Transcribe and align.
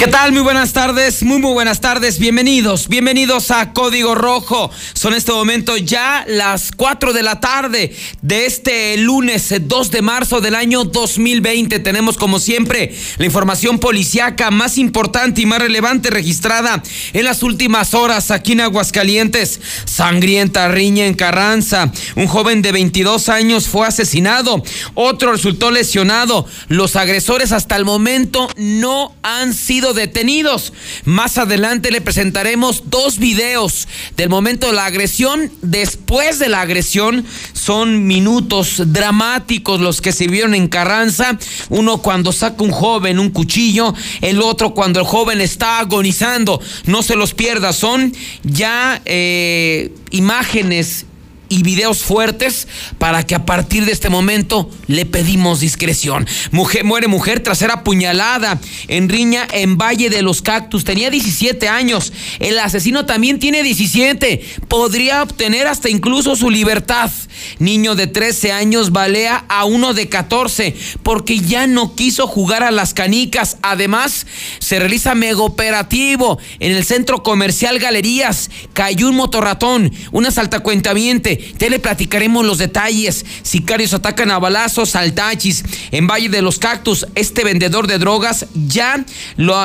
¿Qué 0.00 0.06
tal? 0.06 0.32
Muy 0.32 0.40
buenas 0.40 0.72
tardes, 0.72 1.22
muy 1.22 1.40
muy 1.40 1.52
buenas 1.52 1.82
tardes, 1.82 2.18
bienvenidos, 2.18 2.88
bienvenidos 2.88 3.50
a 3.50 3.74
Código 3.74 4.14
Rojo. 4.14 4.70
Son 4.94 5.12
en 5.12 5.18
este 5.18 5.30
momento 5.30 5.76
ya 5.76 6.24
las 6.26 6.70
4 6.74 7.12
de 7.12 7.22
la 7.22 7.38
tarde 7.38 7.94
de 8.22 8.46
este 8.46 8.96
lunes 8.96 9.52
2 9.60 9.90
de 9.90 10.00
marzo 10.00 10.40
del 10.40 10.54
año 10.54 10.84
2020. 10.84 11.80
Tenemos 11.80 12.16
como 12.16 12.38
siempre 12.38 12.96
la 13.18 13.26
información 13.26 13.78
policiaca 13.78 14.50
más 14.50 14.78
importante 14.78 15.42
y 15.42 15.46
más 15.46 15.58
relevante 15.58 16.08
registrada 16.08 16.82
en 17.12 17.24
las 17.26 17.42
últimas 17.42 17.92
horas 17.92 18.30
aquí 18.30 18.52
en 18.52 18.62
Aguascalientes. 18.62 19.60
Sangrienta 19.84 20.68
riña 20.68 21.04
en 21.04 21.12
Carranza. 21.12 21.92
Un 22.16 22.26
joven 22.26 22.62
de 22.62 22.72
22 22.72 23.28
años 23.28 23.68
fue 23.68 23.86
asesinado, 23.86 24.64
otro 24.94 25.32
resultó 25.32 25.70
lesionado. 25.70 26.46
Los 26.68 26.96
agresores 26.96 27.52
hasta 27.52 27.76
el 27.76 27.84
momento 27.84 28.48
no 28.56 29.14
han 29.22 29.52
sido 29.52 29.89
detenidos. 29.94 30.72
Más 31.04 31.38
adelante 31.38 31.90
le 31.90 32.00
presentaremos 32.00 32.84
dos 32.86 33.18
videos 33.18 33.88
del 34.16 34.28
momento 34.28 34.68
de 34.68 34.72
la 34.72 34.86
agresión. 34.86 35.50
Después 35.62 36.38
de 36.38 36.48
la 36.48 36.60
agresión 36.60 37.24
son 37.52 38.06
minutos 38.06 38.82
dramáticos 38.86 39.80
los 39.80 40.00
que 40.00 40.12
se 40.12 40.26
vieron 40.26 40.54
en 40.54 40.68
Carranza. 40.68 41.38
Uno 41.68 41.98
cuando 41.98 42.32
saca 42.32 42.62
un 42.62 42.70
joven 42.70 43.18
un 43.18 43.30
cuchillo, 43.30 43.94
el 44.20 44.40
otro 44.42 44.74
cuando 44.74 45.00
el 45.00 45.06
joven 45.06 45.40
está 45.40 45.78
agonizando. 45.78 46.60
No 46.86 47.02
se 47.02 47.16
los 47.16 47.34
pierda, 47.34 47.72
son 47.72 48.14
ya 48.42 49.00
eh, 49.04 49.94
imágenes 50.10 51.06
y 51.50 51.64
videos 51.64 51.98
fuertes 51.98 52.68
para 52.98 53.26
que 53.26 53.34
a 53.34 53.44
partir 53.44 53.84
de 53.84 53.92
este 53.92 54.08
momento 54.08 54.70
le 54.86 55.04
pedimos 55.04 55.60
discreción. 55.60 56.26
Mujer, 56.52 56.84
muere 56.84 57.08
mujer 57.08 57.40
tras 57.40 57.58
ser 57.58 57.72
apuñalada 57.72 58.58
en 58.88 59.08
Riña, 59.08 59.46
en 59.52 59.76
Valle 59.76 60.08
de 60.08 60.22
los 60.22 60.40
Cactus. 60.40 60.84
Tenía 60.84 61.10
17 61.10 61.68
años. 61.68 62.12
El 62.38 62.58
asesino 62.58 63.04
también 63.04 63.40
tiene 63.40 63.62
17. 63.62 64.42
Podría 64.68 65.22
obtener 65.22 65.66
hasta 65.66 65.90
incluso 65.90 66.36
su 66.36 66.50
libertad. 66.50 67.10
Niño 67.58 67.96
de 67.96 68.06
13 68.06 68.52
años 68.52 68.92
balea 68.92 69.44
a 69.48 69.64
uno 69.64 69.92
de 69.92 70.08
14 70.08 70.76
porque 71.02 71.40
ya 71.40 71.66
no 71.66 71.96
quiso 71.96 72.28
jugar 72.28 72.62
a 72.62 72.70
las 72.70 72.94
canicas. 72.94 73.56
Además, 73.62 74.26
se 74.60 74.78
realiza 74.78 75.16
mega 75.16 75.42
operativo 75.42 76.38
en 76.60 76.72
el 76.72 76.84
centro 76.84 77.24
comercial 77.24 77.80
Galerías. 77.80 78.50
Cayó 78.72 79.08
un 79.08 79.16
motorratón, 79.16 79.92
una 80.12 80.30
saltacuentamiente 80.30 81.39
te 81.58 81.70
le 81.70 81.78
platicaremos 81.78 82.44
los 82.44 82.58
detalles. 82.58 83.24
Sicarios 83.42 83.94
atacan 83.94 84.30
a 84.30 84.38
balazos 84.38 84.94
al 84.96 85.12
Tachis 85.12 85.64
en 85.90 86.06
Valle 86.06 86.28
de 86.28 86.42
los 86.42 86.58
Cactus. 86.58 87.06
Este 87.14 87.44
vendedor 87.44 87.86
de 87.86 87.98
drogas 87.98 88.46
ya 88.54 89.04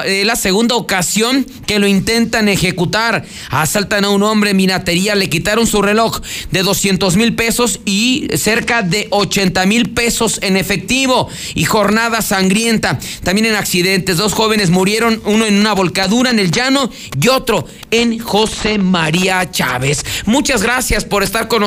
es 0.06 0.26
la 0.26 0.36
segunda 0.36 0.76
ocasión 0.76 1.46
que 1.68 1.80
lo 1.80 1.88
intentan 1.88 2.48
ejecutar. 2.50 3.26
Asaltan 3.50 4.06
a 4.06 4.10
un 4.10 4.24
hombre 4.24 4.52
en 4.52 4.58
minatería, 4.58 5.16
le 5.16 5.30
quitaron 5.30 5.68
su 5.68 5.82
reloj 5.82 6.22
de 6.52 6.64
200 6.64 7.16
mil 7.16 7.36
pesos 7.36 7.80
y 7.86 8.28
cerca 8.36 8.82
de 8.82 9.08
80 9.12 9.66
mil 9.66 9.90
pesos 9.92 10.40
en 10.42 10.58
efectivo. 10.58 11.30
Y 11.54 11.66
jornada 11.66 12.22
sangrienta. 12.22 13.00
También 13.24 13.48
en 13.48 13.56
accidentes, 13.56 14.18
dos 14.18 14.34
jóvenes 14.34 14.70
murieron, 14.70 15.22
uno 15.26 15.46
en 15.46 15.60
una 15.60 15.74
volcadura 15.74 16.30
en 16.30 16.40
el 16.40 16.52
llano 16.52 16.90
y 17.20 17.28
otro 17.28 17.68
en 17.92 18.20
José 18.20 18.78
María 18.78 19.50
Chávez. 19.52 20.04
Muchas 20.26 20.62
gracias 20.64 21.06
por 21.06 21.24
estar 21.24 21.48
con 21.48 21.62
nosotros 21.62 21.65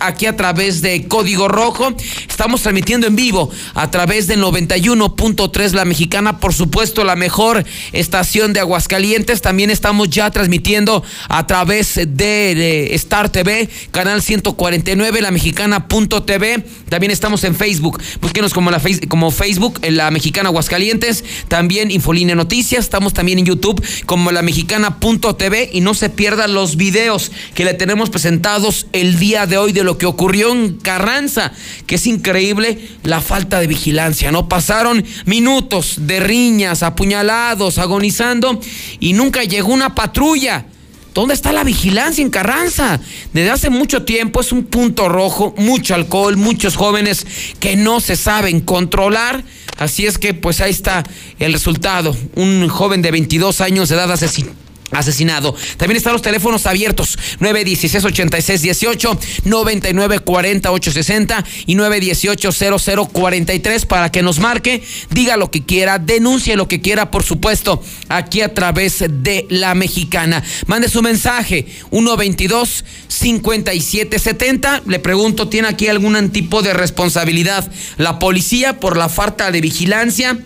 aquí 0.00 0.24
a 0.24 0.36
través 0.36 0.80
de 0.80 1.06
Código 1.06 1.48
Rojo. 1.48 1.94
Estamos 2.28 2.62
transmitiendo 2.62 3.06
en 3.06 3.14
vivo 3.14 3.50
a 3.74 3.90
través 3.90 4.26
del 4.26 4.40
91.3 4.40 5.72
La 5.72 5.84
Mexicana, 5.84 6.40
por 6.40 6.54
supuesto, 6.54 7.04
la 7.04 7.14
mejor 7.14 7.62
estación 7.92 8.54
de 8.54 8.60
Aguascalientes. 8.60 9.42
También 9.42 9.68
estamos 9.68 10.08
ya 10.08 10.30
transmitiendo 10.30 11.04
a 11.28 11.46
través 11.46 11.94
de, 11.94 12.94
Star 12.94 13.30
TV, 13.30 13.68
canal 13.90 14.22
149, 14.22 15.20
La 15.20 15.30
Mexicana.tv. 15.30 16.64
También 16.88 17.10
estamos 17.10 17.44
en 17.44 17.54
Facebook. 17.54 18.00
Búsquenos 18.22 18.54
como, 18.54 18.70
la, 18.70 18.80
como 19.08 19.30
Facebook, 19.30 19.78
La 19.90 20.10
Mexicana 20.10 20.48
Aguascalientes. 20.48 21.22
También 21.48 21.90
Infolínea 21.90 22.34
Noticias. 22.34 22.84
Estamos 22.84 23.12
también 23.12 23.40
en 23.40 23.44
YouTube 23.44 23.84
como 24.06 24.32
La 24.32 24.40
Mexicana.tv. 24.40 25.70
Y 25.70 25.82
no 25.82 25.92
se 25.92 26.08
pierdan 26.08 26.54
los 26.54 26.76
videos 26.76 27.30
que 27.54 27.66
le 27.66 27.74
tenemos 27.74 28.08
presentados 28.08 28.86
el 28.92 29.18
día 29.18 29.33
de 29.34 29.58
hoy 29.58 29.72
de 29.72 29.82
lo 29.82 29.98
que 29.98 30.06
ocurrió 30.06 30.52
en 30.52 30.78
Carranza, 30.78 31.52
que 31.86 31.96
es 31.96 32.06
increíble 32.06 32.78
la 33.02 33.20
falta 33.20 33.58
de 33.58 33.66
vigilancia, 33.66 34.30
¿no? 34.30 34.48
Pasaron 34.48 35.04
minutos 35.26 35.96
de 35.98 36.20
riñas, 36.20 36.84
apuñalados, 36.84 37.78
agonizando 37.78 38.60
y 39.00 39.12
nunca 39.12 39.42
llegó 39.42 39.72
una 39.72 39.94
patrulla. 39.94 40.66
¿Dónde 41.12 41.34
está 41.34 41.52
la 41.52 41.64
vigilancia 41.64 42.22
en 42.22 42.30
Carranza? 42.30 43.00
Desde 43.32 43.50
hace 43.50 43.70
mucho 43.70 44.04
tiempo 44.04 44.40
es 44.40 44.52
un 44.52 44.64
punto 44.64 45.08
rojo, 45.08 45.54
mucho 45.56 45.94
alcohol, 45.94 46.36
muchos 46.36 46.76
jóvenes 46.76 47.26
que 47.60 47.76
no 47.76 48.00
se 48.00 48.16
saben 48.16 48.60
controlar. 48.60 49.44
Así 49.76 50.06
es 50.06 50.18
que 50.18 50.34
pues 50.34 50.60
ahí 50.60 50.70
está 50.70 51.04
el 51.38 51.52
resultado. 51.52 52.16
Un 52.36 52.68
joven 52.68 53.02
de 53.02 53.10
22 53.10 53.60
años 53.60 53.88
de 53.88 53.96
edad 53.96 54.10
asesinado 54.10 54.63
asesinado. 54.90 55.54
También 55.76 55.96
están 55.96 56.12
los 56.12 56.22
teléfonos 56.22 56.66
abiertos 56.66 57.18
916 57.40 58.04
86 58.04 58.62
18 58.62 59.18
99 59.44 60.18
40 60.20 60.72
860 60.72 61.44
y 61.66 61.74
918 61.74 63.08
0043 63.12 63.86
para 63.86 64.10
que 64.10 64.22
nos 64.22 64.38
marque, 64.38 64.82
diga 65.10 65.36
lo 65.36 65.50
que 65.50 65.64
quiera, 65.64 65.98
denuncie 65.98 66.56
lo 66.56 66.68
que 66.68 66.80
quiera, 66.80 67.10
por 67.10 67.22
supuesto, 67.22 67.82
aquí 68.08 68.40
a 68.40 68.54
través 68.54 69.04
de 69.08 69.46
la 69.50 69.74
mexicana. 69.74 70.42
Mande 70.66 70.88
su 70.88 71.02
mensaje 71.02 71.66
122 71.90 72.84
5770. 73.08 74.82
Le 74.86 74.98
pregunto, 74.98 75.48
¿tiene 75.48 75.68
aquí 75.68 75.88
algún 75.88 76.30
tipo 76.30 76.62
de 76.62 76.74
responsabilidad 76.74 77.70
la 77.96 78.18
policía 78.18 78.80
por 78.80 78.96
la 78.96 79.08
falta 79.08 79.50
de 79.50 79.60
vigilancia? 79.60 80.38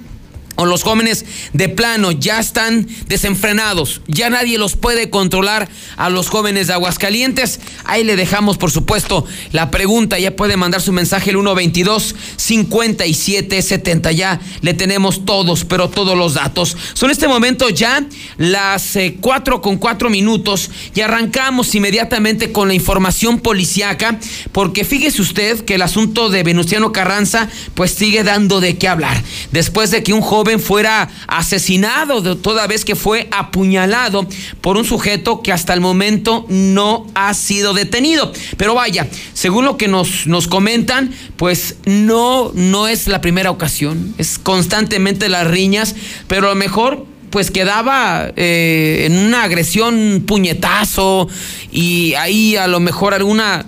O 0.58 0.66
los 0.66 0.82
jóvenes 0.82 1.24
de 1.52 1.69
plano 1.69 2.10
ya 2.10 2.41
están 2.41 2.88
desenfrenados, 3.06 4.00
ya 4.08 4.28
nadie 4.28 4.58
los 4.58 4.74
puede 4.74 5.08
controlar 5.08 5.69
a 5.96 6.10
los 6.10 6.28
jóvenes 6.28 6.66
de 6.66 6.72
Aguascalientes. 6.72 7.60
Ahí 7.84 8.02
le 8.02 8.16
dejamos, 8.16 8.58
por 8.58 8.72
supuesto, 8.72 9.24
la 9.52 9.70
pregunta, 9.70 10.18
ya 10.18 10.34
puede 10.34 10.56
mandar 10.56 10.82
su 10.82 10.92
mensaje 10.92 11.30
el 11.30 11.36
122 11.36 12.16
5770, 12.36 14.10
ya 14.10 14.41
le 14.60 14.74
tenemos 14.74 15.24
todos, 15.24 15.64
pero 15.64 15.91
todos 15.91 16.18
los 16.18 16.34
datos. 16.34 16.76
Son 16.92 17.12
este 17.12 17.28
momento 17.28 17.68
ya 17.68 18.04
las 18.36 18.97
eh, 18.97 19.16
con 19.20 19.78
cuatro 19.78 20.10
minutos 20.10 20.70
y 20.92 21.02
arrancamos 21.02 21.72
inmediatamente 21.76 22.50
con 22.50 22.66
la 22.66 22.74
información 22.74 23.38
policiaca, 23.38 24.18
porque 24.50 24.84
fíjese 24.84 25.22
usted 25.22 25.64
que 25.64 25.76
el 25.76 25.82
asunto 25.82 26.30
de 26.30 26.42
Venustiano 26.42 26.91
Carranza 26.91 27.48
pues 27.74 27.92
sigue 27.92 28.24
dando 28.24 28.60
de 28.60 28.76
qué 28.76 28.88
hablar. 28.88 29.22
Después 29.52 29.92
de 29.92 30.02
que 30.02 30.12
un 30.12 30.20
joven 30.20 30.47
fuera 30.56 31.10
asesinado, 31.26 32.22
de 32.22 32.36
toda 32.36 32.66
vez 32.66 32.86
que 32.86 32.97
fue 32.97 33.28
apuñalado 33.31 34.26
por 34.62 34.78
un 34.78 34.86
sujeto 34.86 35.42
que 35.42 35.53
hasta 35.53 35.75
el 35.75 35.82
momento 35.82 36.47
no 36.48 37.06
ha 37.14 37.34
sido 37.34 37.75
detenido. 37.75 38.32
Pero 38.56 38.75
vaya, 38.75 39.06
según 39.34 39.66
lo 39.66 39.76
que 39.76 39.88
nos, 39.88 40.26
nos 40.26 40.48
comentan, 40.48 41.12
pues 41.36 41.76
no, 41.84 42.53
no 42.54 42.88
es 42.88 43.09
la 43.09 43.20
primera 43.20 43.50
ocasión, 43.50 44.14
es 44.16 44.38
constantemente 44.38 45.28
las 45.28 45.47
riñas, 45.47 45.94
pero 46.28 46.47
a 46.47 46.50
lo 46.50 46.56
mejor 46.56 47.04
pues 47.30 47.50
quedaba 47.50 48.32
eh, 48.36 49.04
en 49.04 49.19
una 49.19 49.42
agresión 49.42 50.24
puñetazo 50.27 51.28
y 51.71 52.15
ahí 52.15 52.56
a 52.56 52.66
lo 52.66 52.80
mejor 52.80 53.12
alguna 53.12 53.66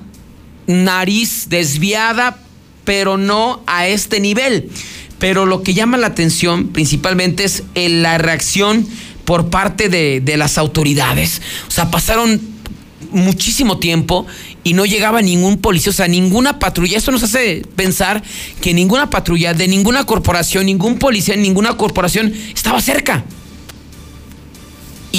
nariz 0.66 1.48
desviada, 1.48 2.38
pero 2.84 3.16
no 3.16 3.62
a 3.66 3.86
este 3.86 4.20
nivel. 4.20 4.70
Pero 5.20 5.46
lo 5.46 5.62
que 5.62 5.74
llama 5.74 5.98
la 5.98 6.08
atención 6.08 6.68
principalmente 6.68 7.44
es 7.44 7.62
la 7.76 8.18
reacción 8.18 8.84
por 9.24 9.48
parte 9.48 9.88
de, 9.88 10.36
las 10.36 10.58
autoridades. 10.58 11.40
O 11.68 11.70
sea, 11.70 11.88
pasaron 11.88 12.40
muchísimo 13.12 13.78
tiempo 13.78 14.26
y 14.64 14.72
no 14.72 14.86
llegaba 14.86 15.22
ningún 15.22 15.58
policía, 15.58 15.90
o 15.90 15.92
sea, 15.92 16.08
ninguna 16.08 16.58
patrulla. 16.58 16.98
Esto 16.98 17.12
nos 17.12 17.22
hace 17.22 17.62
pensar 17.76 18.24
que 18.60 18.74
ninguna 18.74 19.08
patrulla 19.08 19.54
de 19.54 19.68
ninguna 19.68 20.04
corporación, 20.04 20.66
ningún 20.66 20.98
policía, 20.98 21.36
ninguna 21.36 21.76
corporación 21.76 22.34
estaba 22.52 22.80
cerca. 22.80 23.24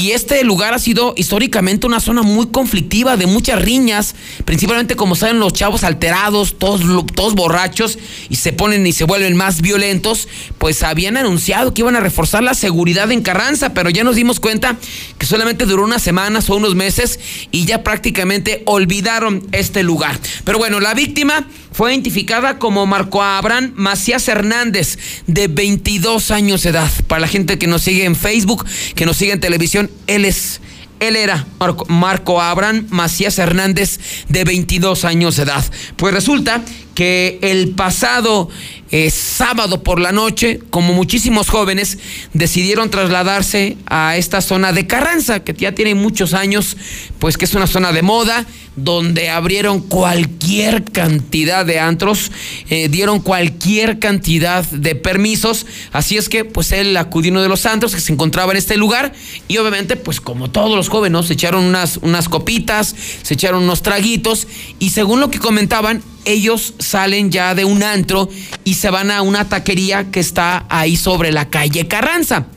Y 0.02 0.14
este 0.14 0.44
lugar 0.44 0.74
ha 0.74 0.80
sido 0.80 1.14
históricamente 1.16 1.86
una 1.86 2.00
zona 2.00 2.24
muy 2.24 2.48
conflictiva, 2.48 3.18
de 3.18 3.28
muchas 3.28 3.62
riñas, 3.62 4.16
principalmente 4.46 4.96
como 4.96 5.14
saben 5.16 5.40
los 5.40 5.54
chavos 5.54 5.84
alterados, 5.84 6.58
todos, 6.58 6.82
todos 7.14 7.36
borrachos, 7.36 8.00
y 8.28 8.38
se 8.38 8.52
ponen 8.52 8.88
y 8.88 8.94
se 8.94 9.04
vuelven 9.04 9.38
más 9.38 9.62
violentos, 9.62 10.28
pues 10.58 10.82
habían 10.82 11.18
anunciado 11.18 11.76
que 11.76 11.82
iban 11.82 11.96
a 11.96 12.00
reforzar 12.00 12.42
la 12.42 12.56
seguridad 12.56 13.12
en 13.12 13.22
Carranza, 13.22 13.76
pero 13.76 13.92
ya 13.92 14.04
nos 14.04 14.16
dimos 14.16 14.40
cuenta 14.40 14.76
que 15.20 15.28
solamente 15.28 15.68
duró 15.68 15.84
unas 15.84 16.02
semanas 16.02 16.50
o 16.50 16.56
unos 16.56 16.74
meses 16.74 17.20
y 17.52 17.66
ya 17.66 17.84
prácticamente 17.84 18.64
olvidaron 18.66 19.46
este 19.52 19.84
lugar. 19.84 20.20
Pero 20.44 20.58
bueno, 20.58 20.80
la 20.80 20.96
víctima 20.96 21.46
fue 21.72 21.92
identificada 21.92 22.58
como 22.58 22.86
Marco 22.86 23.22
Abraham 23.22 23.74
Macías 23.76 24.28
Hernández, 24.28 24.98
de 25.28 25.48
22 25.48 26.32
años 26.32 26.64
de 26.64 26.72
edad. 26.72 26.90
Para 27.08 27.22
la 27.22 27.28
gente 27.28 27.60
que 27.60 27.68
nos 27.68 27.84
sigue 27.84 28.06
en 28.06 28.16
Facebook, 28.16 28.66
que 28.96 29.06
nos 29.06 29.18
sigue 29.18 29.32
en 29.34 29.40
televisión, 29.40 29.91
él 30.08 30.26
es 30.26 30.62
él 31.00 31.16
era 31.16 31.48
Marco, 31.60 31.86
Marco 31.88 32.42
Abraham 32.42 32.86
Macías 32.92 33.40
Hernández, 33.40 34.00
de 34.30 34.44
22 34.44 35.04
años 35.04 35.36
de 35.36 35.44
edad. 35.44 35.66
Pues 35.96 36.14
resulta 36.14 36.62
que 37.02 37.40
el 37.42 37.70
pasado 37.70 38.48
eh, 38.92 39.10
sábado 39.10 39.82
por 39.82 40.00
la 40.00 40.12
noche, 40.12 40.60
como 40.70 40.94
muchísimos 40.94 41.50
jóvenes, 41.50 41.98
decidieron 42.34 42.92
trasladarse 42.92 43.78
a 43.88 44.18
esta 44.18 44.40
zona 44.40 44.72
de 44.72 44.86
Carranza, 44.86 45.44
que 45.44 45.54
ya 45.54 45.72
tiene 45.72 45.96
muchos 45.96 46.36
años, 46.36 46.78
pues 47.18 47.40
que 47.40 47.46
es 47.46 47.56
una 47.56 47.66
zona 47.66 47.92
de 47.92 48.04
moda, 48.04 48.46
donde 48.76 49.30
abrieron 49.30 49.82
cualquier 49.82 50.84
cantidad 50.84 51.66
de 51.66 51.80
antros, 51.80 52.32
eh, 52.70 52.88
dieron 52.88 53.20
cualquier 53.20 53.98
cantidad 53.98 54.64
de 54.64 54.94
permisos, 54.94 55.66
así 55.92 56.18
es 56.18 56.30
que 56.30 56.46
pues 56.46 56.72
él 56.72 56.96
acudió 56.98 57.32
uno 57.32 57.42
de 57.42 57.50
los 57.50 57.66
antros 57.66 57.96
que 57.96 58.02
se 58.02 58.14
encontraba 58.14 58.52
en 58.52 58.58
este 58.60 58.78
lugar 58.78 59.12
y 59.48 59.58
obviamente 59.58 59.96
pues 59.96 60.22
como 60.22 60.52
todos 60.52 60.76
los 60.76 60.88
jóvenes 60.88 61.26
se 61.26 61.34
echaron 61.34 61.64
unas, 61.66 61.98
unas 61.98 62.30
copitas, 62.30 62.96
se 63.24 63.34
echaron 63.34 63.64
unos 63.64 63.82
traguitos 63.82 64.48
y 64.80 64.92
según 64.92 65.20
lo 65.20 65.32
que 65.32 65.40
comentaban, 65.40 66.02
ellos 66.26 66.74
salen 66.80 67.32
ya 67.32 67.56
de 67.56 67.66
un 67.66 67.84
antro 67.84 68.30
y 68.64 68.76
se 68.76 68.90
van 68.90 69.12
a 69.12 69.22
una 69.22 69.50
taquería 69.50 70.12
que 70.12 70.20
está 70.20 70.66
ahí 70.70 70.96
sobre 70.96 71.32
la 71.32 71.50
calle 71.50 71.88
Carranza. 71.88 72.48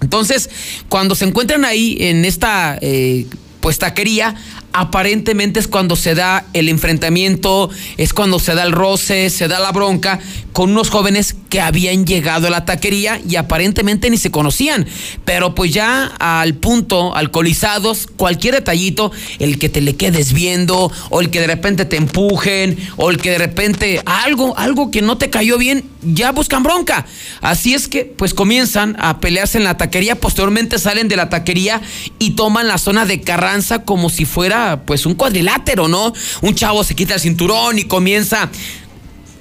Entonces, 0.00 0.50
cuando 0.88 1.14
se 1.14 1.24
encuentran 1.24 1.64
ahí 1.64 1.96
en 2.00 2.24
esta 2.24 2.78
eh, 2.80 3.26
pues 3.60 3.78
taquería, 3.78 4.34
aparentemente 4.74 5.60
es 5.60 5.68
cuando 5.68 5.94
se 5.94 6.16
da 6.16 6.44
el 6.52 6.68
enfrentamiento, 6.68 7.70
es 7.96 8.12
cuando 8.12 8.40
se 8.40 8.54
da 8.54 8.64
el 8.64 8.72
roce, 8.72 9.30
se 9.30 9.46
da 9.46 9.60
la 9.60 9.70
bronca 9.70 10.18
con 10.52 10.70
unos 10.70 10.90
jóvenes 10.90 11.36
que 11.48 11.60
habían 11.60 12.04
llegado 12.06 12.48
a 12.48 12.50
la 12.50 12.64
taquería 12.64 13.20
y 13.28 13.36
aparentemente 13.36 14.10
ni 14.10 14.16
se 14.18 14.30
conocían. 14.30 14.86
Pero 15.24 15.54
pues 15.54 15.72
ya 15.72 16.06
al 16.18 16.54
punto, 16.54 17.14
alcoholizados, 17.14 18.08
cualquier 18.16 18.54
detallito, 18.54 19.12
el 19.38 19.58
que 19.58 19.68
te 19.68 19.80
le 19.80 19.96
quedes 19.96 20.32
viendo, 20.32 20.92
o 21.10 21.20
el 21.20 21.30
que 21.30 21.40
de 21.40 21.46
repente 21.46 21.84
te 21.84 21.96
empujen, 21.96 22.76
o 22.96 23.10
el 23.10 23.18
que 23.18 23.30
de 23.30 23.38
repente 23.38 24.00
algo, 24.06 24.56
algo 24.56 24.90
que 24.90 25.02
no 25.02 25.18
te 25.18 25.30
cayó 25.30 25.58
bien, 25.58 25.84
ya 26.02 26.32
buscan 26.32 26.62
bronca. 26.62 27.06
Así 27.40 27.74
es 27.74 27.88
que 27.88 28.04
pues 28.04 28.34
comienzan 28.34 28.96
a 28.98 29.20
pelearse 29.20 29.58
en 29.58 29.64
la 29.64 29.76
taquería, 29.76 30.16
posteriormente 30.16 30.78
salen 30.78 31.08
de 31.08 31.16
la 31.16 31.30
taquería 31.30 31.80
y 32.18 32.30
toman 32.32 32.68
la 32.68 32.78
zona 32.78 33.06
de 33.06 33.20
Carranza 33.20 33.84
como 33.84 34.08
si 34.08 34.24
fuera 34.24 34.63
pues 34.84 35.06
un 35.06 35.14
cuadrilátero, 35.14 35.88
¿no? 35.88 36.12
Un 36.42 36.54
chavo 36.54 36.84
se 36.84 36.94
quita 36.94 37.14
el 37.14 37.20
cinturón 37.20 37.78
y 37.78 37.84
comienza 37.84 38.50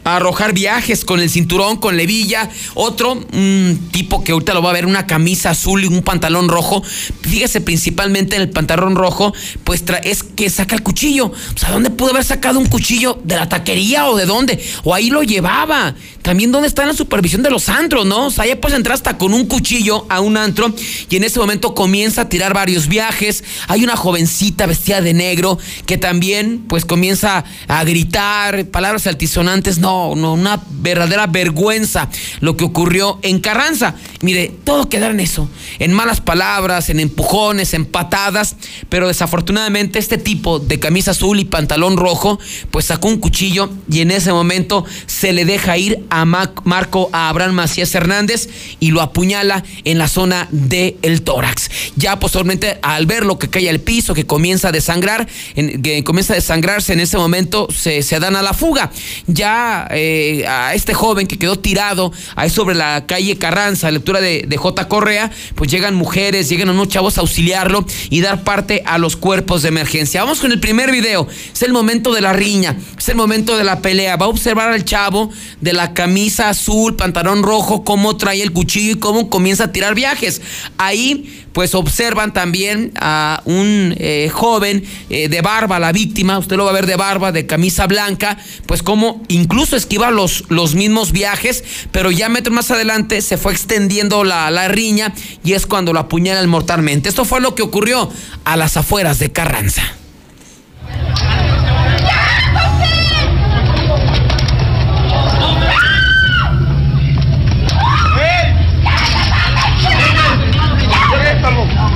a 0.03 0.17
arrojar 0.17 0.53
viajes 0.53 1.05
con 1.05 1.19
el 1.19 1.29
cinturón, 1.29 1.77
con 1.77 1.97
levilla. 1.97 2.49
Otro, 2.73 3.13
un 3.13 3.89
tipo 3.91 4.23
que 4.23 4.31
ahorita 4.31 4.53
lo 4.53 4.61
va 4.61 4.71
a 4.71 4.73
ver, 4.73 4.85
una 4.85 5.07
camisa 5.07 5.51
azul 5.51 5.83
y 5.83 5.87
un 5.87 6.01
pantalón 6.01 6.49
rojo. 6.49 6.83
Fíjese 7.21 7.61
principalmente 7.61 8.35
en 8.35 8.43
el 8.43 8.49
pantalón 8.49 8.95
rojo, 8.95 9.33
pues 9.63 9.83
es 10.03 10.23
que 10.23 10.49
saca 10.49 10.75
el 10.75 10.83
cuchillo. 10.83 11.27
O 11.27 11.57
sea, 11.57 11.71
¿dónde 11.71 11.89
pudo 11.89 12.11
haber 12.11 12.23
sacado 12.23 12.59
un 12.59 12.67
cuchillo? 12.67 13.19
¿De 13.23 13.35
la 13.35 13.49
taquería 13.49 14.07
o 14.09 14.17
de 14.17 14.25
dónde? 14.25 14.63
O 14.83 14.93
ahí 14.93 15.09
lo 15.09 15.23
llevaba. 15.23 15.95
También 16.21 16.51
dónde 16.51 16.67
está 16.67 16.85
la 16.85 16.93
supervisión 16.93 17.43
de 17.43 17.49
los 17.49 17.67
antros, 17.69 18.05
¿no? 18.05 18.27
O 18.27 18.31
sea, 18.31 18.45
ya 18.45 18.59
puedes 18.59 18.77
entrar 18.77 18.95
hasta 18.95 19.17
con 19.17 19.33
un 19.33 19.45
cuchillo 19.45 20.05
a 20.09 20.21
un 20.21 20.37
antro 20.37 20.73
y 21.09 21.15
en 21.17 21.23
ese 21.23 21.39
momento 21.39 21.75
comienza 21.75 22.21
a 22.21 22.29
tirar 22.29 22.53
varios 22.53 22.87
viajes. 22.87 23.43
Hay 23.67 23.83
una 23.83 23.97
jovencita 23.97 24.65
vestida 24.65 25.01
de 25.01 25.13
negro 25.13 25.59
que 25.85 25.97
también 25.97 26.63
pues 26.67 26.85
comienza 26.85 27.43
a 27.67 27.83
gritar 27.83 28.65
palabras 28.67 29.05
altisonantes. 29.07 29.79
No, 29.79 29.92
no, 30.15 30.33
una 30.33 30.61
verdadera 30.69 31.27
vergüenza 31.27 32.09
lo 32.39 32.57
que 32.57 32.65
ocurrió 32.65 33.19
en 33.21 33.39
Carranza. 33.39 33.95
Mire, 34.21 34.51
todo 34.63 34.89
queda 34.89 35.09
en 35.09 35.19
eso, 35.19 35.49
en 35.79 35.93
malas 35.93 36.21
palabras, 36.21 36.89
en 36.89 36.99
empujones, 36.99 37.73
en 37.73 37.85
patadas, 37.85 38.55
pero 38.89 39.07
desafortunadamente 39.07 39.99
este 39.99 40.17
tipo 40.17 40.59
de 40.59 40.79
camisa 40.79 41.11
azul 41.11 41.39
y 41.39 41.45
pantalón 41.45 41.97
rojo, 41.97 42.39
pues 42.71 42.85
sacó 42.85 43.07
un 43.07 43.17
cuchillo 43.17 43.69
y 43.89 44.01
en 44.01 44.11
ese 44.11 44.31
momento 44.31 44.85
se 45.05 45.33
le 45.33 45.45
deja 45.45 45.77
ir 45.77 46.03
a 46.09 46.25
Marco 46.25 47.09
a 47.11 47.29
Abraham 47.29 47.53
Macías 47.53 47.93
Hernández 47.95 48.49
y 48.79 48.91
lo 48.91 49.01
apuñala 49.01 49.63
en 49.83 49.97
la 49.97 50.07
zona 50.07 50.47
del 50.51 50.97
el 51.01 51.21
tórax. 51.21 51.69
Ya 51.95 52.19
posteriormente, 52.19 52.79
al 52.81 53.05
ver 53.05 53.25
lo 53.25 53.39
que 53.39 53.49
cae 53.49 53.69
al 53.69 53.79
piso, 53.79 54.13
que 54.13 54.25
comienza 54.25 54.69
a 54.69 54.71
desangrar, 54.71 55.27
que 55.55 56.03
comienza 56.03 56.33
a 56.33 56.35
desangrarse 56.35 56.93
en 56.93 56.99
ese 56.99 57.17
momento, 57.17 57.67
se, 57.75 58.01
se 58.01 58.19
dan 58.19 58.35
a 58.35 58.41
la 58.41 58.53
fuga. 58.53 58.91
Ya 59.27 59.82
eh, 59.91 60.45
a 60.47 60.73
este 60.73 60.93
joven 60.93 61.27
que 61.27 61.37
quedó 61.37 61.57
tirado 61.57 62.11
ahí 62.35 62.49
sobre 62.49 62.75
la 62.75 63.05
calle 63.05 63.37
Carranza, 63.37 63.91
lectura 63.91 64.21
de, 64.21 64.45
de 64.47 64.57
J. 64.57 64.87
Correa, 64.87 65.31
pues 65.55 65.71
llegan 65.71 65.95
mujeres, 65.95 66.49
llegan 66.49 66.69
unos 66.69 66.87
chavos 66.87 67.17
a 67.17 67.21
auxiliarlo 67.21 67.85
y 68.09 68.21
dar 68.21 68.43
parte 68.43 68.83
a 68.85 68.97
los 68.97 69.15
cuerpos 69.15 69.61
de 69.61 69.69
emergencia. 69.69 70.23
Vamos 70.23 70.39
con 70.39 70.51
el 70.51 70.59
primer 70.59 70.91
video. 70.91 71.27
Es 71.53 71.61
el 71.61 71.73
momento 71.73 72.13
de 72.13 72.21
la 72.21 72.33
riña, 72.33 72.77
es 72.97 73.09
el 73.09 73.15
momento 73.15 73.57
de 73.57 73.63
la 73.63 73.79
pelea. 73.79 74.15
Va 74.17 74.25
a 74.25 74.29
observar 74.29 74.69
al 74.69 74.85
chavo 74.85 75.29
de 75.61 75.73
la 75.73 75.93
camisa 75.93 76.49
azul, 76.49 76.95
pantalón 76.95 77.43
rojo, 77.43 77.83
cómo 77.83 78.17
trae 78.17 78.41
el 78.41 78.51
cuchillo 78.51 78.93
y 78.93 78.99
cómo 78.99 79.29
comienza 79.29 79.65
a 79.65 79.71
tirar 79.71 79.95
viajes. 79.95 80.41
Ahí 80.77 81.42
pues 81.53 81.75
observan 81.75 82.33
también 82.33 82.91
a 82.99 83.41
un 83.45 83.95
eh, 83.97 84.29
joven 84.33 84.83
eh, 85.09 85.29
de 85.29 85.41
barba, 85.41 85.79
la 85.79 85.91
víctima, 85.91 86.37
usted 86.37 86.57
lo 86.57 86.65
va 86.65 86.71
a 86.71 86.73
ver 86.73 86.87
de 86.87 86.95
barba, 86.95 87.31
de 87.31 87.45
camisa 87.45 87.87
blanca, 87.87 88.37
pues 88.65 88.83
como 88.83 89.23
incluso 89.27 89.75
esquiva 89.75 90.11
los, 90.11 90.45
los 90.49 90.75
mismos 90.75 91.11
viajes, 91.11 91.63
pero 91.91 92.11
ya 92.11 92.27
metros 92.27 92.55
más 92.55 92.71
adelante 92.71 93.21
se 93.21 93.37
fue 93.37 93.53
extendiendo 93.53 94.23
la, 94.23 94.51
la 94.51 94.67
riña 94.67 95.13
y 95.43 95.53
es 95.53 95.65
cuando 95.65 95.93
lo 95.93 95.99
apuñalan 95.99 96.49
mortalmente. 96.49 97.09
Esto 97.09 97.23
fue 97.23 97.39
lo 97.39 97.55
que 97.55 97.61
ocurrió 97.61 98.09
a 98.43 98.57
las 98.57 98.75
afueras 98.75 99.19
de 99.19 99.31
Carranza. 99.31 99.83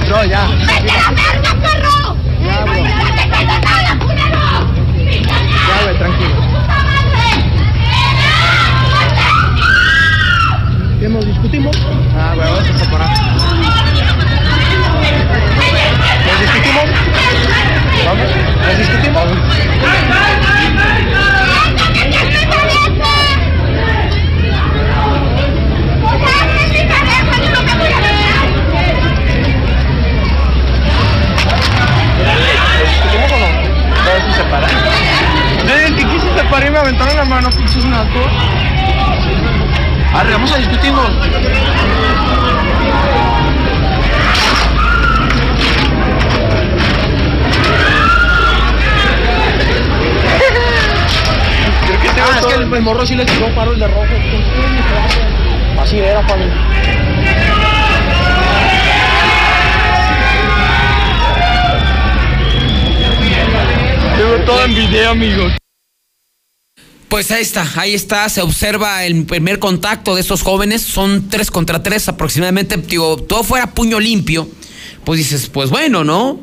No, 0.10 0.24
ya. 0.24 0.48
¡Vete 0.48 0.92
a 0.92 1.02
la 1.02 1.10
verga, 1.12 1.52
perro! 1.62 2.16
Ya, 2.42 2.64
bro. 2.64 2.74
¡No 2.76 3.06
te 3.14 3.30
cuento 3.30 3.56
nada, 3.60 3.92
culero! 4.00 4.44
Ya, 5.68 5.84
güey, 5.84 5.98
tranquilo. 5.98 6.36
¿Qué 11.02 11.10
nos 11.10 11.26
discutimos? 11.26 11.76
Ah, 12.18 12.34
güey, 12.36 12.48
vamos 12.48 12.70
a 12.70 12.78
separar. 12.78 13.10
¿Nos 16.26 16.40
discutimos? 16.42 16.86
¿Vamos? 18.06 18.30
¿Nos 18.66 18.78
discutimos? 18.78 19.67
Separar 36.38 36.68
y 36.68 36.70
me 36.70 36.78
aventaron 36.78 37.18
la 37.18 37.26
mano, 37.26 37.50
pinches 37.50 37.84
nacos. 37.86 38.32
Arre, 40.14 40.34
vamos 40.34 40.52
a 40.52 40.58
discutirnos. 40.58 41.10
Ah, 52.20 52.40
es 52.40 52.46
que 52.46 52.54
el, 52.54 52.72
el 52.72 52.82
morro 52.82 53.04
sí 53.04 53.16
le 53.16 53.26
tiró 53.26 53.54
paro 53.56 53.74
el 53.74 53.80
de 53.80 53.88
rojo. 53.88 54.06
Así 55.82 55.98
era, 55.98 56.22
para 56.22 56.46
mí. 56.46 56.52
Tengo 64.18 64.36
todo 64.46 64.66
en 64.66 64.76
video, 64.76 65.12
amigos. 65.12 65.67
Pues 67.18 67.32
ahí 67.32 67.42
está, 67.42 67.68
ahí 67.78 67.96
está, 67.96 68.30
se 68.30 68.44
observa 68.44 69.04
el 69.04 69.26
primer 69.26 69.58
contacto 69.58 70.14
de 70.14 70.22
esos 70.22 70.44
jóvenes, 70.44 70.84
son 70.84 71.30
tres 71.30 71.50
contra 71.50 71.82
tres 71.82 72.08
aproximadamente, 72.08 72.78
todo 72.78 73.44
fuera 73.44 73.74
puño 73.74 74.00
limpio, 74.00 74.48
pues 75.04 75.18
dices, 75.18 75.50
pues 75.50 75.72
bueno, 75.72 76.04
¿no? 76.04 76.40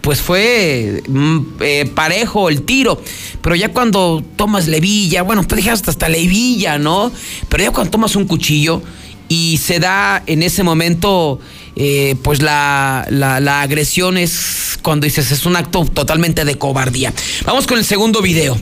Pues 0.00 0.20
fue 0.20 1.04
mm, 1.06 1.38
eh, 1.60 1.88
parejo 1.94 2.48
el 2.48 2.62
tiro, 2.62 3.00
pero 3.40 3.54
ya 3.54 3.68
cuando 3.68 4.24
tomas 4.34 4.66
levilla, 4.66 5.22
bueno, 5.22 5.46
te 5.46 5.54
dejas 5.54 5.86
hasta 5.86 6.08
levilla, 6.08 6.76
¿no? 6.78 7.12
Pero 7.48 7.62
ya 7.62 7.70
cuando 7.70 7.92
tomas 7.92 8.16
un 8.16 8.26
cuchillo 8.26 8.82
y 9.28 9.58
se 9.58 9.78
da 9.78 10.24
en 10.26 10.42
ese 10.42 10.64
momento 10.64 11.38
eh, 11.76 12.16
pues 12.22 12.42
la, 12.42 13.06
la, 13.10 13.40
la 13.40 13.62
agresión 13.62 14.16
es 14.16 14.78
cuando 14.82 15.04
dices 15.04 15.30
es 15.30 15.46
un 15.46 15.56
acto 15.56 15.84
totalmente 15.84 16.44
de 16.44 16.58
cobardía. 16.58 17.12
Vamos 17.44 17.66
con 17.66 17.78
el 17.78 17.84
segundo 17.84 18.20
video. 18.20 18.58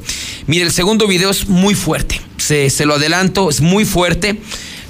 Mire, 0.47 0.65
el 0.65 0.73
segundo 0.73 1.07
video 1.07 1.31
es 1.31 1.49
muy 1.49 1.75
fuerte. 1.75 2.21
Se, 2.37 2.71
se 2.71 2.87
lo 2.87 2.95
adelanto, 2.95 3.51
es 3.51 3.61
muy 3.61 3.85
fuerte. 3.85 4.41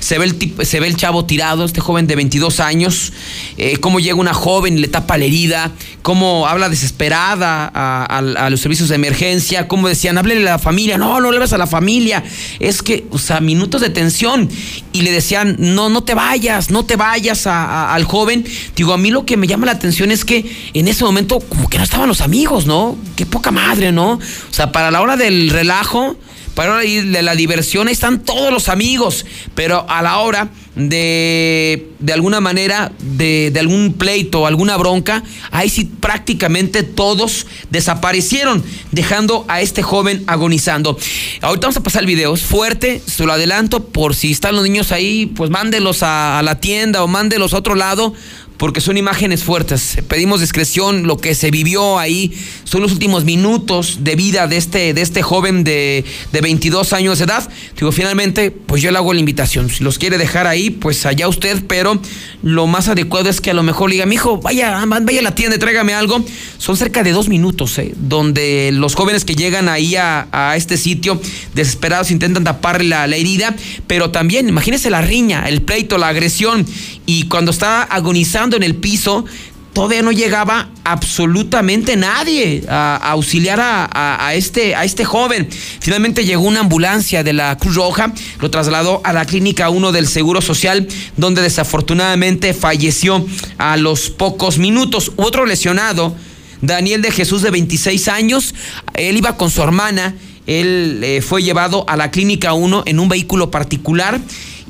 Se 0.00 0.18
ve, 0.18 0.24
el 0.24 0.34
tipo- 0.36 0.64
se 0.64 0.80
ve 0.80 0.86
el 0.86 0.96
chavo 0.96 1.24
tirado, 1.24 1.64
este 1.64 1.80
joven 1.80 2.06
de 2.06 2.16
22 2.16 2.58
años, 2.58 3.12
eh, 3.56 3.76
cómo 3.78 4.00
llega 4.00 4.16
una 4.16 4.34
joven 4.34 4.78
y 4.78 4.80
le 4.80 4.88
tapa 4.88 5.16
la 5.18 5.24
herida, 5.26 5.72
cómo 6.02 6.46
habla 6.46 6.68
desesperada 6.68 7.70
a, 7.72 8.50
los 8.50 8.60
servicios 8.60 8.88
de 8.88 8.94
emergencia, 8.96 9.68
cómo 9.68 9.88
decían, 9.88 10.18
háblele 10.18 10.42
a 10.48 10.52
la 10.52 10.58
familia, 10.58 10.98
no, 10.98 11.20
no 11.20 11.30
le 11.30 11.38
vas 11.38 11.52
a 11.52 11.58
la 11.58 11.66
familia, 11.66 12.24
es 12.58 12.82
que, 12.82 13.06
o 13.10 13.18
sea, 13.18 13.40
minutos 13.40 13.80
de 13.80 13.90
tensión, 13.90 14.48
y 14.92 15.02
le 15.02 15.12
decían, 15.12 15.56
no, 15.58 15.88
no 15.88 16.02
te 16.02 16.14
vayas, 16.14 16.70
no 16.70 16.84
te 16.84 16.96
vayas 16.96 17.46
al 17.46 18.04
joven. 18.04 18.44
Digo, 18.74 18.92
a 18.92 18.98
mí 18.98 19.10
lo 19.10 19.24
que 19.24 19.36
me 19.36 19.46
llama 19.46 19.66
la 19.66 19.72
atención 19.72 20.10
es 20.10 20.24
que 20.24 20.50
en 20.74 20.88
ese 20.88 21.04
momento 21.04 21.40
como 21.40 21.68
que 21.68 21.78
no 21.78 21.84
estaban 21.84 22.08
los 22.08 22.20
amigos, 22.20 22.66
¿no? 22.66 22.96
Qué 23.16 23.26
poca 23.26 23.50
madre, 23.50 23.92
¿no? 23.92 24.12
O 24.14 24.20
sea, 24.52 24.72
para 24.72 24.90
la 24.90 25.00
hora 25.00 25.16
del 25.16 25.50
relajo, 25.50 26.16
para 26.60 26.74
hora 26.74 26.82
de 26.82 27.22
la 27.22 27.34
diversión 27.36 27.88
están 27.88 28.22
todos 28.22 28.52
los 28.52 28.68
amigos, 28.68 29.24
pero 29.54 29.86
a 29.88 30.02
la 30.02 30.18
hora 30.18 30.50
de, 30.74 31.88
de 32.00 32.12
alguna 32.12 32.42
manera, 32.42 32.92
de, 32.98 33.50
de 33.50 33.60
algún 33.60 33.94
pleito, 33.94 34.46
alguna 34.46 34.76
bronca, 34.76 35.22
ahí 35.52 35.70
sí 35.70 35.86
prácticamente 35.86 36.82
todos 36.82 37.46
desaparecieron, 37.70 38.62
dejando 38.90 39.46
a 39.48 39.62
este 39.62 39.82
joven 39.82 40.22
agonizando. 40.26 40.98
Ahorita 41.40 41.68
vamos 41.68 41.78
a 41.78 41.82
pasar 41.82 42.02
el 42.02 42.06
video, 42.06 42.34
es 42.34 42.42
fuerte, 42.42 43.00
se 43.06 43.24
lo 43.24 43.32
adelanto, 43.32 43.86
por 43.86 44.14
si 44.14 44.30
están 44.30 44.54
los 44.54 44.62
niños 44.62 44.92
ahí, 44.92 45.32
pues 45.34 45.48
mándelos 45.48 46.02
a, 46.02 46.38
a 46.38 46.42
la 46.42 46.60
tienda 46.60 47.02
o 47.02 47.08
mándelos 47.08 47.54
a 47.54 47.56
otro 47.56 47.74
lado, 47.74 48.12
porque 48.60 48.82
son 48.82 48.98
imágenes 48.98 49.42
fuertes. 49.42 49.96
Pedimos 50.06 50.42
discreción, 50.42 51.06
lo 51.06 51.16
que 51.16 51.34
se 51.34 51.50
vivió 51.50 51.98
ahí 51.98 52.30
son 52.64 52.82
los 52.82 52.92
últimos 52.92 53.24
minutos 53.24 54.04
de 54.04 54.16
vida 54.16 54.48
de 54.48 54.58
este, 54.58 54.92
de 54.92 55.00
este 55.00 55.22
joven 55.22 55.64
de, 55.64 56.04
de 56.30 56.40
22 56.42 56.92
años 56.92 57.16
de 57.18 57.24
edad. 57.24 57.48
Digo, 57.74 57.90
finalmente, 57.90 58.50
pues 58.50 58.82
yo 58.82 58.90
le 58.90 58.98
hago 58.98 59.14
la 59.14 59.20
invitación. 59.20 59.70
Si 59.70 59.82
los 59.82 59.98
quiere 59.98 60.18
dejar 60.18 60.46
ahí, 60.46 60.68
pues 60.68 61.06
allá 61.06 61.26
usted, 61.26 61.62
pero 61.68 62.02
lo 62.42 62.66
más 62.66 62.88
adecuado 62.88 63.30
es 63.30 63.40
que 63.40 63.50
a 63.50 63.54
lo 63.54 63.62
mejor 63.62 63.88
le 63.88 63.94
diga, 63.94 64.04
mijo, 64.04 64.36
vaya, 64.36 64.84
vaya 64.84 65.20
a 65.20 65.22
la 65.22 65.34
tienda 65.34 65.58
tráigame 65.58 65.94
algo. 65.94 66.22
Son 66.58 66.76
cerca 66.76 67.02
de 67.02 67.12
dos 67.12 67.30
minutos, 67.30 67.78
¿eh? 67.78 67.94
donde 67.96 68.72
los 68.74 68.94
jóvenes 68.94 69.24
que 69.24 69.36
llegan 69.36 69.70
ahí 69.70 69.96
a, 69.96 70.28
a 70.32 70.56
este 70.56 70.76
sitio, 70.76 71.18
desesperados, 71.54 72.10
intentan 72.10 72.44
taparle 72.44 72.90
la, 72.90 73.06
la 73.06 73.16
herida, 73.16 73.56
pero 73.86 74.10
también, 74.10 74.50
imagínese 74.50 74.90
la 74.90 75.00
riña, 75.00 75.48
el 75.48 75.62
pleito, 75.62 75.96
la 75.96 76.08
agresión, 76.08 76.66
y 77.06 77.24
cuando 77.28 77.52
está 77.52 77.84
agonizando 77.84 78.49
en 78.56 78.62
el 78.62 78.74
piso, 78.76 79.24
todavía 79.72 80.02
no 80.02 80.10
llegaba 80.12 80.68
absolutamente 80.84 81.96
nadie 81.96 82.64
a, 82.68 82.96
a 82.96 83.10
auxiliar 83.12 83.60
a, 83.60 83.84
a- 83.84 84.26
a 84.26 84.34
este, 84.34 84.74
a 84.74 84.84
este 84.84 85.04
joven. 85.04 85.48
Finalmente 85.80 86.24
llegó 86.24 86.42
una 86.42 86.60
ambulancia 86.60 87.22
de 87.22 87.32
la 87.32 87.56
Cruz 87.56 87.76
Roja, 87.76 88.12
lo 88.40 88.50
trasladó 88.50 89.00
a 89.04 89.12
la 89.12 89.24
clínica 89.24 89.70
1 89.70 89.92
del 89.92 90.06
Seguro 90.08 90.40
Social, 90.40 90.88
donde 91.16 91.42
desafortunadamente 91.42 92.52
falleció 92.54 93.24
a 93.58 93.76
los 93.76 94.10
pocos 94.10 94.58
minutos. 94.58 95.12
Otro 95.16 95.46
lesionado, 95.46 96.16
Daniel 96.62 97.00
de 97.02 97.10
Jesús 97.12 97.42
de 97.42 97.50
26 97.50 98.08
años, 98.08 98.54
él 98.94 99.16
iba 99.16 99.36
con 99.36 99.50
su 99.50 99.62
hermana, 99.62 100.14
él 100.46 101.00
eh, 101.04 101.22
fue 101.22 101.42
llevado 101.42 101.84
a 101.88 101.96
la 101.96 102.10
clínica 102.10 102.54
1 102.54 102.82
en 102.86 102.98
un 102.98 103.08
vehículo 103.08 103.50
particular 103.50 104.20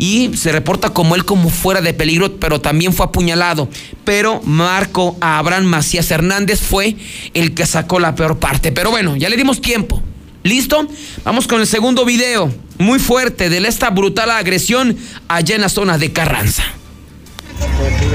y 0.01 0.35
se 0.35 0.51
reporta 0.51 0.95
como 0.95 1.15
él 1.15 1.27
como 1.27 1.51
fuera 1.51 1.83
de 1.83 1.93
peligro, 1.93 2.35
pero 2.37 2.59
también 2.59 2.95
fue 2.95 3.05
apuñalado. 3.05 3.69
Pero 4.03 4.41
Marco 4.45 5.15
Abraham 5.21 5.67
Macías 5.67 6.11
Hernández 6.11 6.59
fue 6.59 6.97
el 7.35 7.53
que 7.53 7.67
sacó 7.67 8.01
la 8.01 8.15
peor 8.15 8.39
parte. 8.39 8.73
Pero 8.73 8.91
bueno, 8.91 9.15
ya 9.17 9.29
le 9.29 9.37
dimos 9.37 9.61
tiempo. 9.61 10.03
¿Listo? 10.43 10.89
Vamos 11.23 11.47
con 11.47 11.61
el 11.61 11.67
segundo 11.67 12.07
video, 12.07 12.51
muy 12.79 12.99
fuerte, 12.99 13.51
de 13.51 13.59
esta 13.69 13.91
brutal 13.91 14.31
agresión 14.31 14.97
allá 15.29 15.57
en 15.57 15.61
la 15.61 15.69
zona 15.69 15.99
de 15.99 16.11
Carranza. 16.11 16.65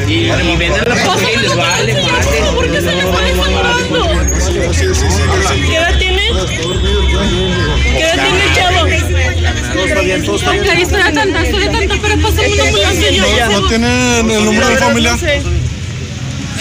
Y, 0.07 0.11
y 0.11 0.57
ven 0.57 0.71
a 0.71 0.85
la 0.87 0.95
familia 0.95 1.33
y 1.35 1.37
les 1.37 1.55
vale 1.55 1.93
madre. 2.01 2.51
¿Por 2.55 2.65
qué 2.71 2.81
se 2.81 2.95
le 2.95 2.99
está 2.99 3.21
desangrando? 3.21 4.07
¿Qué 5.67 5.75
edad 5.75 5.99
tiene? 5.99 6.21
¿Qué 7.95 8.01
edad 8.01 8.25
tiene 8.25 8.44
Ok, 9.75 9.89
pero 9.89 10.01
una 12.53 12.63
ambulancia. 12.63 13.47
¿No 13.49 13.67
tienen 13.67 14.31
el 14.31 14.45
número 14.45 14.67
de 14.69 14.77
familia? 14.77 15.17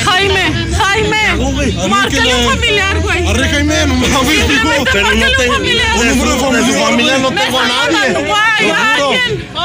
Jaime, 0.04 0.52
Jaime, 0.76 1.88
márcale 1.88 2.34
un 2.34 2.50
familiar, 2.50 3.00
güey. 3.00 3.26
Arre 3.26 3.48
Jaime, 3.48 3.86
no 3.86 3.94
mames, 3.94 4.14
hijo. 4.14 4.46
Simplemente 4.48 4.90
Pero 4.92 5.14
no 5.14 5.26
tengo 5.38 5.52
familiar. 5.54 5.96
un 5.98 6.08
número 6.08 6.30
de 6.34 6.38
familia. 6.40 6.66
De 6.66 6.72
su 6.72 6.78
familia 6.84 7.18
no 7.18 7.30
Me 7.30 7.40
tengo 7.40 7.58
a 7.58 7.62
está 7.62 7.90
nadie. 7.92 8.28
Lo. 8.98 9.10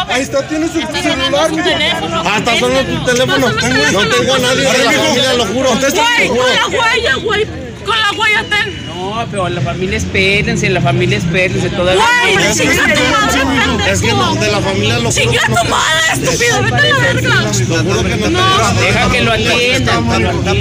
Ahí 0.07 0.21
está, 0.21 0.47
tiene 0.47 0.67
su 0.67 0.79
celular, 0.79 1.51
mijo. 1.51 2.29
Hasta 2.29 2.59
solo 2.59 2.79
tu 2.85 3.05
teléfono. 3.05 3.47
No 3.49 4.07
tengo 4.07 4.33
a 4.35 4.39
nadie 4.39 4.61
de 4.61 4.77
la 4.77 4.91
familia, 4.91 5.33
lo 5.33 5.45
juro. 5.47 5.69
Güey, 5.75 6.27
con 6.27 6.37
la 6.37 6.67
huella, 6.67 7.15
güey. 7.15 7.68
Con 7.89 7.99
la 7.99 8.11
huella 8.11 8.45
ten. 8.47 8.85
No, 8.85 9.25
pero 9.31 9.49
la 9.49 9.61
familia 9.61 9.97
espérense, 9.97 10.69
la 10.69 10.79
familia 10.79 11.17
espérense 11.17 11.71
todavía. 11.71 12.05
Güey, 12.21 12.35
chinga 12.53 12.53
sí, 12.53 12.93
tu 12.93 13.03
madre, 13.09 13.41
pendejo. 13.41 13.89
Es 13.89 14.01
que 14.01 14.13
no, 14.13 14.35
de 14.35 14.51
la 14.51 14.59
familia 14.59 14.99
lo. 14.99 15.11
Chinga 15.11 15.41
que 15.41 15.49
no 15.49 15.55
tu 15.55 15.69
madre, 15.69 16.13
estúpido, 16.13 16.61
vete 16.61 16.75
a 16.75 16.85
la 16.85 16.99
verga. 16.99 17.35
Lo 17.67 17.77
juro 17.83 18.03
que 18.03 18.15
no 18.17 18.29
No. 18.29 18.73
Deja 18.79 19.09
que 19.09 19.21
lo 19.21 19.31
atiendan. 19.31 20.11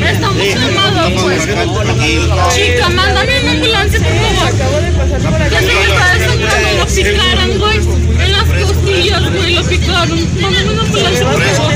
Estamos 0.07 0.37
llamados, 0.39 1.23
güey. 1.23 1.39
Chica, 2.55 2.89
mándame 2.89 3.41
una 3.43 3.51
ambulancia, 3.51 4.01
por 4.01 4.09
favor. 4.57 5.51
Ya 5.51 5.61
se 5.61 5.67
me 5.67 5.83
está 5.83 6.15
desangrando, 6.15 6.73
lo 6.79 6.87
picaron, 6.87 7.59
güey. 7.59 7.79
En 8.25 8.33
las 8.33 8.45
costillas, 8.45 9.23
güey, 9.35 9.55
lo 9.55 9.63
picaron. 9.65 10.41
Mándame 10.41 10.71
una 10.73 10.83
ambulancia, 10.83 11.25
por 11.31 11.43
favor. 11.45 11.73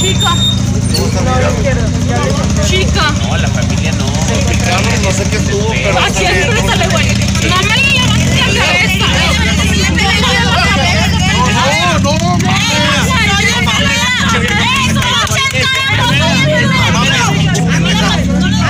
Chica. 0.00 0.61
Chica. 2.64 3.12
No, 3.22 3.36
la 3.36 3.48
familia 3.48 3.92
no. 3.92 4.06
No 4.06 5.10
sé 5.10 5.24
qué 5.30 5.36
estuvo, 5.36 5.68
pero 5.68 5.98
Aquí, 6.00 6.24
exprésale, 6.24 6.88
güey. 6.88 7.06
No 7.48 7.56
me 7.68 7.76
le 7.76 7.92
levantes 7.92 8.36
la 8.38 8.46
cabeza. 8.64 9.06
No, 11.98 12.16
no, 12.16 12.32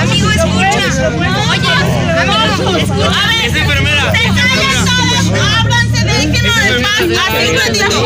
Amigo, 0.01 0.29
escucha. 0.29 0.87
Oye, 1.49 1.73
amigo, 2.19 2.77
escucha. 2.79 3.05
A 3.05 3.27
ver, 3.27 3.45
Esa 3.45 3.59
enfermera. 3.59 4.13
todos. 4.85 5.82
Déjenlo 6.17 6.53
de 6.53 6.81
paz. 6.81 7.01
Así. 7.69 8.03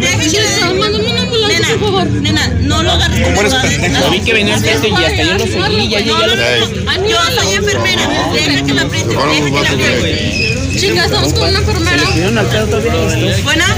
Déjenlo 0.00 0.48
de 0.48 0.74
Mándame 0.78 1.10
una 1.10 1.22
ambulancia, 1.22 1.76
por 1.78 1.78
favor. 1.78 2.06
Nena, 2.06 2.48
no 2.60 2.82
lo 2.82 2.92
agarres 2.92 3.20
como. 3.20 3.42
Lo 3.42 4.10
vi 4.10 4.20
que 4.20 4.32
venía 4.32 4.58
frente 4.58 4.88
y 4.88 4.92
hasta 4.92 5.22
yo 5.22 5.34
lo 5.34 5.46
seguí, 5.46 5.88
Yo 5.88 7.18
soy 7.40 7.54
enfermera. 7.54 8.08
Deja 8.32 8.64
que 8.64 8.74
la 8.74 8.82
apriete. 8.82 9.08
Deja 9.08 9.50
que 9.50 9.62
la. 9.62 10.78
Chica, 10.78 11.06
estamos 11.06 11.32
con 11.34 11.48
una 11.48 11.58
enfermera. 11.58 12.04
¿Buena? 13.42 13.76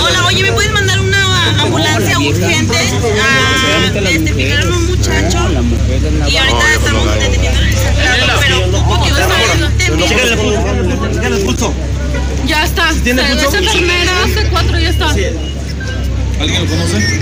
Hola, 0.00 0.26
oye, 0.26 0.42
¿me 0.42 0.52
puedes 0.52 0.72
mandar 0.72 1.00
una 1.00 1.62
ambulancia 1.62 2.18
urgente? 2.20 2.76
Ah, 3.20 3.90
este, 4.10 4.34
picaron 4.34 4.72
a 4.72 4.76
un 4.76 4.86
muchacho. 4.86 5.38
Y 6.28 6.36
ahorita 6.36 6.74
estamos 6.74 7.14
deteniendo 7.18 7.60
el 7.60 7.74
pero 8.40 8.84
porque 8.86 9.10
va 9.12 9.18
a 9.18 9.84
en 9.86 9.98
los 9.98 10.53
Ya 13.04 13.10
está. 13.12 13.26
Se 13.26 13.34
ve 13.34 13.42
esa 13.42 13.58
enfermera 13.58 14.12
hace 14.24 14.48
cuatro, 14.48 14.78
ya 14.78 14.90
está. 14.90 15.08
¿Alguien 15.10 16.64
lo 16.64 16.70
conoce? 16.70 17.20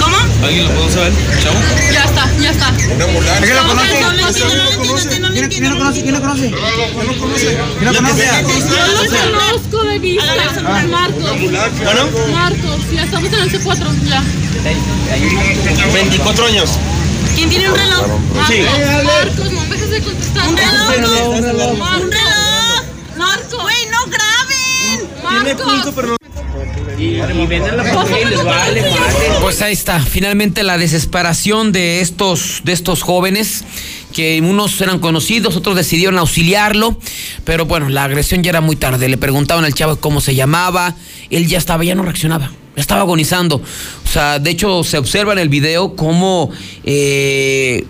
¿Cómo? 0.00 0.16
¿Alguien 0.44 0.64
lo 0.66 0.74
conoce 0.74 0.98
a 1.00 1.06
él? 1.06 1.14
¿Chavo? 1.42 1.58
Ya 1.92 2.04
está, 2.04 2.30
ya 2.40 2.50
está. 2.50 2.70
No 2.72 2.76
lo 2.78 3.06
entiendo, 3.36 3.62
no 3.64 3.74
lo 3.74 4.28
entiendo. 4.98 5.28
¿Quién 5.48 5.70
lo 5.70 5.78
conoce? 5.78 6.02
¿No 6.02 6.12
lo 6.12 6.20
conoce? 6.20 6.50
¿Quién 7.78 7.92
lo 7.92 8.00
conoce? 8.00 8.26
Yo 8.58 9.30
lo 9.30 9.38
conozco 9.38 9.84
de 9.84 9.98
vista. 9.98 10.62
Marcos. 10.90 11.40
Marcos, 12.32 12.80
ya 12.92 13.04
estamos 13.04 13.32
en 13.32 13.38
el 13.38 13.50
C4, 13.52 14.08
ya. 14.08 14.22
24 15.92 16.46
años. 16.46 16.70
¿Quién 17.36 17.50
tiene 17.50 17.70
un 17.70 17.76
reloj? 17.76 18.06
Marcos, 18.34 19.04
Marcos, 19.04 19.52
no 19.52 19.60
me 19.60 19.76
dejes 19.76 19.90
de 19.90 20.00
contestar. 20.02 20.48
¿Un 20.48 20.56
reloj? 20.56 21.28
¿Un 21.28 21.42
reloj? 21.44 21.78
Marco. 25.30 25.64
Güey, 25.64 26.06
no. 26.06 26.18
Y, 26.98 27.04
y 27.04 27.16
la 27.18 27.32
y 27.32 28.24
les 28.24 28.44
vale. 28.44 28.84
Pues 29.40 29.62
ahí 29.62 29.72
está, 29.72 30.00
finalmente 30.00 30.64
la 30.64 30.78
desesperación 30.78 31.70
de 31.70 32.00
estos, 32.00 32.62
de 32.64 32.72
estos 32.72 33.02
jóvenes, 33.02 33.64
que 34.12 34.40
unos 34.40 34.80
eran 34.80 34.98
conocidos, 34.98 35.56
otros 35.56 35.76
decidieron 35.76 36.18
auxiliarlo, 36.18 36.98
pero 37.44 37.66
bueno, 37.66 37.88
la 37.88 38.02
agresión 38.04 38.42
ya 38.42 38.50
era 38.50 38.60
muy 38.60 38.74
tarde. 38.74 39.08
Le 39.08 39.16
preguntaban 39.16 39.64
al 39.64 39.74
chavo 39.74 39.96
cómo 39.96 40.20
se 40.20 40.34
llamaba, 40.34 40.96
él 41.30 41.46
ya 41.46 41.58
estaba, 41.58 41.84
ya 41.84 41.94
no 41.94 42.02
reaccionaba, 42.02 42.50
estaba 42.74 43.02
agonizando. 43.02 43.56
O 43.56 44.08
sea, 44.08 44.40
de 44.40 44.50
hecho 44.50 44.82
se 44.82 44.98
observa 44.98 45.32
en 45.34 45.38
el 45.38 45.48
video 45.48 45.94
cómo 45.94 46.50
eh, 46.82 47.84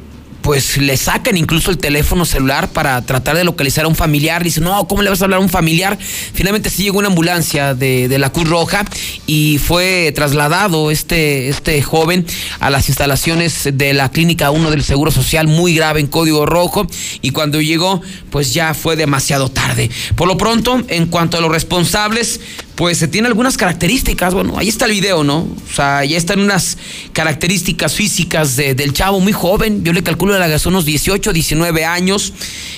pues 0.49 0.78
le 0.78 0.97
sacan 0.97 1.37
incluso 1.37 1.71
el 1.71 1.76
teléfono 1.76 2.25
celular 2.25 2.71
para 2.71 3.02
tratar 3.02 3.37
de 3.37 3.45
localizar 3.45 3.85
a 3.85 3.88
un 3.88 3.95
familiar. 3.95 4.43
Dice, 4.43 4.62
no, 4.62 4.88
¿cómo 4.88 5.02
le 5.02 5.11
vas 5.11 5.21
a 5.21 5.26
hablar 5.26 5.40
a 5.40 5.43
un 5.43 5.50
familiar? 5.50 5.99
Finalmente 6.00 6.71
sí 6.71 6.85
llegó 6.85 7.00
una 7.00 7.09
ambulancia 7.09 7.75
de, 7.75 8.09
de 8.09 8.19
la 8.19 8.33
Cruz 8.33 8.49
Roja 8.49 8.83
y 9.26 9.59
fue 9.59 10.11
trasladado 10.14 10.90
este, 10.90 11.50
este 11.50 11.83
joven 11.83 12.25
a 12.61 12.71
las 12.71 12.88
instalaciones 12.88 13.69
de 13.75 13.93
la 13.93 14.11
Clínica 14.11 14.50
1 14.50 14.71
del 14.71 14.83
Seguro 14.83 15.11
Social, 15.11 15.49
muy 15.49 15.75
grave 15.75 16.00
en 16.00 16.07
código 16.07 16.47
rojo. 16.47 16.87
Y 17.21 17.33
cuando 17.33 17.61
llegó, 17.61 18.00
pues 18.31 18.55
ya 18.55 18.73
fue 18.73 18.97
demasiado 18.97 19.50
tarde. 19.50 19.90
Por 20.17 20.28
lo 20.28 20.38
pronto, 20.38 20.83
en 20.88 21.09
cuanto 21.09 21.37
a 21.37 21.43
los 21.43 21.52
responsables, 21.52 22.40
pues 22.79 22.97
se 22.99 23.09
tiene 23.09 23.27
algunas 23.27 23.57
características. 23.57 24.35
Bueno, 24.35 24.57
ahí 24.57 24.69
está 24.69 24.85
el 24.85 24.93
video, 24.93 25.25
¿no? 25.25 25.39
O 25.41 25.75
sea, 25.75 26.05
ya 26.05 26.17
están 26.17 26.39
unas 26.39 26.79
características 27.13 27.93
físicas 27.97 28.55
de- 28.55 28.75
del 28.77 28.93
chavo 28.93 29.19
muy 29.19 29.33
joven. 29.33 29.83
Yo 29.83 29.93
le 29.93 30.05
calculo 30.05 30.39
la 30.39 30.47
gas 30.47 30.65
unos 30.65 30.85
18, 30.85 31.33
19 31.33 31.85
años. 31.85 32.33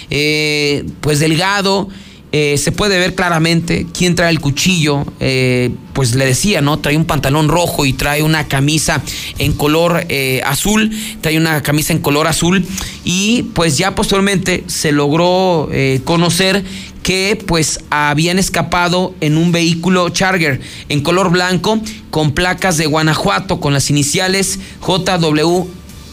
Eh, 0.09 0.85
pues 1.03 1.19
delgado. 1.21 1.89
Eh, 2.33 2.57
se 2.59 2.73
puede 2.73 2.99
ver 2.99 3.15
claramente 3.15 3.87
quién 3.93 4.15
trae 4.15 4.31
el 4.31 4.41
cuchillo. 4.41 5.05
eh, 5.19 5.71
pues 5.93 6.15
le 6.15 6.25
decía, 6.25 6.63
¿no? 6.63 6.79
Trae 6.79 6.97
un 6.97 7.05
pantalón 7.05 7.49
rojo 7.49 7.85
y 7.85 7.93
trae 7.93 8.23
una 8.23 8.47
camisa 8.49 9.03
en 9.39 9.53
color 9.53 10.07
eh, 10.09 10.41
azul. 10.47 10.91
Trae 11.21 11.37
una 11.37 11.63
camisa 11.63 11.93
en 11.93 11.99
color 11.99 12.27
azul. 12.27 12.65
Y 13.05 13.43
pues 13.55 13.77
ya 13.77 13.95
posteriormente 13.95 14.65
se 14.67 14.93
logró 14.93 15.69
eh, 15.73 16.01
conocer 16.05 16.65
que 17.03 17.43
pues 17.47 17.81
habían 17.91 18.39
escapado 18.39 19.15
en 19.21 19.37
un 19.37 19.53
vehículo 19.53 20.09
Charger 20.11 20.61
en 20.89 21.01
color 21.01 21.31
blanco 21.31 21.81
con 22.11 22.33
placas 22.33 22.77
de 22.77 22.87
Guanajuato 22.87 23.59
con 23.59 23.73
las 23.73 23.91
iniciales 23.91 24.59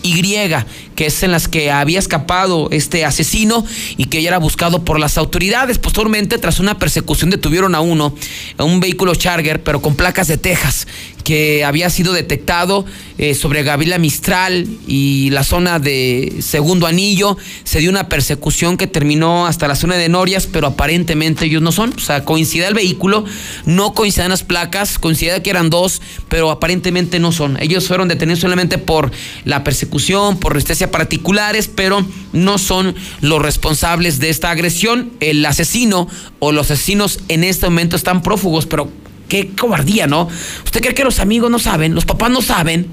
JWY 0.03 0.65
que 0.97 1.05
es 1.05 1.21
en 1.21 1.31
las 1.31 1.47
que 1.47 1.71
había 1.71 1.99
escapado 1.99 2.69
este 2.71 3.05
asesino 3.05 3.63
y 3.97 4.05
que 4.05 4.21
ya 4.23 4.29
era 4.29 4.39
buscado 4.39 4.83
por 4.83 4.99
las 4.99 5.17
autoridades. 5.17 5.77
Posteriormente, 5.77 6.39
tras 6.39 6.59
una 6.59 6.79
persecución, 6.79 7.29
detuvieron 7.29 7.75
a 7.75 7.81
uno, 7.81 8.15
a 8.57 8.63
un 8.63 8.79
vehículo 8.79 9.13
Charger, 9.13 9.61
pero 9.61 9.79
con 9.79 9.95
placas 9.95 10.27
de 10.27 10.37
Texas, 10.39 10.87
que 11.24 11.65
había 11.65 11.89
sido 11.89 12.13
detectado 12.13 12.86
eh, 13.17 13.36
sobre 13.36 13.63
Gabriela 13.63 13.97
Mistral 13.97 14.67
y 14.88 15.29
la 15.31 15.43
zona 15.43 15.79
de 15.79 16.38
Segundo 16.39 16.88
Anillo. 16.88 17.38
Se 17.63 17.79
dio 17.79 17.89
una 17.89 18.09
persecución 18.09 18.77
que 18.77 18.88
terminó 18.88 19.47
hasta 19.47 19.67
la 19.67 19.75
zona 19.75 19.95
de 19.95 20.07
Norias, 20.07 20.47
pero 20.47 20.67
aparentemente 20.67 21.45
ellos 21.45 21.62
no 21.62 21.71
son. 21.71 21.93
O 21.97 22.00
sea, 22.00 22.24
coincide 22.24 22.67
el 22.67 22.74
vehículo, 22.74 23.25
no 23.65 23.93
coinciden 23.93 24.29
las 24.29 24.43
placas, 24.43 25.00
coincide 25.00 25.41
que 25.41 25.50
eran 25.50 25.69
dos, 25.69 26.01
pero 26.29 26.51
aparentemente 26.51 27.19
no 27.19 27.31
son. 27.31 27.62
Ellos 27.62 27.88
fueron 27.88 28.07
detenidos 28.07 28.39
solamente 28.39 28.77
por 28.77 29.12
la 29.45 29.63
persecución, 29.63 30.38
por 30.39 30.53
resistencia 30.53 30.91
particulares, 30.91 31.69
pero 31.74 32.05
no 32.33 32.57
son 32.57 32.95
los 33.21 33.41
responsables 33.41 34.19
de 34.19 34.29
esta 34.29 34.51
agresión. 34.51 35.12
El 35.19 35.45
asesino 35.45 36.07
o 36.39 36.51
los 36.51 36.71
asesinos 36.71 37.19
en 37.27 37.43
este 37.43 37.65
momento 37.65 37.95
están 37.95 38.21
prófugos, 38.21 38.65
pero 38.65 38.89
qué 39.27 39.50
cobardía, 39.50 40.07
¿no? 40.07 40.27
¿Usted 40.63 40.81
cree 40.81 40.93
que 40.93 41.03
los 41.03 41.19
amigos 41.19 41.51
no 41.51 41.60
saben? 41.60 41.96
¿Los 41.96 42.05
papás 42.05 42.29
no 42.31 42.41
saben? 42.41 42.88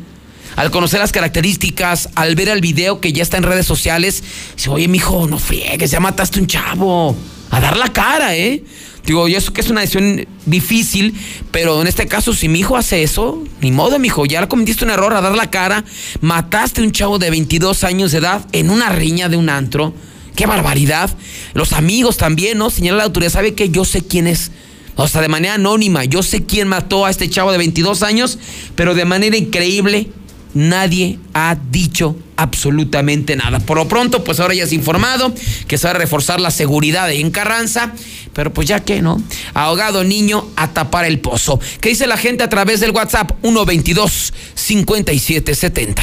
Al 0.56 0.70
conocer 0.70 1.00
las 1.00 1.12
características, 1.12 2.10
al 2.14 2.36
ver 2.36 2.48
el 2.48 2.60
video 2.60 3.00
que 3.00 3.12
ya 3.12 3.22
está 3.22 3.36
en 3.36 3.42
redes 3.42 3.66
sociales, 3.66 4.22
dice, 4.56 4.70
oye, 4.70 4.86
mijo, 4.86 5.26
no 5.26 5.38
friegues, 5.38 5.90
ya 5.90 6.00
mataste 6.00 6.40
un 6.40 6.46
chavo. 6.46 7.16
A 7.50 7.60
dar 7.60 7.76
la 7.76 7.92
cara, 7.92 8.36
¿eh? 8.36 8.64
Digo, 9.04 9.28
yo 9.28 9.36
eso 9.36 9.52
que 9.52 9.60
es 9.60 9.68
una 9.68 9.82
decisión 9.82 10.26
difícil, 10.46 11.14
pero 11.50 11.80
en 11.82 11.86
este 11.86 12.06
caso, 12.06 12.32
si 12.32 12.48
mi 12.48 12.60
hijo 12.60 12.76
hace 12.76 13.02
eso, 13.02 13.42
ni 13.60 13.70
modo, 13.70 13.98
mijo, 13.98 14.24
ya 14.24 14.48
cometiste 14.48 14.84
un 14.84 14.90
error 14.90 15.12
a 15.12 15.20
dar 15.20 15.34
la 15.34 15.50
cara, 15.50 15.84
mataste 16.20 16.80
a 16.80 16.84
un 16.84 16.92
chavo 16.92 17.18
de 17.18 17.30
22 17.30 17.84
años 17.84 18.12
de 18.12 18.18
edad 18.18 18.46
en 18.52 18.70
una 18.70 18.88
riña 18.88 19.28
de 19.28 19.36
un 19.36 19.50
antro. 19.50 19.92
¡Qué 20.34 20.46
barbaridad! 20.46 21.10
Los 21.52 21.74
amigos 21.74 22.16
también, 22.16 22.58
¿no? 22.58 22.70
Señala 22.70 22.98
la 22.98 23.04
autoridad, 23.04 23.30
¿sabe 23.30 23.54
que 23.54 23.68
Yo 23.68 23.84
sé 23.84 24.02
quién 24.02 24.26
es. 24.26 24.50
O 24.96 25.08
sea, 25.08 25.20
de 25.20 25.28
manera 25.28 25.54
anónima, 25.54 26.04
yo 26.04 26.22
sé 26.22 26.44
quién 26.44 26.68
mató 26.68 27.04
a 27.04 27.10
este 27.10 27.28
chavo 27.28 27.52
de 27.52 27.58
22 27.58 28.02
años, 28.02 28.38
pero 28.76 28.94
de 28.94 29.04
manera 29.04 29.36
increíble, 29.36 30.08
nadie 30.54 31.18
ha 31.34 31.56
dicho 31.70 32.16
absolutamente 32.36 33.36
nada. 33.36 33.60
Por 33.60 33.76
lo 33.76 33.86
pronto, 33.88 34.24
pues 34.24 34.40
ahora 34.40 34.54
ya 34.54 34.64
es 34.64 34.72
informado 34.72 35.32
que 35.66 35.76
se 35.78 35.86
va 35.86 35.92
a 35.92 35.94
reforzar 35.94 36.40
la 36.40 36.50
seguridad 36.50 37.12
en 37.12 37.30
Carranza, 37.30 37.92
pero 38.32 38.52
pues 38.52 38.66
ya 38.68 38.80
que, 38.80 39.00
¿no? 39.02 39.22
Ahogado 39.52 40.02
niño 40.04 40.48
a 40.56 40.72
tapar 40.72 41.04
el 41.04 41.20
pozo. 41.20 41.60
¿Qué 41.80 41.90
dice 41.90 42.06
la 42.06 42.16
gente 42.16 42.44
a 42.44 42.48
través 42.48 42.80
del 42.80 42.92
WhatsApp? 42.92 43.32
122-5770. 43.42 46.02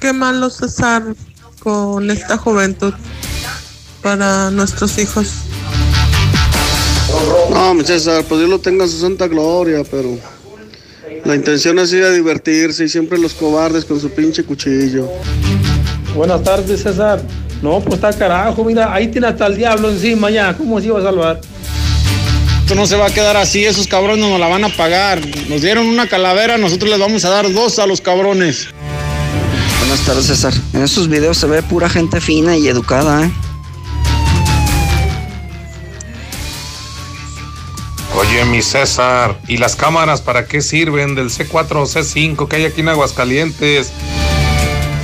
Qué 0.00 0.12
malo 0.12 0.50
César 0.50 1.16
con 1.60 2.10
esta 2.10 2.36
juventud 2.36 2.92
para 4.02 4.50
nuestros 4.50 4.98
hijos. 4.98 5.28
No, 7.50 7.74
mi 7.74 7.84
César, 7.84 8.24
pues 8.28 8.40
Dios 8.40 8.50
lo 8.50 8.58
tenga 8.58 8.84
en 8.84 8.90
su 8.90 8.98
santa 8.98 9.26
gloria, 9.28 9.82
pero 9.90 10.18
la 11.24 11.34
intención 11.34 11.78
es 11.78 11.92
ir 11.92 12.04
a 12.04 12.10
divertirse 12.10 12.84
y 12.84 12.88
siempre 12.88 13.18
los 13.18 13.34
cobardes 13.34 13.84
con 13.84 14.00
su 14.00 14.10
pinche 14.10 14.44
cuchillo. 14.44 15.08
Buenas 16.14 16.42
tardes, 16.42 16.82
César. 16.82 17.22
No, 17.62 17.80
pues 17.80 17.94
está 17.94 18.12
carajo, 18.12 18.62
mira, 18.64 18.92
ahí 18.92 19.08
tiene 19.08 19.28
hasta 19.28 19.46
el 19.46 19.56
diablo 19.56 19.90
encima 19.90 20.30
ya. 20.30 20.54
¿Cómo 20.56 20.80
se 20.80 20.86
iba 20.86 20.98
a 20.98 21.02
salvar? 21.02 21.40
Esto 22.60 22.74
no 22.74 22.86
se 22.86 22.96
va 22.96 23.06
a 23.06 23.10
quedar 23.10 23.36
así, 23.36 23.64
esos 23.64 23.86
cabrones 23.86 24.26
nos 24.26 24.40
la 24.40 24.48
van 24.48 24.64
a 24.64 24.68
pagar. 24.68 25.20
Nos 25.48 25.62
dieron 25.62 25.86
una 25.86 26.06
calavera, 26.06 26.58
nosotros 26.58 26.90
les 26.90 26.98
vamos 26.98 27.24
a 27.24 27.30
dar 27.30 27.52
dos 27.52 27.78
a 27.78 27.86
los 27.86 28.00
cabrones. 28.00 28.68
Buenas 29.80 30.00
tardes, 30.06 30.26
César. 30.26 30.52
En 30.72 30.82
estos 30.82 31.08
videos 31.08 31.38
se 31.38 31.46
ve 31.46 31.62
pura 31.62 31.88
gente 31.88 32.20
fina 32.20 32.56
y 32.56 32.68
educada, 32.68 33.24
¿eh? 33.24 33.30
Oye, 38.16 38.44
mi 38.44 38.62
César, 38.62 39.36
¿y 39.48 39.56
las 39.56 39.74
cámaras 39.74 40.22
para 40.22 40.46
qué 40.46 40.60
sirven 40.60 41.16
del 41.16 41.30
C4 41.30 41.72
o 41.72 41.82
C5 41.82 42.46
que 42.46 42.56
hay 42.56 42.64
aquí 42.64 42.80
en 42.80 42.90
Aguascalientes? 42.90 43.92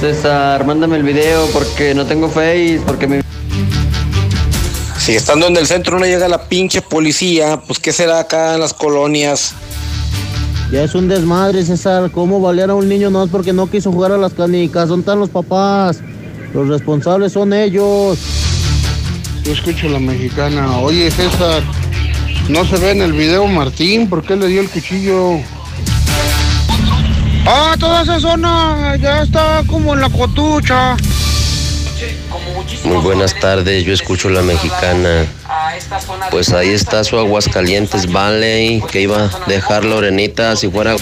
César, 0.00 0.64
mándame 0.64 0.96
el 0.96 1.02
video 1.02 1.46
porque 1.52 1.92
no 1.94 2.06
tengo 2.06 2.28
face, 2.28 2.80
porque 2.86 3.08
mi... 3.08 3.20
Si 4.98 5.16
estando 5.16 5.48
en 5.48 5.56
el 5.56 5.66
centro 5.66 5.98
no 5.98 6.06
llega 6.06 6.28
la 6.28 6.44
pinche 6.44 6.82
policía, 6.82 7.60
pues 7.66 7.80
¿qué 7.80 7.92
será 7.92 8.20
acá 8.20 8.54
en 8.54 8.60
las 8.60 8.74
colonias? 8.74 9.54
Ya 10.70 10.84
es 10.84 10.94
un 10.94 11.08
desmadre, 11.08 11.64
César. 11.64 12.12
¿Cómo 12.12 12.40
balear 12.40 12.70
a 12.70 12.74
un 12.76 12.88
niño 12.88 13.10
no 13.10 13.24
es 13.24 13.30
porque 13.30 13.52
no 13.52 13.68
quiso 13.68 13.90
jugar 13.90 14.12
a 14.12 14.18
las 14.18 14.34
canicas? 14.34 14.88
Son 14.88 15.02
tan 15.02 15.18
los 15.18 15.30
papás. 15.30 16.00
Los 16.54 16.68
responsables 16.68 17.32
son 17.32 17.52
ellos. 17.52 18.18
Yo 19.42 19.52
escucho 19.52 19.88
a 19.88 19.90
la 19.90 19.98
mexicana. 19.98 20.78
Oye, 20.78 21.10
César, 21.10 21.64
no 22.50 22.64
se 22.64 22.76
ve 22.78 22.90
en 22.90 23.02
el 23.02 23.12
video 23.12 23.46
Martín, 23.46 24.08
¿por 24.08 24.24
qué 24.24 24.34
le 24.34 24.48
dio 24.48 24.60
el 24.60 24.68
cuchillo? 24.68 25.38
Ah, 27.46 27.76
toda 27.78 28.02
esa 28.02 28.18
zona 28.18 28.96
ya 28.96 29.22
está 29.22 29.62
como 29.66 29.94
en 29.94 30.00
la 30.00 30.10
cotucha. 30.10 30.96
Muy 32.84 32.96
buenas 33.02 33.38
tardes, 33.38 33.84
yo 33.84 33.92
escucho 33.92 34.28
la 34.30 34.42
mexicana. 34.42 35.26
Pues 36.30 36.52
ahí 36.52 36.70
está 36.70 37.04
su 37.04 37.18
Aguascalientes 37.18 38.10
Valley, 38.10 38.82
que 38.90 39.02
iba 39.02 39.26
a 39.26 39.30
dejar 39.46 39.84
Lorenita 39.84 40.56
si 40.56 40.68
fuera... 40.68 40.96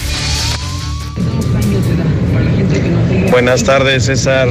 Buenas 3.31 3.63
tardes, 3.63 4.05
César. 4.05 4.49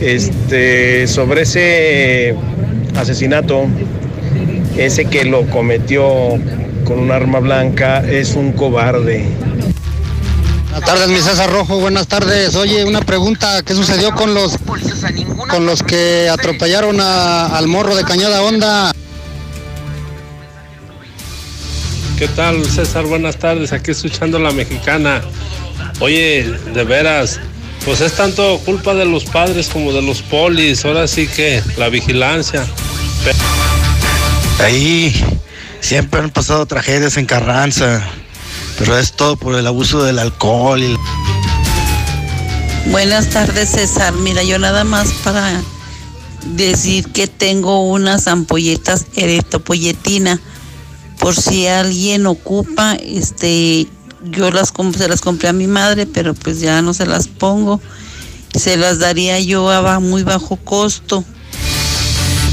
Este, 0.00 1.06
sobre 1.06 1.42
ese 1.42 2.34
asesinato, 2.96 3.66
ese 4.76 5.04
que 5.06 5.24
lo 5.24 5.46
cometió 5.50 6.04
con 6.84 6.98
un 6.98 7.10
arma 7.10 7.40
blanca 7.40 8.00
es 8.00 8.34
un 8.34 8.52
cobarde. 8.52 9.24
Buenas 10.70 10.84
tardes, 10.84 11.08
mi 11.08 11.18
César 11.20 11.50
Rojo. 11.50 11.78
Buenas 11.80 12.06
tardes. 12.06 12.54
Oye, 12.54 12.84
una 12.84 13.00
pregunta. 13.00 13.62
¿Qué 13.62 13.74
sucedió 13.74 14.14
con 14.14 14.34
los 14.34 14.58
con 15.48 15.64
los 15.64 15.82
que 15.82 16.28
atropellaron 16.28 17.00
a- 17.00 17.46
al 17.56 17.66
morro 17.66 17.96
de 17.96 18.04
Cañada 18.04 18.42
Honda? 18.42 18.92
¿Qué 22.18 22.28
tal, 22.28 22.64
César? 22.64 23.04
Buenas 23.06 23.36
tardes. 23.38 23.72
Aquí 23.72 23.90
escuchando 23.90 24.38
la 24.38 24.50
mexicana. 24.50 25.22
Oye, 26.00 26.44
de 26.74 26.84
veras, 26.84 27.40
pues 27.84 28.00
es 28.02 28.12
tanto 28.12 28.58
culpa 28.64 28.94
de 28.94 29.06
los 29.06 29.24
padres 29.24 29.68
como 29.68 29.92
de 29.92 30.02
los 30.02 30.20
polis. 30.22 30.84
Ahora 30.84 31.08
sí 31.08 31.26
que 31.26 31.62
la 31.78 31.88
vigilancia. 31.88 32.64
Ahí 34.60 35.14
siempre 35.80 36.20
han 36.20 36.30
pasado 36.30 36.66
tragedias 36.66 37.16
en 37.16 37.26
Carranza. 37.26 38.02
Pero 38.78 38.98
es 38.98 39.12
todo 39.12 39.36
por 39.36 39.54
el 39.54 39.66
abuso 39.66 40.02
del 40.02 40.18
alcohol 40.18 40.82
Buenas 42.90 43.30
tardes, 43.30 43.70
César. 43.70 44.14
Mira, 44.14 44.42
yo 44.42 44.58
nada 44.58 44.84
más 44.84 45.12
para 45.24 45.60
decir 46.54 47.10
que 47.12 47.26
tengo 47.26 47.88
unas 47.88 48.28
ampolletas 48.28 49.06
erectopoyetina. 49.16 50.40
Por 51.18 51.34
si 51.34 51.66
alguien 51.66 52.26
ocupa, 52.26 52.94
este, 52.94 53.88
yo 54.30 54.50
las 54.50 54.72
se 54.96 55.08
las 55.08 55.20
compré 55.20 55.48
a 55.48 55.52
mi 55.52 55.66
madre, 55.66 56.06
pero 56.06 56.34
pues 56.34 56.60
ya 56.60 56.80
no 56.80 56.94
se 56.94 57.06
las 57.06 57.26
pongo. 57.26 57.80
Se 58.54 58.76
las 58.76 58.98
daría 58.98 59.40
yo 59.40 59.70
a 59.70 59.98
muy 60.00 60.22
bajo 60.22 60.56
costo. 60.56 61.24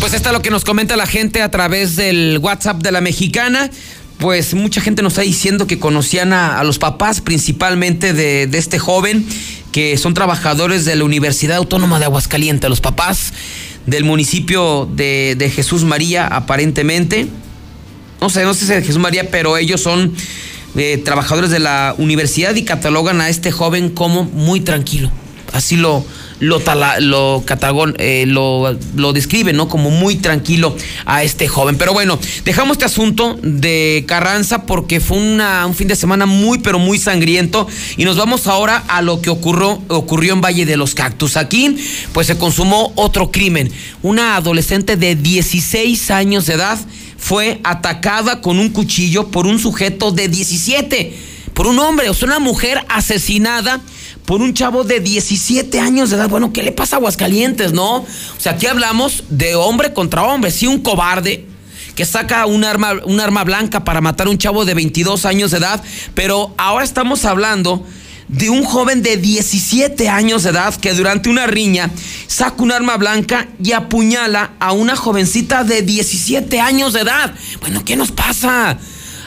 Pues 0.03 0.13
está 0.13 0.33
lo 0.33 0.41
que 0.41 0.49
nos 0.49 0.65
comenta 0.65 0.97
la 0.97 1.07
gente 1.07 1.41
a 1.41 1.49
través 1.49 1.95
del 1.95 2.37
WhatsApp 2.41 2.83
de 2.83 2.91
la 2.91 2.99
mexicana. 2.99 3.69
Pues 4.17 4.53
mucha 4.53 4.81
gente 4.81 5.01
nos 5.01 5.13
está 5.13 5.21
diciendo 5.21 5.65
que 5.65 5.79
conocían 5.79 6.33
a, 6.33 6.61
los 6.65 6.77
papás, 6.77 7.21
principalmente 7.21 8.11
de, 8.11 8.43
este 8.51 8.79
joven, 8.79 9.25
que 9.71 9.95
son 9.95 10.13
trabajadores 10.13 10.83
de 10.83 10.97
la 10.97 11.05
Universidad 11.05 11.55
Autónoma 11.55 11.99
de 11.99 12.05
Aguascalientes, 12.05 12.69
los 12.69 12.81
papás 12.81 13.31
del 13.85 14.03
municipio 14.03 14.89
de, 14.93 15.35
de 15.37 15.49
Jesús 15.49 15.85
María, 15.85 16.27
aparentemente. 16.27 17.27
No 18.19 18.29
sé, 18.29 18.43
no 18.43 18.53
sé 18.53 18.65
si 18.65 18.73
es 18.73 18.79
de 18.81 18.85
Jesús 18.85 18.99
María, 18.99 19.31
pero 19.31 19.55
ellos 19.55 19.79
son 19.79 20.13
eh, 20.75 20.97
trabajadores 20.97 21.49
de 21.49 21.59
la 21.59 21.95
universidad 21.97 22.53
y 22.55 22.65
catalogan 22.65 23.21
a 23.21 23.29
este 23.29 23.53
joven 23.53 23.87
como 23.87 24.25
muy 24.25 24.59
tranquilo. 24.59 25.09
Así 25.53 25.77
lo, 25.77 26.05
lo, 26.43 26.59
tala- 26.59 26.99
lo, 26.99 27.43
eh, 27.97 28.25
lo, 28.27 28.77
lo 28.95 29.13
describen, 29.13 29.55
¿no? 29.55 29.67
Como 29.69 29.89
muy 29.89 30.15
tranquilo 30.17 30.75
a 31.05 31.23
este 31.23 31.47
joven. 31.47 31.77
Pero 31.77 31.93
bueno, 31.93 32.19
dejamos 32.43 32.73
este 32.73 32.85
asunto 32.85 33.39
de 33.41 34.03
Carranza 34.07 34.65
porque 34.65 34.99
fue 34.99 35.17
una- 35.17 35.65
un 35.65 35.73
fin 35.73 35.87
de 35.87 35.95
semana 35.95 36.25
muy, 36.25 36.57
pero 36.59 36.79
muy 36.79 36.97
sangriento. 36.97 37.67
Y 37.97 38.03
nos 38.05 38.17
vamos 38.17 38.47
ahora 38.47 38.83
a 38.87 39.01
lo 39.01 39.21
que 39.21 39.29
ocurrió, 39.29 39.81
ocurrió 39.87 40.33
en 40.33 40.41
Valle 40.41 40.65
de 40.65 40.77
los 40.77 40.93
Cactus. 40.95 41.37
Aquí, 41.37 41.77
pues 42.11 42.27
se 42.27 42.37
consumó 42.37 42.91
otro 42.95 43.31
crimen. 43.31 43.71
Una 44.01 44.35
adolescente 44.35 44.97
de 44.97 45.15
16 45.15 46.11
años 46.11 46.45
de 46.45 46.53
edad 46.55 46.77
fue 47.17 47.61
atacada 47.63 48.41
con 48.41 48.59
un 48.59 48.69
cuchillo 48.69 49.29
por 49.29 49.47
un 49.47 49.57
sujeto 49.59 50.11
de 50.11 50.27
17, 50.27 51.17
por 51.53 51.67
un 51.67 51.79
hombre, 51.79 52.09
o 52.09 52.13
sea, 52.13 52.27
una 52.27 52.39
mujer 52.39 52.83
asesinada 52.89 53.79
por 54.25 54.41
un 54.41 54.53
chavo 54.53 54.83
de 54.83 54.99
17 54.99 55.79
años 55.79 56.09
de 56.09 56.15
edad. 56.17 56.29
Bueno, 56.29 56.53
¿qué 56.53 56.63
le 56.63 56.71
pasa 56.71 56.95
a 56.95 56.99
Aguascalientes, 56.99 57.73
no? 57.73 57.97
O 57.97 58.05
sea, 58.37 58.53
aquí 58.53 58.67
hablamos 58.67 59.23
de 59.29 59.55
hombre 59.55 59.93
contra 59.93 60.23
hombre, 60.23 60.51
sí, 60.51 60.67
un 60.67 60.79
cobarde 60.81 61.45
que 61.95 62.05
saca 62.05 62.45
un 62.47 62.63
arma, 62.63 62.93
un 63.05 63.19
arma 63.19 63.43
blanca 63.43 63.83
para 63.83 64.01
matar 64.01 64.27
a 64.27 64.29
un 64.31 64.37
chavo 64.37 64.65
de 64.65 64.73
22 64.73 65.25
años 65.25 65.51
de 65.51 65.57
edad, 65.59 65.83
pero 66.15 66.53
ahora 66.57 66.83
estamos 66.83 67.23
hablando 67.25 67.85
de 68.29 68.49
un 68.49 68.63
joven 68.63 69.03
de 69.03 69.17
17 69.17 70.09
años 70.09 70.41
de 70.43 70.51
edad 70.51 70.73
que 70.75 70.93
durante 70.93 71.29
una 71.29 71.45
riña 71.45 71.91
saca 72.25 72.63
un 72.63 72.71
arma 72.71 72.97
blanca 72.97 73.47
y 73.63 73.73
apuñala 73.73 74.53
a 74.59 74.71
una 74.71 74.95
jovencita 74.95 75.63
de 75.63 75.83
17 75.83 76.59
años 76.61 76.93
de 76.93 77.01
edad. 77.01 77.35
Bueno, 77.59 77.83
¿qué 77.85 77.95
nos 77.95 78.11
pasa? 78.11 78.79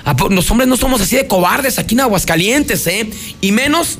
¿A 0.04 0.16
po- 0.16 0.28
Los 0.30 0.50
hombres 0.50 0.68
no 0.68 0.76
somos 0.76 1.00
así 1.00 1.14
de 1.14 1.26
cobardes 1.28 1.78
aquí 1.78 1.94
en 1.94 2.00
Aguascalientes, 2.00 2.84
¿eh? 2.88 3.08
Y 3.40 3.52
menos 3.52 3.98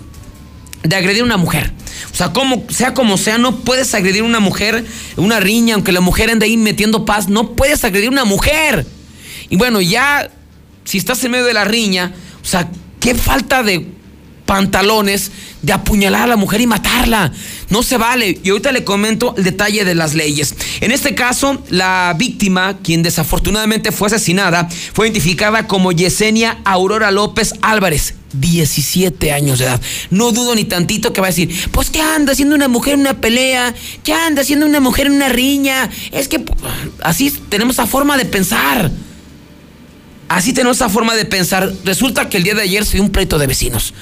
de 0.88 0.96
agredir 0.96 1.22
a 1.22 1.24
una 1.24 1.36
mujer. 1.36 1.72
O 2.12 2.14
sea, 2.14 2.32
como, 2.32 2.64
sea 2.70 2.94
como 2.94 3.16
sea, 3.16 3.38
no 3.38 3.60
puedes 3.60 3.94
agredir 3.94 4.22
a 4.22 4.24
una 4.24 4.40
mujer, 4.40 4.84
una 5.16 5.40
riña, 5.40 5.74
aunque 5.74 5.92
la 5.92 6.00
mujer 6.00 6.30
ande 6.30 6.46
ahí 6.46 6.56
metiendo 6.56 7.04
paz, 7.04 7.28
no 7.28 7.52
puedes 7.52 7.84
agredir 7.84 8.08
a 8.08 8.12
una 8.12 8.24
mujer. 8.24 8.86
Y 9.48 9.56
bueno, 9.56 9.80
ya, 9.80 10.30
si 10.84 10.98
estás 10.98 11.22
en 11.24 11.32
medio 11.32 11.44
de 11.44 11.54
la 11.54 11.64
riña, 11.64 12.14
o 12.42 12.44
sea, 12.44 12.68
qué 13.00 13.14
falta 13.14 13.62
de 13.62 13.86
pantalones 14.46 15.32
de 15.62 15.72
apuñalar 15.72 16.22
a 16.22 16.26
la 16.28 16.36
mujer 16.36 16.60
y 16.60 16.66
matarla. 16.66 17.32
No 17.68 17.82
se 17.82 17.98
vale. 17.98 18.38
Y 18.42 18.50
ahorita 18.50 18.72
le 18.72 18.84
comento 18.84 19.34
el 19.36 19.44
detalle 19.44 19.84
de 19.84 19.94
las 19.94 20.14
leyes. 20.14 20.54
En 20.80 20.92
este 20.92 21.14
caso, 21.14 21.62
la 21.68 22.14
víctima, 22.16 22.78
quien 22.82 23.02
desafortunadamente 23.02 23.92
fue 23.92 24.06
asesinada, 24.06 24.68
fue 24.94 25.06
identificada 25.06 25.66
como 25.66 25.92
Yesenia 25.92 26.58
Aurora 26.64 27.10
López 27.10 27.54
Álvarez. 27.60 28.14
17 28.32 29.32
años 29.32 29.58
de 29.58 29.64
edad. 29.64 29.80
No 30.10 30.30
dudo 30.32 30.54
ni 30.54 30.64
tantito 30.64 31.12
que 31.12 31.20
va 31.20 31.28
a 31.28 31.30
decir, 31.30 31.50
pues 31.70 31.88
¿qué 31.90 32.02
anda 32.02 32.32
haciendo 32.32 32.54
una 32.54 32.68
mujer 32.68 32.94
en 32.94 33.00
una 33.00 33.18
pelea? 33.18 33.74
¿Qué 34.04 34.12
anda 34.12 34.42
haciendo 34.42 34.66
una 34.66 34.80
mujer 34.80 35.06
en 35.06 35.12
una 35.14 35.28
riña? 35.28 35.88
Es 36.12 36.28
que 36.28 36.40
pues, 36.40 36.60
así 37.02 37.30
tenemos 37.48 37.76
esa 37.76 37.86
forma 37.86 38.18
de 38.18 38.26
pensar. 38.26 38.90
Así 40.28 40.52
tenemos 40.52 40.78
esa 40.78 40.88
forma 40.88 41.14
de 41.14 41.24
pensar. 41.24 41.72
Resulta 41.84 42.28
que 42.28 42.38
el 42.38 42.42
día 42.42 42.54
de 42.54 42.62
ayer 42.62 42.84
se 42.84 42.94
dio 42.94 43.02
un 43.02 43.10
pleito 43.10 43.38
de 43.38 43.46
vecinos. 43.46 43.94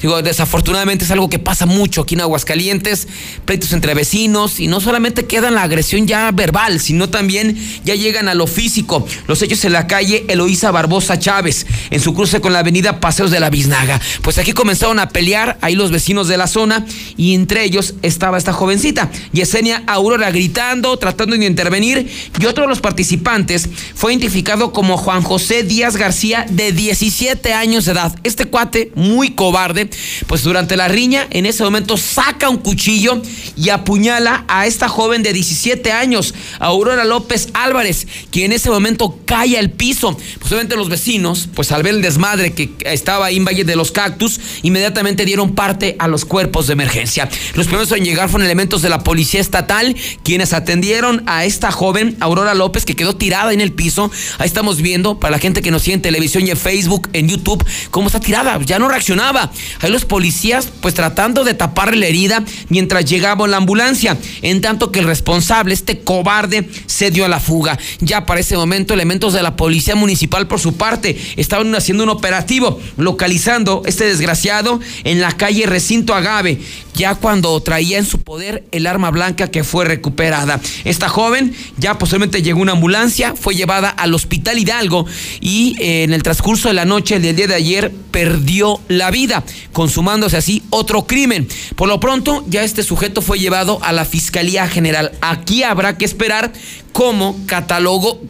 Digo, 0.00 0.20
desafortunadamente 0.22 1.04
es 1.04 1.10
algo 1.10 1.28
que 1.28 1.38
pasa 1.38 1.66
mucho 1.66 2.02
aquí 2.02 2.14
en 2.14 2.22
Aguascalientes, 2.22 3.08
pleitos 3.44 3.72
entre 3.72 3.94
vecinos, 3.94 4.58
y 4.58 4.66
no 4.66 4.80
solamente 4.80 5.26
queda 5.26 5.48
en 5.48 5.54
la 5.54 5.62
agresión 5.62 6.06
ya 6.06 6.30
verbal, 6.32 6.80
sino 6.80 7.08
también 7.08 7.56
ya 7.84 7.94
llegan 7.94 8.28
a 8.28 8.34
lo 8.34 8.46
físico. 8.46 9.06
Los 9.28 9.42
hechos 9.42 9.64
en 9.64 9.72
la 9.72 9.86
calle 9.86 10.24
Eloísa 10.28 10.70
Barbosa 10.70 11.18
Chávez, 11.18 11.66
en 11.90 12.00
su 12.00 12.14
cruce 12.14 12.40
con 12.40 12.52
la 12.52 12.60
avenida 12.60 13.00
Paseos 13.00 13.30
de 13.30 13.40
la 13.40 13.50
Biznaga. 13.50 14.00
Pues 14.22 14.38
aquí 14.38 14.52
comenzaron 14.52 14.98
a 14.98 15.08
pelear 15.08 15.58
ahí 15.60 15.74
los 15.74 15.90
vecinos 15.90 16.26
de 16.26 16.36
la 16.36 16.46
zona, 16.46 16.84
y 17.16 17.34
entre 17.34 17.64
ellos 17.64 17.94
estaba 18.02 18.38
esta 18.38 18.52
jovencita, 18.52 19.10
Yesenia 19.32 19.84
Aurora, 19.86 20.30
gritando, 20.30 20.96
tratando 20.96 21.36
de 21.36 21.46
intervenir, 21.46 22.08
y 22.40 22.46
otro 22.46 22.64
de 22.64 22.68
los 22.68 22.80
participantes 22.80 23.68
fue 23.94 24.12
identificado 24.12 24.72
como 24.72 24.96
Juan 24.96 25.22
José 25.22 25.62
Díaz 25.72 25.96
García, 25.96 26.44
de 26.50 26.72
17 26.72 27.54
años 27.54 27.86
de 27.86 27.92
edad. 27.92 28.14
Este 28.24 28.44
cuate, 28.44 28.92
muy 28.94 29.30
cobarde, 29.30 29.88
pues 30.26 30.42
durante 30.42 30.76
la 30.76 30.86
riña, 30.86 31.26
en 31.30 31.46
ese 31.46 31.64
momento 31.64 31.96
saca 31.96 32.50
un 32.50 32.58
cuchillo 32.58 33.22
y 33.56 33.70
apuñala 33.70 34.44
a 34.48 34.66
esta 34.66 34.90
joven 34.90 35.22
de 35.22 35.32
17 35.32 35.90
años, 35.90 36.34
Aurora 36.58 37.06
López 37.06 37.48
Álvarez, 37.54 38.06
quien 38.30 38.46
en 38.46 38.52
ese 38.52 38.68
momento 38.68 39.18
cae 39.24 39.56
al 39.56 39.70
piso. 39.70 40.14
Pues 40.40 40.52
obviamente 40.52 40.76
los 40.76 40.90
vecinos, 40.90 41.48
pues 41.54 41.72
al 41.72 41.82
ver 41.82 41.94
el 41.94 42.02
desmadre 42.02 42.52
que 42.52 42.74
estaba 42.84 43.24
ahí 43.24 43.38
en 43.38 43.46
Valle 43.46 43.64
de 43.64 43.74
los 43.74 43.92
Cactus, 43.92 44.40
inmediatamente 44.62 45.24
dieron 45.24 45.54
parte 45.54 45.96
a 45.98 46.06
los 46.06 46.26
cuerpos 46.26 46.66
de 46.66 46.74
emergencia. 46.74 47.30
Los 47.54 47.66
primeros 47.66 47.90
en 47.92 48.04
llegar 48.04 48.28
fueron 48.28 48.44
elementos 48.44 48.82
de 48.82 48.90
la 48.90 49.02
policía 49.02 49.40
estatal, 49.40 49.96
quienes 50.22 50.52
atendieron 50.52 51.22
a 51.26 51.46
esta 51.46 51.72
joven, 51.72 52.18
Aurora 52.20 52.52
López, 52.52 52.84
que 52.84 52.94
quedó 52.94 53.16
tirada 53.16 53.54
en 53.54 53.62
el 53.62 53.72
piso. 53.72 54.10
Ahí 54.36 54.46
estamos 54.46 54.82
viendo, 54.82 55.18
para 55.18 55.32
la 55.32 55.38
gente 55.38 55.61
que 55.62 55.70
nos 55.70 55.82
sigue 55.82 55.94
en 55.94 56.02
televisión 56.02 56.46
y 56.46 56.50
en 56.50 56.56
Facebook, 56.56 57.08
en 57.12 57.28
YouTube, 57.28 57.64
cómo 57.90 58.08
está 58.08 58.20
tirada, 58.20 58.58
ya 58.64 58.78
no 58.78 58.88
reaccionaba. 58.88 59.50
Ahí 59.80 59.90
los 59.90 60.04
policías, 60.04 60.68
pues 60.80 60.94
tratando 60.94 61.44
de 61.44 61.54
taparle 61.54 61.96
la 61.96 62.06
herida 62.06 62.44
mientras 62.68 63.04
llegaba 63.04 63.46
la 63.48 63.56
ambulancia, 63.56 64.18
en 64.42 64.60
tanto 64.60 64.92
que 64.92 65.00
el 65.00 65.06
responsable, 65.06 65.74
este 65.74 66.00
cobarde, 66.00 66.68
se 66.86 67.10
dio 67.10 67.24
a 67.24 67.28
la 67.28 67.40
fuga. 67.40 67.78
Ya 68.00 68.26
para 68.26 68.40
ese 68.40 68.56
momento, 68.56 68.94
elementos 68.94 69.32
de 69.32 69.42
la 69.42 69.56
policía 69.56 69.94
municipal, 69.94 70.46
por 70.46 70.60
su 70.60 70.74
parte, 70.74 71.16
estaban 71.36 71.74
haciendo 71.74 72.04
un 72.04 72.10
operativo, 72.10 72.80
localizando 72.96 73.82
este 73.86 74.04
desgraciado 74.04 74.80
en 75.04 75.20
la 75.20 75.32
calle 75.32 75.66
Recinto 75.66 76.14
Agave, 76.14 76.60
ya 76.94 77.14
cuando 77.14 77.60
traía 77.62 77.98
en 77.98 78.06
su 78.06 78.20
poder 78.20 78.64
el 78.72 78.86
arma 78.86 79.10
blanca 79.10 79.50
que 79.50 79.64
fue 79.64 79.84
recuperada. 79.84 80.60
Esta 80.84 81.08
joven 81.08 81.54
ya 81.78 81.98
posteriormente 81.98 82.42
llegó 82.42 82.60
una 82.60 82.72
ambulancia, 82.72 83.34
fue 83.34 83.54
llevada 83.54 83.88
al 83.88 84.14
hospital 84.14 84.58
Hidalgo 84.58 85.06
y 85.40 85.51
eh, 85.54 86.04
en 86.04 86.12
el 86.12 86.22
transcurso 86.22 86.68
de 86.68 86.74
la 86.74 86.84
noche 86.84 87.20
del 87.20 87.36
día 87.36 87.46
de 87.46 87.54
ayer 87.54 87.92
perdió 88.10 88.80
la 88.88 89.10
vida, 89.10 89.44
consumándose 89.72 90.36
así 90.36 90.62
otro 90.70 91.06
crimen. 91.06 91.48
Por 91.76 91.88
lo 91.88 92.00
pronto, 92.00 92.44
ya 92.48 92.62
este 92.62 92.82
sujeto 92.82 93.22
fue 93.22 93.38
llevado 93.38 93.78
a 93.82 93.92
la 93.92 94.04
Fiscalía 94.04 94.66
General. 94.68 95.12
Aquí 95.20 95.62
habrá 95.62 95.98
que 95.98 96.04
esperar 96.04 96.52
cómo 96.92 97.38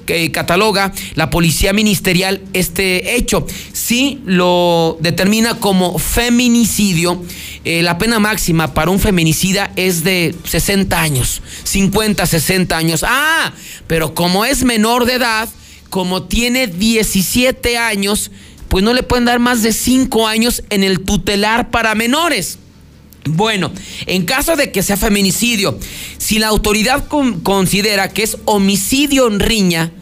eh, 0.06 0.30
cataloga 0.30 0.92
la 1.14 1.30
Policía 1.30 1.72
Ministerial 1.72 2.40
este 2.52 3.16
hecho. 3.16 3.46
Si 3.72 4.20
lo 4.24 4.96
determina 5.00 5.58
como 5.58 5.98
feminicidio, 5.98 7.22
eh, 7.64 7.82
la 7.82 7.98
pena 7.98 8.18
máxima 8.18 8.74
para 8.74 8.90
un 8.90 8.98
feminicida 8.98 9.70
es 9.76 10.02
de 10.02 10.34
60 10.44 11.00
años, 11.00 11.42
50, 11.64 12.26
60 12.26 12.76
años. 12.76 13.04
Ah, 13.06 13.52
pero 13.86 14.14
como 14.14 14.44
es 14.44 14.64
menor 14.64 15.04
de 15.04 15.14
edad, 15.14 15.48
como 15.92 16.22
tiene 16.22 16.68
17 16.68 17.76
años, 17.76 18.30
pues 18.68 18.82
no 18.82 18.94
le 18.94 19.02
pueden 19.02 19.26
dar 19.26 19.40
más 19.40 19.62
de 19.62 19.74
5 19.74 20.26
años 20.26 20.62
en 20.70 20.84
el 20.84 21.00
tutelar 21.00 21.70
para 21.70 21.94
menores. 21.94 22.58
Bueno, 23.26 23.70
en 24.06 24.24
caso 24.24 24.56
de 24.56 24.72
que 24.72 24.82
sea 24.82 24.96
feminicidio, 24.96 25.78
si 26.16 26.38
la 26.38 26.46
autoridad 26.48 27.06
con- 27.08 27.40
considera 27.40 28.08
que 28.08 28.22
es 28.22 28.38
homicidio 28.46 29.26
en 29.28 29.38
riña, 29.38 29.92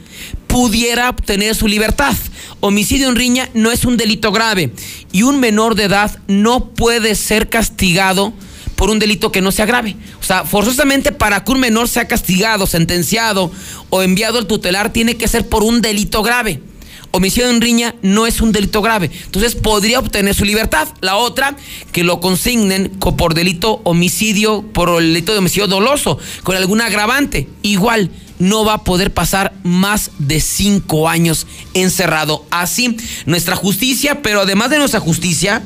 pudiera 0.46 1.10
obtener 1.10 1.56
su 1.56 1.66
libertad. 1.66 2.14
Homicidio 2.60 3.08
en 3.08 3.16
riña 3.16 3.48
no 3.52 3.72
es 3.72 3.84
un 3.84 3.96
delito 3.96 4.30
grave 4.30 4.72
y 5.10 5.24
un 5.24 5.40
menor 5.40 5.74
de 5.74 5.84
edad 5.86 6.20
no 6.28 6.68
puede 6.70 7.16
ser 7.16 7.48
castigado 7.48 8.32
por 8.80 8.88
un 8.88 8.98
delito 8.98 9.30
que 9.30 9.42
no 9.42 9.52
sea 9.52 9.66
grave. 9.66 9.94
O 10.22 10.24
sea, 10.24 10.44
forzosamente 10.46 11.12
para 11.12 11.44
que 11.44 11.52
un 11.52 11.60
menor 11.60 11.86
sea 11.86 12.08
castigado, 12.08 12.66
sentenciado 12.66 13.52
o 13.90 14.00
enviado 14.00 14.38
al 14.38 14.46
tutelar 14.46 14.90
tiene 14.90 15.18
que 15.18 15.28
ser 15.28 15.46
por 15.46 15.62
un 15.62 15.82
delito 15.82 16.22
grave. 16.22 16.62
homicidio 17.10 17.50
en 17.50 17.60
riña 17.60 17.94
no 18.00 18.26
es 18.26 18.40
un 18.40 18.52
delito 18.52 18.80
grave. 18.80 19.10
Entonces 19.26 19.54
podría 19.54 19.98
obtener 19.98 20.34
su 20.34 20.46
libertad. 20.46 20.88
La 21.02 21.16
otra, 21.16 21.56
que 21.92 22.04
lo 22.04 22.20
consignen 22.22 22.88
co- 22.98 23.18
por 23.18 23.34
delito 23.34 23.82
homicidio, 23.84 24.62
por 24.72 24.88
el 25.02 25.08
delito 25.12 25.32
de 25.32 25.40
homicidio 25.40 25.66
doloso, 25.66 26.16
con 26.42 26.56
algún 26.56 26.80
agravante. 26.80 27.48
Igual 27.60 28.10
no 28.38 28.64
va 28.64 28.74
a 28.74 28.84
poder 28.84 29.12
pasar 29.12 29.52
más 29.62 30.10
de 30.18 30.40
cinco 30.40 31.06
años 31.06 31.46
encerrado. 31.74 32.46
Así, 32.50 32.96
nuestra 33.26 33.56
justicia, 33.56 34.22
pero 34.22 34.40
además 34.40 34.70
de 34.70 34.78
nuestra 34.78 35.00
justicia, 35.00 35.62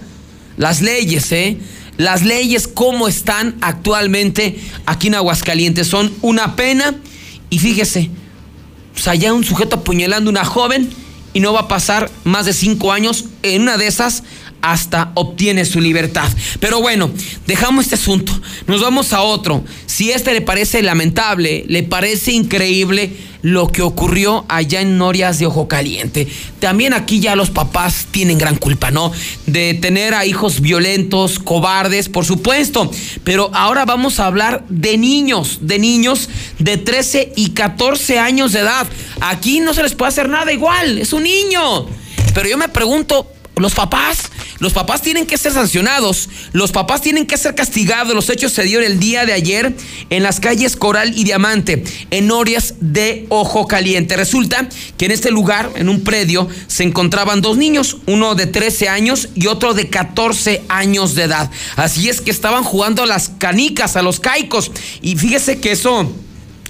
las 0.56 0.80
leyes, 0.82 1.30
¿eh? 1.30 1.58
Las 1.96 2.22
leyes 2.22 2.66
como 2.66 3.08
están 3.08 3.56
actualmente 3.60 4.58
aquí 4.86 5.06
en 5.08 5.14
Aguascalientes 5.14 5.86
son 5.86 6.12
una 6.22 6.56
pena. 6.56 6.94
Y 7.50 7.58
fíjese, 7.58 8.10
sea, 9.04 9.14
ya 9.14 9.32
un 9.32 9.44
sujeto 9.44 9.76
apuñalando 9.76 10.30
a 10.30 10.32
una 10.32 10.44
joven 10.44 10.90
y 11.32 11.40
no 11.40 11.52
va 11.52 11.60
a 11.60 11.68
pasar 11.68 12.10
más 12.24 12.46
de 12.46 12.52
cinco 12.52 12.92
años 12.92 13.26
en 13.42 13.62
una 13.62 13.76
de 13.76 13.86
esas 13.86 14.22
hasta 14.64 15.12
obtiene 15.14 15.66
su 15.66 15.78
libertad. 15.78 16.28
Pero 16.58 16.80
bueno, 16.80 17.10
dejamos 17.46 17.84
este 17.84 17.96
asunto, 17.96 18.32
nos 18.66 18.80
vamos 18.80 19.12
a 19.12 19.20
otro. 19.20 19.62
Si 19.84 20.10
este 20.10 20.32
le 20.32 20.40
parece 20.40 20.82
lamentable, 20.82 21.66
le 21.68 21.82
parece 21.82 22.32
increíble 22.32 23.12
lo 23.42 23.68
que 23.68 23.82
ocurrió 23.82 24.46
allá 24.48 24.80
en 24.80 24.96
Norias 24.96 25.38
de 25.38 25.44
Ojo 25.44 25.68
Caliente. 25.68 26.26
También 26.60 26.94
aquí 26.94 27.20
ya 27.20 27.36
los 27.36 27.50
papás 27.50 28.06
tienen 28.10 28.38
gran 28.38 28.56
culpa, 28.56 28.90
¿no? 28.90 29.12
De 29.44 29.74
tener 29.74 30.14
a 30.14 30.24
hijos 30.24 30.62
violentos, 30.62 31.40
cobardes, 31.40 32.08
por 32.08 32.24
supuesto. 32.24 32.90
Pero 33.22 33.50
ahora 33.52 33.84
vamos 33.84 34.18
a 34.18 34.26
hablar 34.26 34.64
de 34.70 34.96
niños, 34.96 35.58
de 35.60 35.78
niños 35.78 36.30
de 36.58 36.78
13 36.78 37.34
y 37.36 37.50
14 37.50 38.18
años 38.18 38.52
de 38.52 38.60
edad. 38.60 38.86
Aquí 39.20 39.60
no 39.60 39.74
se 39.74 39.82
les 39.82 39.94
puede 39.94 40.08
hacer 40.08 40.30
nada 40.30 40.50
igual, 40.50 40.96
es 40.96 41.12
un 41.12 41.24
niño. 41.24 41.86
Pero 42.32 42.48
yo 42.48 42.56
me 42.56 42.68
pregunto, 42.70 43.33
los 43.56 43.74
papás, 43.74 44.30
los 44.58 44.72
papás 44.72 45.02
tienen 45.02 45.26
que 45.26 45.38
ser 45.38 45.52
sancionados, 45.52 46.28
los 46.52 46.72
papás 46.72 47.02
tienen 47.02 47.26
que 47.26 47.36
ser 47.36 47.54
castigados. 47.54 48.14
Los 48.14 48.28
hechos 48.30 48.52
se 48.52 48.64
dieron 48.64 48.84
el 48.84 48.98
día 48.98 49.26
de 49.26 49.32
ayer 49.32 49.74
en 50.10 50.22
las 50.22 50.40
calles 50.40 50.76
Coral 50.76 51.16
y 51.16 51.24
Diamante, 51.24 51.84
en 52.10 52.30
Orias 52.30 52.74
de 52.80 53.26
Ojo 53.28 53.66
Caliente. 53.66 54.16
Resulta 54.16 54.68
que 54.96 55.06
en 55.06 55.12
este 55.12 55.30
lugar, 55.30 55.70
en 55.76 55.88
un 55.88 56.02
predio, 56.02 56.48
se 56.66 56.82
encontraban 56.82 57.40
dos 57.40 57.56
niños, 57.56 57.98
uno 58.06 58.34
de 58.34 58.46
13 58.46 58.88
años 58.88 59.28
y 59.34 59.46
otro 59.46 59.74
de 59.74 59.88
14 59.88 60.62
años 60.68 61.14
de 61.14 61.24
edad. 61.24 61.50
Así 61.76 62.08
es 62.08 62.20
que 62.20 62.30
estaban 62.30 62.64
jugando 62.64 63.02
a 63.02 63.06
las 63.06 63.28
canicas, 63.38 63.96
a 63.96 64.02
los 64.02 64.20
caicos. 64.20 64.72
Y 65.00 65.16
fíjese 65.16 65.60
que 65.60 65.72
eso 65.72 66.10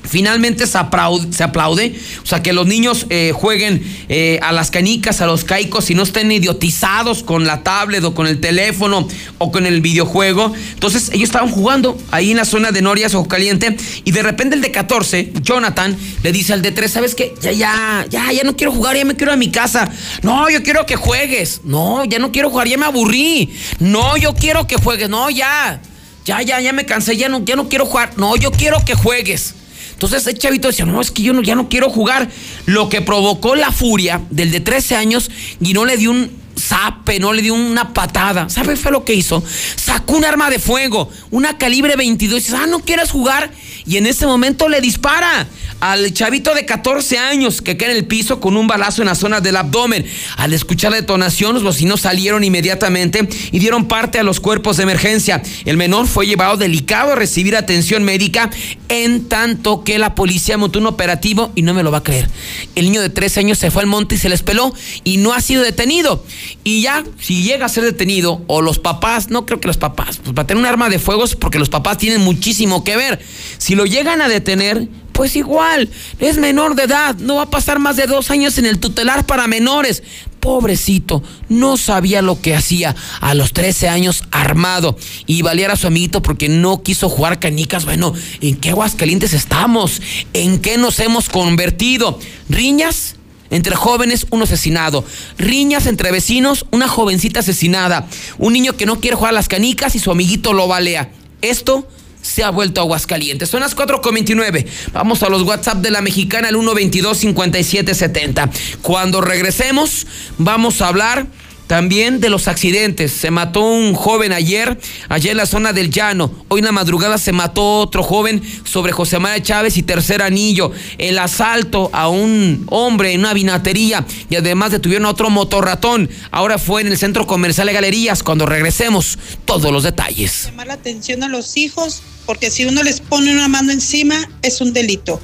finalmente 0.05 0.67
se 0.67 0.79
aplaude, 0.79 1.95
o 2.23 2.27
sea, 2.27 2.43
que 2.43 2.53
los 2.53 2.67
niños 2.67 3.07
eh, 3.11 3.33
jueguen 3.35 3.83
eh, 4.09 4.38
a 4.43 4.53
las 4.53 4.71
canicas, 4.71 5.21
a 5.21 5.27
los 5.27 5.45
caicos 5.45 5.90
y 5.90 5.95
no 5.95 6.03
estén 6.03 6.31
idiotizados 6.31 7.23
con 7.23 7.47
la 7.47 7.62
tablet 7.62 8.05
o 8.05 8.14
con 8.14 8.27
el 8.27 8.40
teléfono 8.40 9.09
o 9.38 9.51
con 9.51 9.67
el 9.67 9.81
videojuego. 9.81 10.53
Entonces 10.75 11.11
ellos 11.12 11.29
estaban 11.29 11.51
jugando 11.51 11.99
ahí 12.11 12.31
en 12.31 12.37
la 12.37 12.45
zona 12.45 12.71
de 12.71 12.83
Norias, 12.83 13.14
Ojo 13.14 13.29
Caliente, 13.29 13.77
y 14.05 14.11
de 14.11 14.23
repente 14.23 14.57
el 14.57 14.62
de 14.62 14.71
14, 14.71 15.33
Jonathan, 15.43 15.97
le 16.23 16.33
dice 16.33 16.53
al 16.53 16.62
de 16.62 16.73
3, 16.73 16.90
¿sabes 16.90 17.14
qué? 17.14 17.35
Ya, 17.40 17.53
ya, 17.53 18.07
ya, 18.09 18.33
ya 18.33 18.45
no 18.45 18.57
quiero 18.57 18.73
jugar, 18.73 18.97
ya 18.97 19.05
me 19.05 19.17
quiero 19.17 19.33
a 19.33 19.37
mi 19.37 19.51
casa. 19.51 19.90
No, 20.23 20.49
yo 20.51 20.62
quiero 20.62 20.87
que 20.87 20.97
juegues. 20.97 21.62
No, 21.64 22.05
ya 22.05 22.19
no 22.19 22.33
quiero 22.33 22.51
jugar, 22.51 22.69
ya 22.69 22.79
me 22.79 22.87
aburrí. 22.87 23.55
No, 23.79 24.17
yo 24.17 24.35
quiero 24.35 24.67
que 24.67 24.77
juegues. 24.77 25.09
No, 25.09 25.31
ya. 25.31 25.81
Ya, 26.25 26.40
ya, 26.40 26.61
ya 26.61 26.73
me 26.73 26.87
cansé, 26.87 27.17
ya 27.17 27.29
no, 27.29 27.45
ya 27.45 27.57
no 27.57 27.69
quiero 27.69 27.87
jugar. 27.87 28.12
No, 28.17 28.37
yo 28.37 28.51
quiero 28.51 28.83
que 28.85 28.95
juegues. 28.95 29.55
Entonces 29.94 30.26
el 30.26 30.38
chavito 30.38 30.68
decía, 30.68 30.85
no, 30.85 31.00
es 31.00 31.11
que 31.11 31.22
yo 31.22 31.33
no, 31.33 31.42
ya 31.42 31.54
no 31.54 31.68
quiero 31.68 31.88
jugar. 31.88 32.28
Lo 32.66 32.88
que 32.88 33.00
provocó 33.00 33.54
la 33.54 33.72
furia 33.72 34.20
del 34.30 34.50
de 34.50 34.61
13 34.61 34.96
años 34.96 35.30
y 35.61 35.72
no 35.72 35.85
le 35.85 35.96
dio 35.96 36.11
un 36.11 36.43
zape, 36.59 37.19
no 37.19 37.33
le 37.33 37.43
dio 37.43 37.55
una 37.55 37.93
patada. 37.93 38.49
¿Sabe 38.49 38.77
fue 38.77 38.93
lo 38.93 39.05
que 39.05 39.14
hizo? 39.14 39.43
Sacó 39.77 40.17
un 40.17 40.25
arma 40.25 40.51
de 40.51 40.59
fuego, 40.59 41.11
una 41.31 41.59
calibre 41.59 41.97
22. 41.97 42.40
Y 42.40 42.45
dice, 42.45 42.57
ah, 42.57 42.67
¿no 42.67 42.81
quieres 42.81 43.11
jugar? 43.11 43.51
Y 43.87 43.97
en 43.97 44.07
ese 44.07 44.27
momento 44.27 44.69
le 44.69 44.81
dispara 44.81 45.47
al 45.81 46.12
chavito 46.14 46.55
de 46.55 46.64
14 46.64 47.19
años 47.19 47.61
que 47.61 47.77
queda 47.77 47.90
en 47.90 47.99
el 47.99 48.07
piso 48.07 48.40
con 48.40 48.57
un 48.57 48.67
balazo 48.67 49.03
en 49.03 49.09
la 49.09 49.14
zona 49.14 49.40
del 49.40 49.57
abdomen. 49.57 50.07
Al 50.37 50.55
escuchar 50.55 50.93
la 50.93 50.97
detonación, 50.97 51.55
los 51.55 51.64
vecinos 51.64 52.01
salieron 52.01 52.45
inmediatamente 52.45 53.29
y 53.53 53.59
dieron 53.59 53.87
parte 53.87 54.19
a 54.19 54.23
los 54.23 54.40
cuerpos 54.40 54.79
de 54.79 54.85
emergencia. 54.85 55.43
El 55.64 55.77
menor 55.77 56.07
fue 56.07 56.27
llevado 56.27 56.57
delicado 56.57 57.12
a 57.12 57.17
recibir 57.17 57.57
atención 57.57 58.03
médica, 58.05 58.51
en 58.88 59.29
tanto 59.29 59.85
que 59.85 59.99
la 59.99 60.14
policía 60.14 60.57
montó 60.57 60.79
un 60.79 60.87
operativo 60.87 61.53
y 61.55 61.62
no 61.62 61.75
me 61.75 61.83
lo 61.83 61.90
va 61.90 61.99
a 61.99 62.03
creer. 62.03 62.31
El 62.75 62.87
niño 62.87 63.03
de 63.03 63.11
13 63.11 63.40
años 63.40 63.59
se 63.59 63.71
fue 63.71 63.83
al 63.83 63.88
monte 63.88 64.14
y 64.14 64.19
se 64.19 64.29
les 64.29 64.43
peló 64.43 64.73
y 65.03 65.19
no 65.19 65.33
ha 65.33 65.40
sido 65.40 65.62
detenido. 65.62 66.25
Y 66.62 66.83
ya, 66.83 67.04
si 67.20 67.42
llega 67.42 67.66
a 67.66 67.68
ser 67.68 67.85
detenido, 67.85 68.42
o 68.46 68.62
los 68.62 68.78
papás, 68.78 69.30
no 69.30 69.46
creo 69.46 69.61
que 69.61 69.68
los 69.68 69.76
papás, 69.76 70.18
pues 70.22 70.35
para 70.35 70.46
tener 70.46 70.61
un 70.61 70.66
arma 70.66 70.88
de 70.88 70.98
fuego 70.98 71.24
porque 71.38 71.59
los 71.59 71.68
papás 71.68 71.98
tienen 71.98 72.20
muchísimo 72.20 72.85
que 72.85 72.96
ver. 72.96 73.20
Si 73.59 73.74
lo 73.74 73.87
llegan 73.87 74.20
a 74.20 74.28
detener, 74.28 74.88
pues 75.14 75.37
igual, 75.37 75.88
es 76.18 76.38
menor 76.38 76.74
de 76.74 76.83
edad, 76.83 77.14
no 77.16 77.37
va 77.37 77.42
a 77.42 77.50
pasar 77.50 77.78
más 77.78 77.96
de 77.96 78.07
dos 78.07 78.30
años 78.30 78.59
en 78.59 78.66
el 78.66 78.80
tutelar 78.80 79.24
para 79.24 79.46
menores. 79.46 80.02
Pobrecito, 80.40 81.22
no 81.48 81.76
sabía 81.76 82.20
lo 82.20 82.40
que 82.42 82.54
hacía 82.54 82.94
a 83.20 83.33
los 83.35 83.52
13 83.52 83.88
años 83.88 84.24
armado 84.33 84.98
y 85.26 85.40
balear 85.42 85.70
a 85.70 85.76
su 85.76 85.87
amiguito 85.87 86.20
porque 86.20 86.48
no 86.48 86.83
quiso 86.83 87.09
jugar 87.09 87.38
canicas. 87.38 87.85
Bueno, 87.85 88.12
¿en 88.40 88.57
qué 88.57 88.70
Aguascalientes 88.70 89.33
estamos? 89.33 90.02
¿En 90.33 90.61
qué 90.61 90.76
nos 90.76 90.98
hemos 91.00 91.28
convertido? 91.28 92.18
¿Riñas? 92.48 93.14
Entre 93.55 93.77
jóvenes, 93.77 94.27
un 94.31 94.43
asesinado. 94.43 95.05
Riñas 95.38 95.87
entre 95.87 96.11
vecinos, 96.11 96.67
una 96.73 96.88
jovencita 96.88 97.38
asesinada. 97.38 98.09
Un 98.38 98.53
niño 98.53 98.77
que 98.77 98.85
no 98.85 98.99
quiere 98.99 99.17
jugar 99.17 99.31
a 99.31 99.35
las 99.35 99.47
canicas 99.47 99.95
y 99.95 100.01
su 100.01 100.11
amiguito 100.11 100.53
lo 100.53 100.67
balea. 100.67 101.12
Esto 101.40 101.87
se 102.21 102.43
ha 102.43 102.51
vuelto 102.51 102.81
Aguascalientes. 102.81 103.49
Son 103.49 103.61
las 103.61 103.77
4.29. 103.77 104.67
Vamos 104.93 105.23
a 105.23 105.29
los 105.29 105.43
WhatsApp 105.43 105.79
de 105.79 105.93
la 105.93 106.01
mexicana, 106.01 106.49
el 106.49 106.57
122-5770. 106.57 108.51
Cuando 108.83 109.21
regresemos, 109.21 110.09
vamos 110.37 110.83
a 110.83 110.88
hablar 110.88 111.29
también 111.66 112.20
de 112.20 112.31
los 112.31 112.48
accidentes. 112.48 113.12
Se 113.12 113.31
mató 113.31 113.61
un 113.61 113.94
joven 113.94 114.33
ayer, 114.33 114.79
allá 115.09 115.31
en 115.31 115.37
la 115.37 115.46
zona 115.46 115.72
del 115.72 115.90
llano. 115.90 116.31
Hoy 116.48 116.61
en 116.61 116.66
la 116.66 116.72
madrugada 116.72 117.18
se 117.18 117.33
mató 117.33 117.81
otro 117.81 118.03
joven 118.03 118.42
sobre 118.64 118.92
José 118.92 119.18
María 119.18 119.42
Chávez 119.42 119.77
y 119.77 119.83
Tercer 119.83 120.22
Anillo. 120.22 120.72
El 120.98 121.18
asalto 121.18 121.90
a 121.92 122.09
un 122.09 122.66
hombre 122.70 123.12
en 123.12 123.20
una 123.20 123.33
vinatería 123.33 124.05
y 124.29 124.37
además 124.37 124.72
detuvieron 124.72 125.07
a 125.07 125.11
otro 125.11 125.31
motorratón. 125.31 126.11
Ahora 126.31 126.59
fue 126.59 126.83
en 126.83 126.88
el 126.88 126.98
centro 126.98 127.27
comercial 127.27 127.66
de 127.66 127.72
Galerías. 127.72 128.22
Cuando 128.22 128.46
regresemos, 128.46 129.18
todos 129.44 129.72
los 129.72 129.83
detalles. 129.83 130.46
llamar 130.46 130.66
la 130.66 130.74
atención 130.74 131.22
a 131.22 131.29
los 131.29 131.57
hijos, 131.57 132.03
porque 132.27 132.50
si 132.50 132.64
uno 132.64 132.83
les 132.83 133.00
pone 133.00 133.33
una 133.33 133.48
mano 133.48 133.72
encima 133.72 134.16
es 134.42 134.61
un 134.61 134.72
delito. 134.72 135.20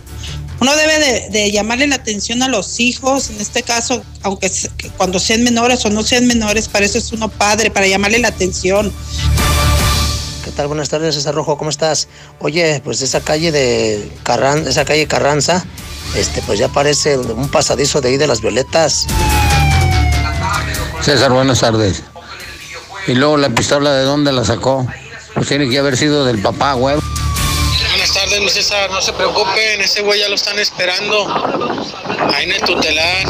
Uno 0.60 0.76
debe 0.76 0.98
de, 0.98 1.28
de 1.30 1.50
llamarle 1.50 1.86
la 1.86 1.96
atención 1.96 2.42
a 2.42 2.48
los 2.48 2.80
hijos, 2.80 3.30
en 3.30 3.40
este 3.40 3.62
caso, 3.62 4.02
aunque 4.22 4.48
se- 4.50 4.68
que 4.76 4.88
cuando 4.90 5.18
sean 5.18 5.42
menores 5.42 5.84
o 5.86 5.90
no 5.90 6.02
sean 6.02 6.26
menores, 6.26 6.68
para 6.68 6.84
eso 6.84 6.98
es 6.98 7.12
uno 7.12 7.28
padre, 7.30 7.70
para 7.70 7.86
llamarle 7.86 8.18
la 8.18 8.28
atención. 8.28 8.92
¿Qué 10.44 10.50
tal? 10.50 10.66
Buenas 10.66 10.88
tardes, 10.90 11.14
César 11.14 11.34
Rojo, 11.34 11.56
¿cómo 11.56 11.70
estás? 11.70 12.08
Oye, 12.40 12.80
pues 12.84 13.00
esa 13.00 13.20
calle 13.20 13.52
de 13.52 14.10
Carran, 14.22 14.66
esa 14.68 14.84
calle 14.84 15.06
Carranza, 15.06 15.64
este, 16.14 16.42
pues 16.42 16.58
ya 16.58 16.68
parece 16.68 17.16
un 17.16 17.48
pasadizo 17.48 18.00
de 18.02 18.10
ahí 18.10 18.16
de 18.18 18.26
las 18.26 18.40
violetas. 18.42 19.06
César, 21.02 21.32
buenas 21.32 21.60
tardes. 21.60 22.02
Y 23.06 23.14
luego 23.14 23.38
la 23.38 23.48
pistola, 23.48 23.92
¿de 23.92 24.04
dónde 24.04 24.30
la 24.32 24.44
sacó? 24.44 24.86
Pues 25.34 25.48
tiene 25.48 25.68
que 25.70 25.78
haber 25.78 25.96
sido 25.96 26.26
del 26.26 26.38
papá, 26.42 26.74
güey. 26.74 26.96
Tardes, 28.30 28.44
mi 28.44 28.50
César. 28.50 28.90
No 28.90 29.00
se 29.00 29.12
preocupen, 29.12 29.80
ese 29.80 30.02
güey 30.02 30.20
ya 30.20 30.28
lo 30.28 30.34
están 30.36 30.58
esperando. 30.58 31.26
Ahí 32.34 32.44
en 32.44 32.52
el 32.52 32.60
tutelar. 32.60 33.28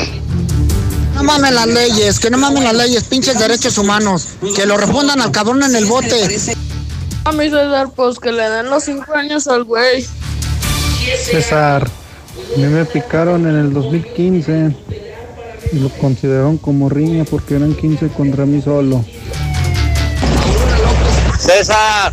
No 1.15 1.23
mamen 1.23 1.55
las 1.55 1.67
leyes, 1.67 2.19
que 2.19 2.31
no 2.31 2.39
mamen 2.39 2.65
las 2.65 2.75
leyes, 2.75 3.05
pinches 3.05 3.39
derechos 3.39 3.79
humanos. 3.79 4.29
Que 4.55 4.67
lo 4.67 4.77
respondan 4.77 5.21
al 5.21 5.31
cabrón 5.31 5.63
en 5.63 5.75
el 5.75 5.87
bote. 5.87 6.23
A 7.25 7.33
mi 7.33 7.45
César, 7.51 7.89
pues 7.95 8.19
que 8.19 8.33
le 8.33 8.49
den 8.49 8.69
los 8.69 8.85
cinco 8.85 9.15
años 9.15 9.47
al 9.49 9.65
güey. 9.65 10.07
César, 11.25 11.89
a 12.55 12.59
mí 12.59 12.67
me 12.67 12.85
picaron 12.85 13.47
en 13.47 13.57
el 13.57 13.73
2015 13.73 14.77
y 15.73 15.79
lo 15.79 15.89
consideraron 15.91 16.59
como 16.59 16.89
riña 16.89 17.25
porque 17.25 17.57
eran 17.57 17.75
15 17.75 18.09
contra 18.09 18.45
mí 18.45 18.61
solo. 18.61 19.05
César, 21.39 22.13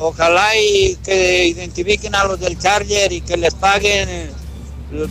ojalá 0.00 0.56
y 0.56 0.96
que 1.04 1.46
identifiquen 1.46 2.14
a 2.14 2.24
los 2.24 2.40
del 2.40 2.58
Charger 2.58 3.12
y 3.12 3.20
que 3.20 3.36
les 3.36 3.54
paguen. 3.54 4.08
eh, 4.08 4.30
el- 4.92 5.08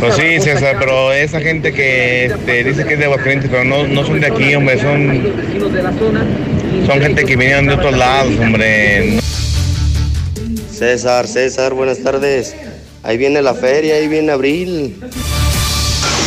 Pues 0.00 0.14
sí, 0.16 0.40
César, 0.40 0.76
pero 0.78 1.12
esa 1.12 1.40
gente 1.40 1.72
que 1.72 2.26
este, 2.26 2.64
dice 2.64 2.84
que 2.86 2.94
es 2.94 2.98
de 2.98 3.04
Aguascalientes, 3.06 3.50
pero 3.50 3.64
no, 3.64 3.86
no 3.86 4.04
son 4.06 4.20
de 4.20 4.26
aquí, 4.28 4.54
hombre, 4.54 4.80
son, 4.80 5.32
son 6.86 7.00
gente 7.00 7.24
que 7.24 7.36
vinieron 7.36 7.66
de 7.66 7.74
otros 7.74 7.96
lados, 7.96 8.32
hombre. 8.40 9.18
César, 10.76 11.26
César, 11.28 11.74
buenas 11.74 11.98
tardes. 12.02 12.54
Ahí 13.02 13.16
viene 13.18 13.42
la 13.42 13.54
feria, 13.54 13.96
ahí 13.96 14.08
viene 14.08 14.32
abril. 14.32 15.00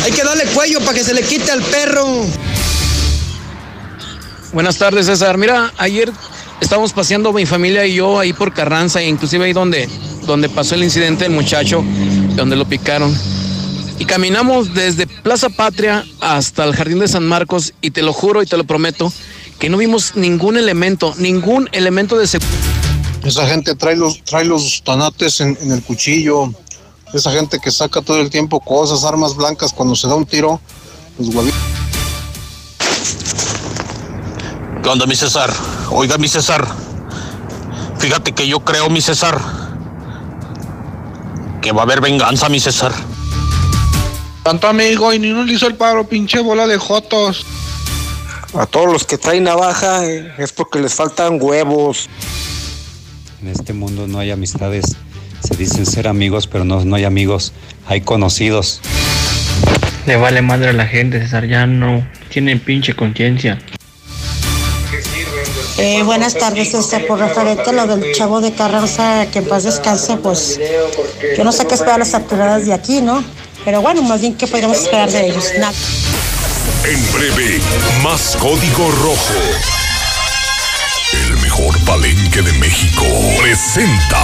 Hay 0.04 0.12
que 0.12 0.22
darle 0.22 0.44
cuello 0.54 0.78
para 0.80 0.92
que 0.94 1.02
se 1.02 1.14
le 1.14 1.22
quite 1.22 1.50
al 1.50 1.62
perro. 1.62 2.24
Buenas 4.52 4.76
tardes, 4.78 5.06
César. 5.06 5.36
Mira, 5.38 5.72
ayer 5.78 6.10
estábamos 6.60 6.92
paseando 6.92 7.32
mi 7.32 7.46
familia 7.46 7.86
y 7.86 7.94
yo 7.94 8.18
ahí 8.18 8.32
por 8.32 8.52
Carranza, 8.52 9.02
inclusive 9.02 9.44
ahí 9.44 9.52
donde, 9.52 9.88
donde 10.26 10.48
pasó 10.48 10.74
el 10.74 10.84
incidente 10.84 11.24
del 11.24 11.32
muchacho, 11.32 11.84
donde 12.34 12.56
lo 12.56 12.64
picaron. 12.64 13.16
Y 13.98 14.04
caminamos 14.04 14.74
desde 14.74 15.06
Plaza 15.06 15.48
Patria 15.48 16.04
hasta 16.20 16.64
el 16.64 16.74
Jardín 16.74 16.98
de 16.98 17.08
San 17.08 17.26
Marcos 17.26 17.72
y 17.80 17.90
te 17.90 18.02
lo 18.02 18.12
juro 18.12 18.42
y 18.42 18.46
te 18.46 18.56
lo 18.56 18.64
prometo 18.64 19.12
que 19.58 19.70
no 19.70 19.78
vimos 19.78 20.16
ningún 20.16 20.58
elemento, 20.58 21.14
ningún 21.16 21.68
elemento 21.72 22.18
de 22.18 22.26
seguridad. 22.26 22.60
Esa 23.24 23.46
gente 23.48 23.74
trae 23.74 23.96
los, 23.96 24.22
trae 24.22 24.44
los 24.44 24.82
tanates 24.84 25.40
en, 25.40 25.56
el 25.70 25.82
cuchillo. 25.82 26.52
Esa 27.14 27.32
gente 27.32 27.58
que 27.58 27.70
saca 27.70 28.02
todo 28.02 28.20
el 28.20 28.30
tiempo 28.30 28.60
cosas, 28.60 29.04
armas 29.04 29.34
blancas 29.34 29.72
cuando 29.72 29.96
se 29.96 30.06
da 30.06 30.14
un 30.14 30.26
tiro, 30.26 30.60
los 31.18 31.34
huevitos. 31.34 31.58
¿Qué 34.86 34.90
onda, 34.90 35.04
mi 35.04 35.16
César? 35.16 35.52
Oiga, 35.90 36.16
mi 36.16 36.28
César. 36.28 36.64
Fíjate 37.98 38.30
que 38.30 38.46
yo 38.46 38.60
creo, 38.60 38.88
mi 38.88 39.00
César, 39.00 39.36
que 41.60 41.72
va 41.72 41.80
a 41.80 41.82
haber 41.82 42.00
venganza, 42.00 42.48
mi 42.48 42.60
César. 42.60 42.92
Tanto 44.44 44.68
amigo 44.68 45.12
y 45.12 45.18
ni 45.18 45.32
uno 45.32 45.42
le 45.42 45.54
hizo 45.54 45.66
el 45.66 45.74
paro, 45.74 46.06
pinche 46.06 46.38
bola 46.38 46.68
de 46.68 46.78
jotos. 46.78 47.44
A 48.56 48.66
todos 48.66 48.92
los 48.92 49.04
que 49.04 49.18
traen 49.18 49.42
navaja 49.42 50.06
eh, 50.06 50.32
es 50.38 50.52
porque 50.52 50.78
les 50.78 50.94
faltan 50.94 51.38
huevos. 51.42 52.08
En 53.42 53.48
este 53.48 53.72
mundo 53.72 54.06
no 54.06 54.20
hay 54.20 54.30
amistades. 54.30 54.96
Se 55.42 55.56
dicen 55.56 55.84
ser 55.84 56.06
amigos, 56.06 56.46
pero 56.46 56.64
no, 56.64 56.84
no 56.84 56.94
hay 56.94 57.02
amigos. 57.02 57.52
Hay 57.88 58.02
conocidos. 58.02 58.80
Le 60.06 60.14
vale 60.14 60.42
madre 60.42 60.68
a 60.68 60.72
la 60.72 60.86
gente, 60.86 61.18
César. 61.18 61.48
Ya 61.48 61.66
no 61.66 62.06
tienen 62.28 62.60
pinche 62.60 62.94
conciencia. 62.94 63.58
Eh, 65.78 66.02
buenas 66.04 66.34
tardes, 66.34 66.72
este, 66.72 67.00
por 67.00 67.18
referente 67.18 67.68
a 67.68 67.72
lo 67.72 67.86
del 67.86 68.14
chavo 68.14 68.40
de 68.40 68.52
Carranza, 68.52 69.26
que 69.30 69.40
en 69.40 69.48
paz 69.48 69.64
descanse, 69.64 70.16
pues 70.16 70.58
yo 71.36 71.44
no 71.44 71.52
sé 71.52 71.66
qué 71.66 71.74
esperar 71.74 71.98
las 71.98 72.14
autoridades 72.14 72.66
de 72.66 72.72
aquí, 72.72 73.02
¿no? 73.02 73.22
Pero 73.64 73.82
bueno, 73.82 74.00
más 74.02 74.20
bien, 74.22 74.36
¿qué 74.36 74.46
podríamos 74.46 74.78
esperar 74.78 75.10
de 75.10 75.26
ellos? 75.26 75.44
Nada. 75.58 75.74
En 76.84 77.12
breve, 77.12 77.60
más 78.02 78.36
código 78.36 78.90
rojo. 79.02 79.34
El 81.12 81.36
mejor 81.42 81.78
palenque 81.84 82.40
de 82.40 82.52
México 82.54 83.04
presenta. 83.42 84.18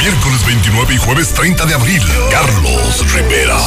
Miércoles 0.00 0.46
29 0.46 0.94
y 0.94 0.96
jueves 0.96 1.34
30 1.34 1.66
de 1.66 1.74
abril, 1.74 2.02
Carlos 2.30 3.12
Rivera. 3.12 3.58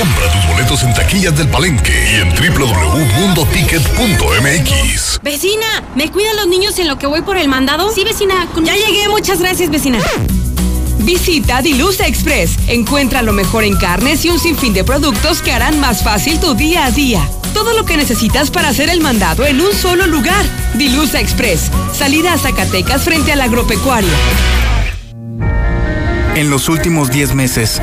Compra 0.00 0.32
tus 0.32 0.48
boletos 0.48 0.82
en 0.82 0.94
taquillas 0.94 1.36
del 1.36 1.48
Palenque 1.48 1.92
y 1.92 2.14
en 2.22 2.30
www.mundoticket.mx. 2.30 5.20
Vecina, 5.22 5.84
¿me 5.94 6.10
cuidan 6.10 6.36
los 6.36 6.46
niños 6.46 6.78
en 6.78 6.88
lo 6.88 6.96
que 6.96 7.06
voy 7.06 7.20
por 7.20 7.36
el 7.36 7.48
mandado? 7.48 7.92
Sí, 7.92 8.02
vecina. 8.02 8.48
Ya 8.62 8.76
llegué, 8.76 9.10
muchas 9.10 9.40
gracias, 9.40 9.68
vecina. 9.68 9.98
Visita 11.00 11.60
Dilusa 11.60 12.06
Express. 12.06 12.52
Encuentra 12.68 13.20
lo 13.20 13.34
mejor 13.34 13.62
en 13.62 13.76
carnes 13.76 14.24
y 14.24 14.30
un 14.30 14.38
sinfín 14.38 14.72
de 14.72 14.84
productos 14.84 15.42
que 15.42 15.52
harán 15.52 15.78
más 15.80 16.02
fácil 16.02 16.40
tu 16.40 16.54
día 16.54 16.86
a 16.86 16.90
día. 16.90 17.20
Todo 17.52 17.74
lo 17.74 17.84
que 17.84 17.98
necesitas 17.98 18.50
para 18.50 18.70
hacer 18.70 18.88
el 18.88 19.02
mandado 19.02 19.44
en 19.44 19.60
un 19.60 19.74
solo 19.74 20.06
lugar. 20.06 20.46
Dilusa 20.76 21.20
Express. 21.20 21.70
Salida 21.92 22.32
a 22.32 22.38
Zacatecas 22.38 23.02
frente 23.02 23.32
al 23.32 23.42
agropecuario. 23.42 24.08
En 26.36 26.48
los 26.48 26.70
últimos 26.70 27.10
10 27.10 27.34
meses, 27.34 27.82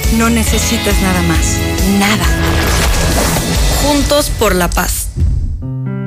No 0.17 0.29
necesitas 0.29 1.01
nada 1.01 1.21
más. 1.23 1.57
Nada. 1.97 2.25
Juntos 3.81 4.29
por 4.29 4.53
la 4.55 4.69
paz. 4.69 5.07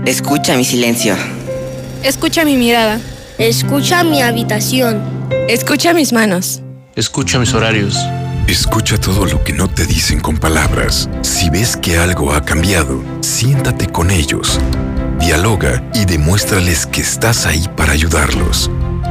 Escucha 0.05 0.57
mi 0.57 0.65
silencio. 0.65 1.17
Escucha 2.03 2.45
mi 2.45 2.57
mirada. 2.57 3.01
Escucha 3.39 4.05
mi 4.05 4.21
habitación. 4.21 5.03
Escucha 5.49 5.95
mis 5.95 6.13
manos. 6.13 6.61
Escucha 6.97 7.39
mis 7.39 7.55
horarios. 7.55 7.97
Escucha 8.47 8.99
todo 8.99 9.25
lo 9.25 9.43
que 9.43 9.55
no 9.55 9.69
te 9.69 9.87
dicen 9.87 10.21
con 10.21 10.37
palabras. 10.37 11.09
Si 11.23 11.49
ves 11.49 11.77
que 11.77 11.97
algo 11.97 12.35
ha 12.35 12.45
cambiado, 12.45 13.03
siéntate 13.23 13.87
con 13.87 14.11
ellos. 14.11 14.61
Dialoga 15.19 15.83
y 15.95 16.05
demuéstrales 16.05 16.85
que 16.85 17.01
estás 17.01 17.47
ahí 17.47 17.67
para 17.75 17.93
ayudarlos. 17.93 18.71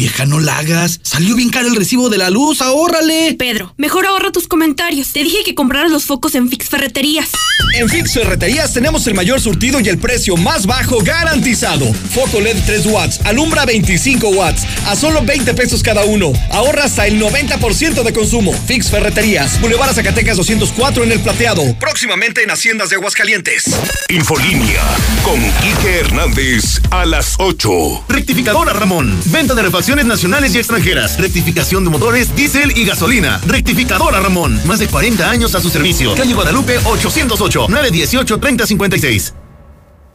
Vieja, 0.00 0.24
no 0.24 0.40
la 0.40 0.56
hagas. 0.56 0.98
Salió 1.02 1.36
bien 1.36 1.50
caro 1.50 1.68
el 1.68 1.76
recibo 1.76 2.08
de 2.08 2.16
la 2.16 2.30
luz, 2.30 2.62
ahórrale. 2.62 3.34
Pedro, 3.38 3.74
mejor 3.76 4.06
ahorra 4.06 4.32
tus 4.32 4.48
comentarios. 4.48 5.12
Te 5.12 5.22
dije 5.22 5.44
que 5.44 5.54
compraras 5.54 5.90
los 5.90 6.06
focos 6.06 6.34
en 6.34 6.48
Fix 6.48 6.70
Ferreterías. 6.70 7.28
En 7.74 7.86
Fix 7.86 8.14
Ferreterías 8.14 8.72
tenemos 8.72 9.06
el 9.06 9.12
mayor 9.12 9.42
surtido 9.42 9.78
y 9.78 9.90
el 9.90 9.98
precio 9.98 10.38
más 10.38 10.64
bajo 10.64 11.00
garantizado. 11.02 11.92
Foco 12.14 12.40
LED 12.40 12.56
3 12.64 12.86
watts, 12.86 13.20
alumbra 13.24 13.66
25 13.66 14.30
watts, 14.30 14.62
a 14.86 14.96
solo 14.96 15.22
20 15.22 15.52
pesos 15.52 15.82
cada 15.82 16.02
uno. 16.06 16.32
Ahorra 16.50 16.84
hasta 16.84 17.06
el 17.06 17.20
90% 17.20 18.02
de 18.02 18.12
consumo. 18.14 18.54
Fix 18.54 18.88
Ferreterías, 18.88 19.60
Boulevard 19.60 19.92
Zacatecas 19.92 20.38
204 20.38 21.04
en 21.04 21.12
el 21.12 21.20
Plateado. 21.20 21.76
Próximamente 21.78 22.42
en 22.42 22.50
Haciendas 22.50 22.88
de 22.88 22.96
Aguascalientes. 22.96 23.64
Infolínea 24.08 24.80
con 25.22 25.38
Quique 25.60 25.98
Hernández 25.98 26.80
a 26.90 27.04
las 27.04 27.34
8. 27.36 28.06
Rectificadora 28.08 28.72
Ramón. 28.72 29.20
Venta 29.26 29.52
de 29.52 29.60
refacciones 29.60 29.89
nacionales 29.96 30.54
y 30.54 30.58
extranjeras. 30.58 31.18
Rectificación 31.18 31.84
de 31.84 31.90
motores, 31.90 32.34
diésel 32.34 32.72
y 32.76 32.84
gasolina. 32.84 33.40
Rectificadora 33.46 34.20
Ramón. 34.20 34.60
Más 34.66 34.78
de 34.78 34.86
40 34.86 35.28
años 35.28 35.54
a 35.54 35.60
su 35.60 35.68
servicio. 35.68 36.14
Calle 36.14 36.34
Guadalupe 36.34 36.78
808 36.78 37.66
918 37.68 38.38
3056. 38.38 39.34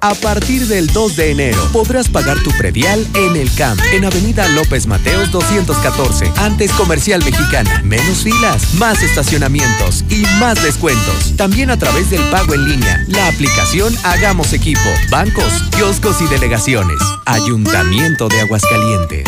A 0.01 0.13
partir 0.13 0.67
del 0.67 0.87
2 0.87 1.15
de 1.15 1.31
enero 1.31 1.69
podrás 1.73 2.09
pagar 2.09 2.37
tu 2.43 2.51
predial 2.51 3.07
en 3.15 3.35
el 3.35 3.51
CAMP, 3.55 3.79
en 3.91 4.05
Avenida 4.05 4.47
López 4.49 4.85
Mateos 4.85 5.31
214, 5.31 6.31
antes 6.35 6.71
Comercial 6.73 7.23
Mexicana. 7.23 7.81
Menos 7.83 8.19
filas, 8.19 8.75
más 8.75 9.01
estacionamientos 9.01 10.03
y 10.09 10.21
más 10.39 10.61
descuentos. 10.61 11.35
También 11.37 11.71
a 11.71 11.79
través 11.79 12.11
del 12.11 12.21
pago 12.29 12.53
en 12.53 12.69
línea, 12.69 13.03
la 13.07 13.27
aplicación 13.27 13.95
Hagamos 14.03 14.53
Equipo, 14.53 14.89
bancos, 15.09 15.63
kioscos 15.75 16.21
y 16.21 16.27
delegaciones. 16.27 16.99
Ayuntamiento 17.25 18.27
de 18.27 18.41
Aguascalientes. 18.41 19.25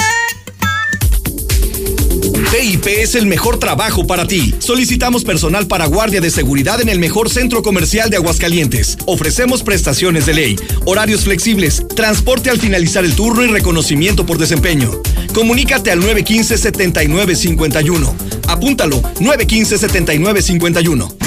PIP 2.52 2.88
es 2.88 3.16
el 3.16 3.26
mejor 3.26 3.60
trabajo 3.60 4.08
para 4.08 4.26
ti. 4.26 4.56
Solicitamos 4.60 5.26
personal 5.26 5.68
para 5.68 5.86
guardia 5.86 6.22
de 6.22 6.32
seguridad 6.32 6.80
en 6.80 6.88
el 6.88 6.98
mejor 6.98 7.30
centro 7.30 7.62
comercial 7.62 8.10
de 8.10 8.16
Aguascalientes. 8.18 8.98
Ofrecemos 9.06 9.64
prestaciones 9.64 10.26
de 10.26 10.34
ley, 10.34 10.56
horarios 10.86 11.26
flexibles, 11.26 11.84
transporte 11.96 12.50
al 12.50 12.60
finalizar 12.60 13.04
el 13.04 13.16
turno 13.16 13.44
y 13.44 13.48
reconocimiento 13.48 14.26
por 14.26 14.38
desempeño. 14.38 14.90
Comunícate 15.34 15.92
al 15.92 16.02
915-7951. 16.02 18.14
Apúntalo, 18.48 19.02
915-7951. 19.20 21.18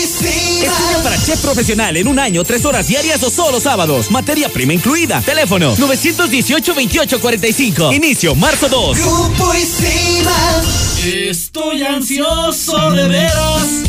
Estudia 0.00 0.72
para 1.02 1.20
chef 1.22 1.38
profesional 1.40 1.94
en 1.96 2.08
un 2.08 2.18
año, 2.18 2.42
tres 2.44 2.64
horas 2.64 2.88
diarias 2.88 3.22
o 3.22 3.30
solo 3.30 3.60
sábados. 3.60 4.10
Materia 4.10 4.48
prima 4.48 4.72
incluida. 4.74 5.22
Teléfono 5.22 5.76
918-2845. 5.76 7.94
Inicio 7.94 8.34
marzo 8.34 8.68
2. 8.68 8.98
Grupo 8.98 9.52
Estoy 11.04 11.82
ansioso 11.82 12.90
de 12.92 13.08
veras 13.08 13.82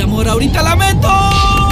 Amor, 0.02 0.28
ahorita 0.28 0.62
la 0.62 0.74
meto. 0.74 1.08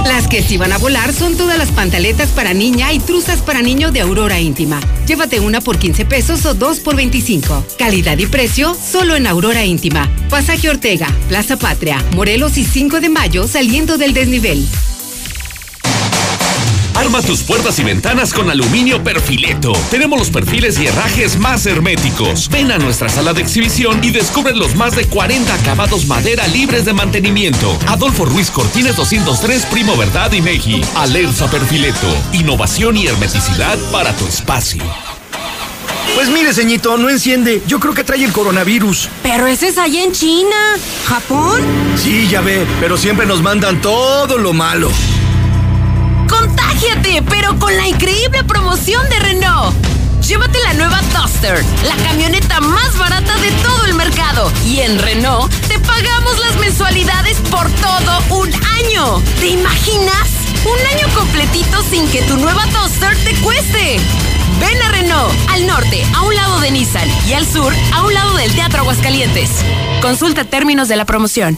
Las 0.05 0.27
que 0.27 0.41
sí 0.41 0.57
van 0.57 0.71
a 0.71 0.77
volar 0.77 1.13
son 1.13 1.35
todas 1.35 1.57
las 1.57 1.69
pantaletas 1.69 2.29
para 2.29 2.53
niña 2.53 2.93
y 2.93 2.99
truzas 2.99 3.41
para 3.41 3.61
niño 3.61 3.91
de 3.91 4.01
Aurora 4.01 4.39
Íntima. 4.39 4.79
Llévate 5.05 5.39
una 5.39 5.61
por 5.61 5.77
15 5.77 6.05
pesos 6.05 6.45
o 6.45 6.53
dos 6.53 6.79
por 6.79 6.95
25. 6.95 7.65
Calidad 7.77 8.17
y 8.17 8.25
precio 8.25 8.73
solo 8.73 9.15
en 9.15 9.27
Aurora 9.27 9.65
Íntima. 9.65 10.09
Pasaje 10.29 10.69
Ortega, 10.69 11.07
Plaza 11.27 11.57
Patria, 11.57 12.03
Morelos 12.15 12.57
y 12.57 12.63
5 12.63 13.01
de 13.01 13.09
mayo 13.09 13.47
saliendo 13.47 13.97
del 13.97 14.13
desnivel. 14.13 14.65
Arma 16.95 17.21
tus 17.21 17.43
puertas 17.43 17.79
y 17.79 17.83
ventanas 17.83 18.33
con 18.33 18.49
aluminio 18.49 19.03
perfileto. 19.03 19.73
Tenemos 19.89 20.19
los 20.19 20.29
perfiles 20.29 20.79
y 20.79 20.87
herrajes 20.87 21.37
más 21.39 21.65
herméticos. 21.65 22.49
Ven 22.49 22.71
a 22.71 22.77
nuestra 22.77 23.09
sala 23.09 23.33
de 23.33 23.41
exhibición 23.41 24.03
y 24.03 24.11
descubre 24.11 24.53
los 24.53 24.75
más 24.75 24.95
de 24.95 25.05
40 25.05 25.53
acabados 25.53 26.05
madera 26.05 26.47
libres 26.47 26.85
de 26.85 26.93
mantenimiento. 26.93 27.77
Adolfo 27.87 28.25
Ruiz 28.25 28.51
Cortines 28.51 28.95
203, 28.95 29.65
Primo 29.67 29.95
Verdad 29.97 30.31
y 30.33 30.41
Meji. 30.41 30.81
Alerza 30.95 31.49
Perfileto. 31.49 32.07
Innovación 32.33 32.97
y 32.97 33.07
hermeticidad 33.07 33.77
para 33.91 34.15
tu 34.15 34.25
espacio. 34.25 34.83
Pues 36.15 36.29
mire, 36.29 36.53
ceñito, 36.53 36.97
no 36.97 37.09
enciende. 37.09 37.61
Yo 37.67 37.79
creo 37.79 37.93
que 37.93 38.03
trae 38.03 38.23
el 38.23 38.33
coronavirus. 38.33 39.09
Pero 39.23 39.47
ese 39.47 39.69
es 39.69 39.77
allá 39.77 40.03
en 40.03 40.11
China. 40.11 40.55
¿Japón? 41.05 41.61
Sí, 41.95 42.27
ya 42.27 42.41
ve, 42.41 42.65
pero 42.79 42.97
siempre 42.97 43.25
nos 43.25 43.41
mandan 43.41 43.81
todo 43.81 44.37
lo 44.37 44.53
malo. 44.53 44.91
¡Contágiate! 46.81 47.21
Pero 47.29 47.59
con 47.59 47.75
la 47.75 47.87
increíble 47.87 48.43
promoción 48.43 49.07
de 49.09 49.19
Renault. 49.19 49.75
Llévate 50.27 50.57
la 50.65 50.73
nueva 50.73 50.99
Duster, 51.13 51.63
la 51.83 51.95
camioneta 51.97 52.59
más 52.59 52.97
barata 52.97 53.37
de 53.37 53.51
todo 53.63 53.85
el 53.85 53.93
mercado. 53.93 54.51
Y 54.65 54.79
en 54.79 54.97
Renault 54.97 55.51
te 55.67 55.77
pagamos 55.79 56.39
las 56.39 56.57
mensualidades 56.57 57.37
por 57.51 57.69
todo 57.69 58.39
un 58.41 58.51
año. 58.53 59.21
¿Te 59.39 59.49
imaginas? 59.49 60.29
Un 60.65 60.97
año 60.97 61.07
completito 61.13 61.83
sin 61.83 62.07
que 62.09 62.23
tu 62.23 62.37
nueva 62.37 62.65
Duster 62.67 63.15
te 63.23 63.35
cueste. 63.41 63.99
Ven 64.59 64.81
a 64.81 64.91
Renault, 64.91 65.33
al 65.49 65.67
norte, 65.67 66.03
a 66.15 66.21
un 66.23 66.35
lado 66.35 66.59
de 66.61 66.71
Nissan, 66.71 67.09
y 67.27 67.33
al 67.33 67.45
sur, 67.45 67.73
a 67.93 68.03
un 68.03 68.13
lado 68.13 68.35
del 68.37 68.51
Teatro 68.53 68.81
Aguascalientes. 68.81 69.49
Consulta 70.01 70.45
términos 70.45 70.87
de 70.87 70.95
la 70.95 71.05
promoción. 71.05 71.57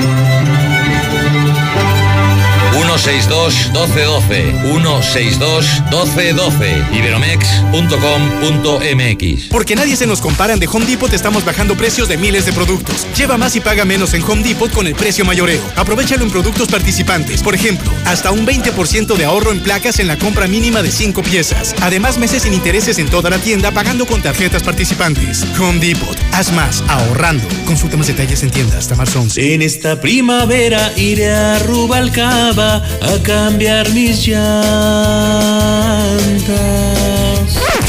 162-1212. 3.01 5.81
162-1212. 5.91 6.93
Iberomex.com.mx. 6.93 9.49
Porque 9.49 9.75
nadie 9.75 9.95
se 9.95 10.07
nos 10.07 10.21
compara 10.21 10.55
de 10.55 10.67
Home 10.67 10.85
Depot 10.85 11.11
estamos 11.13 11.45
bajando 11.45 11.75
precios 11.75 12.07
de 12.07 12.17
miles 12.17 12.45
de 12.45 12.53
productos. 12.53 13.07
Lleva 13.15 13.37
más 13.37 13.55
y 13.55 13.59
paga 13.59 13.85
menos 13.85 14.13
en 14.13 14.23
Home 14.23 14.43
Depot 14.43 14.71
con 14.71 14.87
el 14.87 14.95
precio 14.95 15.25
mayoreo. 15.25 15.61
Aprovechalo 15.75 16.23
en 16.23 16.31
productos 16.31 16.67
participantes. 16.67 17.41
Por 17.41 17.55
ejemplo, 17.55 17.91
hasta 18.05 18.31
un 18.31 18.45
20% 18.45 19.15
de 19.15 19.25
ahorro 19.25 19.51
en 19.51 19.61
placas 19.61 19.99
en 19.99 20.07
la 20.07 20.17
compra 20.17 20.47
mínima 20.47 20.81
de 20.81 20.91
5 20.91 21.21
piezas. 21.23 21.75
Además, 21.81 22.17
meses 22.17 22.43
sin 22.43 22.53
intereses 22.53 22.99
en 22.99 23.09
toda 23.09 23.29
la 23.29 23.39
tienda 23.39 23.71
pagando 23.71 24.05
con 24.05 24.21
tarjetas 24.21 24.63
participantes. 24.63 25.45
Home 25.59 25.79
Depot. 25.79 26.17
Haz 26.33 26.51
más 26.51 26.83
ahorrando. 26.87 27.47
Consulta 27.65 27.97
más 27.97 28.07
detalles 28.07 28.43
en 28.43 28.51
tiendas 28.51 28.77
hasta 28.77 28.95
marzo 28.95 29.21
11. 29.21 29.53
En 29.53 29.61
esta 29.61 30.01
primavera 30.01 30.91
iré 30.97 31.31
a 31.31 31.59
Rubalcaba 31.59 32.81
a 32.99 33.17
cambiar 33.23 33.89
mis 33.91 34.27
llantas. 34.27 35.11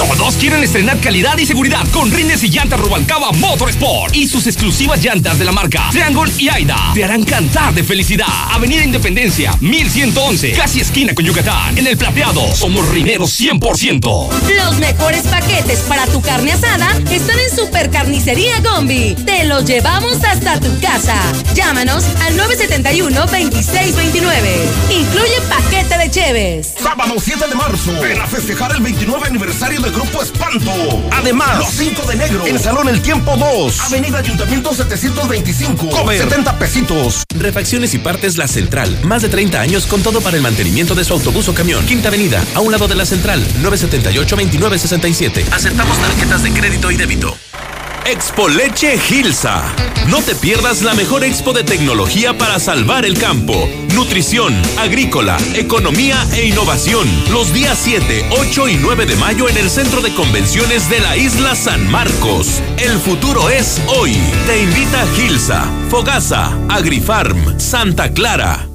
Todos 0.08 0.34
quieren 0.36 0.62
estrenar 0.62 0.98
calidad 1.00 1.36
y 1.38 1.46
seguridad 1.46 1.86
con 1.90 2.10
rines 2.10 2.42
y 2.44 2.48
llantas 2.48 2.80
Rubalcaba 2.80 3.32
Motorsport 3.32 4.14
y 4.14 4.26
sus 4.28 4.46
exclusivas 4.46 5.02
llantas 5.02 5.38
de 5.38 5.44
la 5.44 5.52
marca 5.52 5.88
Triangle 5.90 6.30
y 6.38 6.48
Aida 6.48 6.92
te 6.94 7.04
harán 7.04 7.24
cantar 7.24 7.74
de 7.74 7.84
felicidad. 7.84 8.26
Avenida 8.50 8.84
Independencia, 8.84 9.56
1111, 9.60 10.52
casi 10.52 10.80
esquina 10.80 11.14
con 11.14 11.24
Yucatán. 11.24 11.76
En 11.78 11.86
el 11.86 11.96
plateado, 11.96 12.54
somos 12.54 12.88
rineros 12.88 13.38
100%. 13.40 14.28
Los 14.56 14.78
mejores 14.78 15.22
paquetes 15.22 15.80
para 15.80 16.06
tu 16.06 16.20
carne 16.20 16.52
asada 16.52 16.88
están 17.10 17.38
en 17.38 17.56
Super 17.56 17.90
Carnicería 17.90 18.60
Gombi. 18.60 19.14
Te 19.26 19.44
los 19.44 19.64
llevamos 19.64 20.22
hasta 20.24 20.58
tu 20.60 20.78
casa. 20.80 21.20
Llámanos 21.54 22.04
al 22.24 22.36
971-2629. 22.38 24.32
Incluye 24.90 25.40
paquete 25.48 25.98
de 25.98 26.10
cheves. 26.10 26.74
Sábado 26.82 27.14
7 27.18 27.48
de 27.48 27.54
marzo, 27.54 27.92
ven 28.00 28.20
a 28.20 28.26
festejar 28.26 28.72
el 28.72 28.82
29 28.82 29.26
aniversario 29.26 29.80
del 29.92 30.00
Grupo 30.00 30.22
Espanto. 30.22 30.72
Además, 31.10 31.58
los 31.58 31.70
5 31.70 32.02
de 32.06 32.14
enero, 32.14 32.46
en 32.46 32.58
Salón 32.58 32.88
El 32.88 33.00
Tiempo 33.00 33.36
2, 33.36 33.80
Avenida 33.80 34.18
Ayuntamiento 34.18 34.74
725, 34.74 35.90
Cover, 35.90 36.18
70 36.18 36.58
pesitos. 36.58 37.24
Refacciones 37.34 37.94
y 37.94 37.98
partes 37.98 38.36
La 38.38 38.48
Central. 38.48 38.98
Más 39.02 39.22
de 39.22 39.28
30 39.28 39.60
años 39.60 39.86
con 39.86 40.02
todo 40.02 40.20
para 40.20 40.36
el 40.36 40.42
mantenimiento 40.42 40.94
de 40.94 41.04
su 41.04 41.12
autobús 41.12 41.48
o 41.48 41.54
camión. 41.54 41.84
Quinta 41.86 42.08
Avenida, 42.08 42.42
a 42.54 42.60
un 42.60 42.72
lado 42.72 42.88
de 42.88 42.94
La 42.94 43.06
Central, 43.06 43.44
978-2967. 43.62 45.44
Aceptamos 45.52 45.98
tarjetas 45.98 46.42
de 46.42 46.52
crédito 46.52 46.90
y 46.90 46.96
débito. 46.96 47.36
Expo 48.06 48.48
Leche 48.48 48.98
Gilsa. 48.98 49.62
No 50.08 50.20
te 50.22 50.34
pierdas 50.34 50.82
la 50.82 50.94
mejor 50.94 51.24
expo 51.24 51.52
de 51.52 51.62
tecnología 51.62 52.36
para 52.36 52.58
salvar 52.58 53.04
el 53.04 53.16
campo. 53.18 53.68
Nutrición, 53.94 54.54
agrícola, 54.78 55.38
economía 55.54 56.26
e 56.34 56.46
innovación. 56.46 57.08
Los 57.30 57.52
días 57.52 57.78
7, 57.80 58.26
8 58.30 58.68
y 58.68 58.76
9 58.76 59.06
de 59.06 59.16
mayo 59.16 59.48
en 59.48 59.56
el 59.56 59.70
Centro 59.70 60.00
de 60.00 60.12
Convenciones 60.14 60.90
de 60.90 61.00
la 61.00 61.16
Isla 61.16 61.54
San 61.54 61.88
Marcos. 61.90 62.60
El 62.78 62.98
futuro 62.98 63.48
es 63.48 63.80
hoy. 63.86 64.16
Te 64.46 64.62
invita 64.62 65.06
Gilsa, 65.14 65.64
Fogasa, 65.88 66.58
Agrifarm, 66.68 67.60
Santa 67.60 68.12
Clara. 68.12 68.71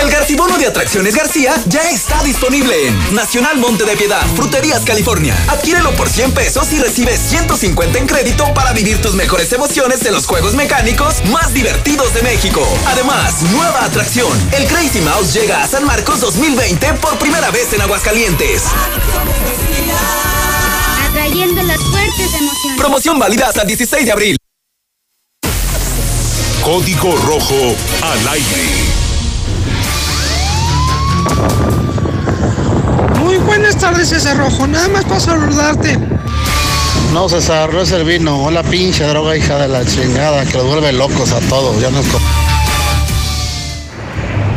El 0.00 0.08
Garcibono 0.08 0.56
de 0.56 0.66
Atracciones 0.66 1.14
García 1.14 1.54
ya 1.66 1.90
está 1.90 2.22
disponible 2.22 2.88
en 2.88 3.14
Nacional 3.14 3.58
Monte 3.58 3.84
de 3.84 3.98
Piedad, 3.98 4.26
Fruterías, 4.34 4.82
California. 4.82 5.36
Adquiérelo 5.48 5.94
por 5.94 6.08
100 6.08 6.32
pesos 6.32 6.72
y 6.72 6.78
recibes 6.78 7.20
150 7.20 7.98
en 7.98 8.06
crédito 8.06 8.52
para 8.54 8.72
vivir 8.72 9.02
tus 9.02 9.14
mejores 9.14 9.52
emociones 9.52 10.02
en 10.06 10.14
los 10.14 10.26
juegos 10.26 10.54
mecánicos 10.54 11.22
más 11.26 11.52
divertidos 11.52 12.14
de 12.14 12.22
México. 12.22 12.66
Además, 12.86 13.42
nueva 13.52 13.84
atracción. 13.84 14.32
El 14.52 14.66
Crazy 14.66 15.02
Mouse 15.02 15.34
llega 15.34 15.62
a 15.62 15.68
San 15.68 15.84
Marcos 15.84 16.20
2020 16.20 16.94
por 16.94 17.18
primera 17.18 17.50
vez 17.50 17.70
en 17.74 17.82
Aguascalientes. 17.82 18.62
Atrayendo 21.10 21.62
las 21.62 21.78
fuertes 21.78 22.34
emociones. 22.38 22.78
Promoción 22.78 23.18
válida 23.18 23.48
hasta 23.48 23.62
el 23.62 23.68
16 23.68 24.06
de 24.06 24.12
abril. 24.12 24.36
Código 26.62 27.16
Rojo 27.16 27.76
al 28.00 28.28
aire. 28.28 28.99
Muy 33.22 33.36
buenas 33.38 33.76
tardes, 33.76 34.08
César 34.08 34.36
Rojo. 34.36 34.66
Nada 34.66 34.88
más 34.88 35.04
para 35.04 35.20
saludarte. 35.20 35.98
No, 37.12 37.28
César, 37.28 37.72
no 37.72 37.80
es 37.82 37.90
el 37.92 38.04
vino, 38.04 38.44
o 38.44 38.50
la 38.50 38.62
pinche 38.62 39.04
droga 39.04 39.36
hija 39.36 39.58
de 39.58 39.68
la 39.68 39.84
chingada 39.84 40.44
que 40.44 40.56
los 40.56 40.66
vuelve 40.66 40.92
locos 40.92 41.32
a 41.32 41.40
todos. 41.40 41.80
Ya 41.80 41.90
nos... 41.90 42.06
co- 42.06 42.20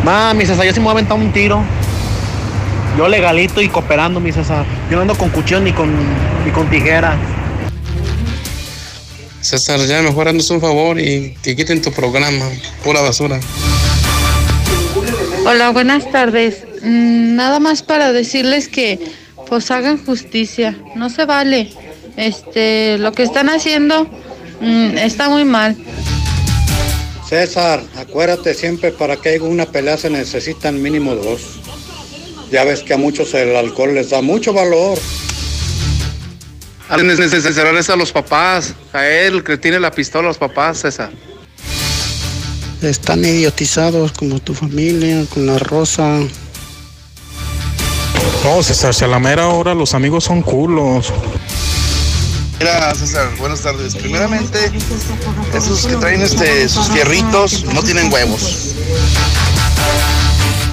Mami, 0.03 0.45
César, 0.45 0.65
yo 0.65 0.73
sí 0.73 0.79
me 0.79 0.85
voy 0.85 0.91
a 0.91 0.93
aventar 0.93 1.17
un 1.17 1.31
tiro. 1.31 1.63
Yo 2.97 3.07
legalito 3.07 3.59
y 3.61 3.69
cooperando, 3.69 4.19
mi 4.19 4.31
César. 4.31 4.65
Yo 4.89 4.97
no 4.97 5.01
ando 5.01 5.15
con 5.17 5.29
cuchillo 5.29 5.61
ni 5.61 5.71
con, 5.73 5.89
ni 6.45 6.51
con 6.51 6.69
tijera. 6.69 7.17
César, 9.41 9.79
ya 9.87 10.01
mejor 10.01 10.27
haznos 10.27 10.49
un 10.51 10.61
favor 10.61 10.99
y 10.99 11.35
que 11.41 11.55
quiten 11.55 11.81
tu 11.81 11.91
programa. 11.91 12.45
Pura 12.83 13.01
basura. 13.01 13.39
Hola, 15.45 15.71
buenas 15.71 16.09
tardes. 16.09 16.63
Mm, 16.83 17.35
Nada 17.35 17.59
más 17.59 17.83
para 17.83 18.13
decirles 18.13 18.69
que 18.69 18.99
pues 19.49 19.69
hagan 19.71 20.03
justicia. 20.03 20.77
No 20.95 21.09
se 21.09 21.25
vale. 21.25 21.69
Este, 22.15 22.97
lo 22.97 23.11
que 23.11 23.23
están 23.23 23.49
haciendo 23.49 24.07
mm, 24.61 24.97
está 24.97 25.27
muy 25.27 25.43
mal. 25.43 25.75
César, 27.27 27.81
acuérdate 27.97 28.53
siempre 28.53 28.91
para 28.91 29.17
que 29.17 29.29
haya 29.29 29.43
una 29.43 29.65
pelea 29.65 29.97
se 29.97 30.09
necesitan 30.09 30.81
mínimo 30.81 31.13
dos. 31.15 31.59
Ya 32.49 32.63
ves 32.63 32.81
que 32.81 32.93
a 32.93 32.97
muchos 32.97 33.33
el 33.33 33.55
alcohol 33.55 33.95
les 33.95 34.11
da 34.11 34.21
mucho 34.21 34.53
valor. 34.53 34.97
Es 36.89 37.03
necesario 37.03 37.93
a 37.93 37.97
los 37.97 38.11
papás. 38.13 38.75
A 38.93 39.05
él 39.07 39.43
que 39.43 39.57
tiene 39.57 39.79
la 39.79 39.91
pistola, 39.91 40.29
los 40.29 40.37
papás, 40.37 40.79
César. 40.79 41.11
Están 42.83 43.23
idiotizados 43.23 44.11
como 44.11 44.39
tu 44.39 44.53
familia, 44.53 45.25
con 45.33 45.45
la 45.45 45.57
rosa. 45.57 46.19
No, 48.43 48.61
César, 48.61 48.93
si 48.93 49.05
a 49.05 49.07
la 49.07 49.19
mera 49.19 49.47
hora 49.47 49.73
los 49.73 49.93
amigos 49.93 50.25
son 50.25 50.41
culos. 50.41 51.13
Mira, 52.59 52.93
César, 52.93 53.29
buenas 53.39 53.61
tardes. 53.61 53.95
Primeramente, 53.95 54.59
esos 55.53 55.85
que 55.85 55.95
traen 55.95 56.21
este, 56.21 56.67
sus 56.67 56.89
fierritos 56.89 57.63
no 57.73 57.81
tienen 57.83 58.11
huevos. 58.11 58.75